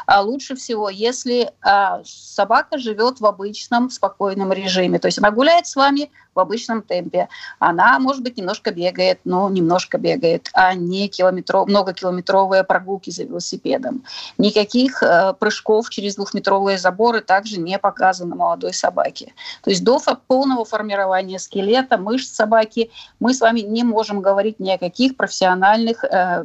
А 0.06 0.22
лучше 0.22 0.56
всего, 0.56 0.90
если 0.90 1.52
а, 1.62 2.02
собака 2.06 2.78
живет 2.78 3.20
в 3.20 3.26
обычном 3.26 3.90
спокойном 3.90 4.54
режиме, 4.54 5.00
то 5.00 5.08
есть 5.08 5.20
она 5.20 5.32
гуляет 5.32 5.68
с 5.68 5.76
вами 5.76 6.12
в 6.36 6.40
обычном 6.40 6.82
темпе. 6.82 7.28
Она, 7.60 8.00
может 8.00 8.24
быть, 8.24 8.38
немножко 8.38 8.72
бегает, 8.72 9.20
но 9.24 9.50
немножко 9.50 9.98
бегает, 9.98 10.50
а 10.54 10.74
не 10.74 11.08
километров, 11.08 11.68
многокилометровые 11.68 12.64
прогулки 12.64 13.10
за 13.10 13.24
велосипедом. 13.24 14.04
Никаких 14.38 15.04
э, 15.04 15.34
прыжков 15.40 15.90
через 15.90 16.16
двухметровые 16.16 16.78
заборы 16.78 17.22
также 17.22 17.60
не 17.60 17.78
показано 17.80 18.36
молодой 18.36 18.74
собаке. 18.74 19.34
То 19.64 19.70
есть 19.70 19.84
до 19.84 20.00
полного 20.28 20.66
формирования 20.66 21.40
скелета, 21.40 21.98
мышц 21.98 22.34
собаки 22.34 22.92
мы 23.20 23.34
с 23.34 23.42
вами 23.42 23.62
не 23.62 23.84
можем 23.84 24.22
говорить 24.22 24.60
ни 24.60 24.70
о 24.72 24.78
каких 24.78 25.16
профессиональных 25.16 26.04
э, 26.04 26.44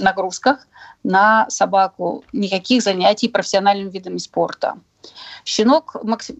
нагрузках 0.00 0.66
на 1.02 1.48
собаку, 1.48 2.24
никаких 2.32 2.82
занятий 2.82 3.28
профессиональными 3.28 3.90
видами 3.90 4.18
спорта. 4.18 4.74
Щенок, 5.44 5.96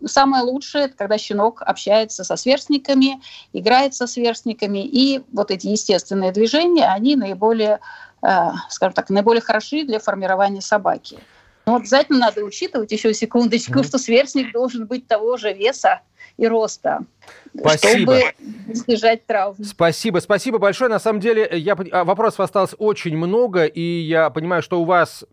самое 0.07 0.45
лучшее, 0.45 0.85
это 0.85 0.97
когда 0.97 1.19
щенок 1.19 1.63
общается 1.63 2.25
со 2.25 2.37
сверстниками, 2.37 3.21
играет 3.53 3.95
со 3.95 4.07
сверстниками, 4.07 4.85
и 4.85 5.23
вот 5.33 5.51
эти 5.51 5.69
естественные 5.69 6.33
движения, 6.33 6.87
они 6.87 7.17
наиболее, 7.17 7.81
э, 8.23 8.51
скажем 8.69 8.93
так, 8.93 9.11
наиболее 9.11 9.41
хороши 9.41 9.85
для 9.85 9.99
формирования 9.99 10.61
собаки. 10.61 11.19
Но 11.67 11.77
обязательно 11.77 12.19
надо 12.19 12.43
учитывать 12.43 12.91
еще 12.91 13.15
секундочку, 13.15 13.81
mm-hmm. 13.81 13.87
что 13.87 13.99
сверстник 13.99 14.53
должен 14.53 14.87
быть 14.87 15.07
того 15.07 15.37
же 15.37 15.53
веса 15.53 16.01
и 16.37 16.47
роста. 16.47 17.01
Спасибо. 17.57 18.17
Чтобы 18.19 18.35
избежать 18.69 19.27
травм. 19.27 19.63
Спасибо, 19.63 20.19
спасибо 20.19 20.59
большое. 20.59 20.91
На 20.91 20.99
самом 20.99 21.21
деле, 21.21 21.49
я, 21.53 21.77
а, 21.93 22.05
вопросов 22.05 22.41
осталось 22.41 22.75
очень 22.79 23.17
много, 23.17 23.67
и 23.67 23.81
я 23.81 24.31
понимаю, 24.31 24.63
что 24.63 24.81
у 24.81 24.85
вас 24.85 25.25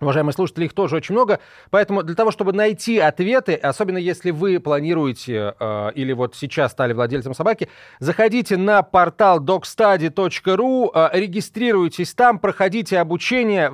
Уважаемые 0.00 0.32
слушатели, 0.32 0.66
их 0.66 0.74
тоже 0.74 0.94
очень 0.94 1.12
много, 1.12 1.40
поэтому 1.70 2.04
для 2.04 2.14
того, 2.14 2.30
чтобы 2.30 2.52
найти 2.52 3.00
ответы, 3.00 3.54
особенно 3.54 3.98
если 3.98 4.30
вы 4.30 4.60
планируете 4.60 5.56
э, 5.58 5.90
или 5.96 6.12
вот 6.12 6.36
сейчас 6.36 6.70
стали 6.70 6.92
владельцем 6.92 7.34
собаки, 7.34 7.68
заходите 7.98 8.56
на 8.56 8.82
портал 8.82 9.42
dogstudy.ru, 9.42 10.90
э, 10.94 11.18
регистрируйтесь 11.18 12.14
там, 12.14 12.38
проходите 12.38 13.00
обучение, 13.00 13.72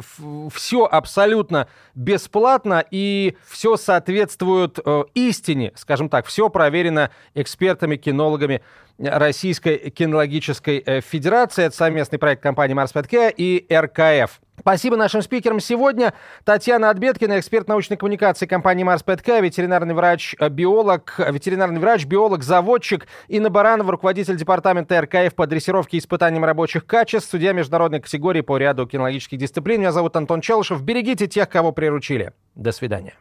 все 0.51 0.85
абсолютно 0.87 1.69
бесплатно 1.95 2.83
и 2.91 3.37
все 3.47 3.77
соответствует 3.77 4.79
э, 4.83 5.05
истине, 5.13 5.73
скажем 5.77 6.09
так, 6.09 6.25
все 6.25 6.49
проверено 6.49 7.11
экспертами, 7.35 7.97
кинологами 7.97 8.63
Российской 8.99 9.91
кинологической 9.91 10.83
э, 10.87 11.01
Федерации. 11.03 11.65
Это 11.65 11.77
совместный 11.77 12.19
проект 12.19 12.43
компании 12.43 12.73
Марс 12.73 12.93
Петке 12.93 13.31
и 13.37 13.67
РКФ. 13.71 14.41
Спасибо 14.59 14.97
нашим 14.97 15.21
спикерам 15.23 15.61
сегодня. 15.61 16.15
Татьяна 16.45 16.91
Отбеткина, 16.91 17.39
эксперт 17.39 17.69
научной 17.69 17.97
коммуникации 17.97 18.47
компании 18.47 18.85
Марс 18.85 19.03
ПТК, 19.03 19.41
ветеринарный 19.41 19.95
врач, 19.95 20.35
э, 20.39 20.49
биолог, 20.49 21.15
ветеринарный 21.19 21.81
врач, 21.81 22.05
биолог, 22.07 22.43
заводчик. 22.43 23.07
Инна 23.29 23.51
Баранова, 23.51 23.93
руководитель 23.93 24.37
департамента 24.37 25.01
РКФ 25.01 25.35
по 25.35 25.47
дрессировке 25.47 25.97
и 25.97 26.01
испытаниям 26.01 26.45
рабочих 26.45 26.87
качеств, 26.87 27.31
судья 27.31 27.53
международной 27.53 28.01
категории 28.01 28.41
по 28.41 28.57
ряду 28.57 28.87
кинологических 28.87 29.39
дисциплин. 29.39 29.81
Меня 29.81 29.93
зовут 29.93 30.17
Антон 30.17 30.41
Челышев. 30.41 30.83
Берегите 30.83 31.27
тех, 31.27 31.49
кого 31.49 31.73
приручили. 31.73 32.33
До 32.55 32.73
свидания. 32.73 33.15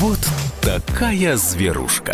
Вот 0.00 0.20
такая 0.60 1.36
зверушка. 1.36 2.12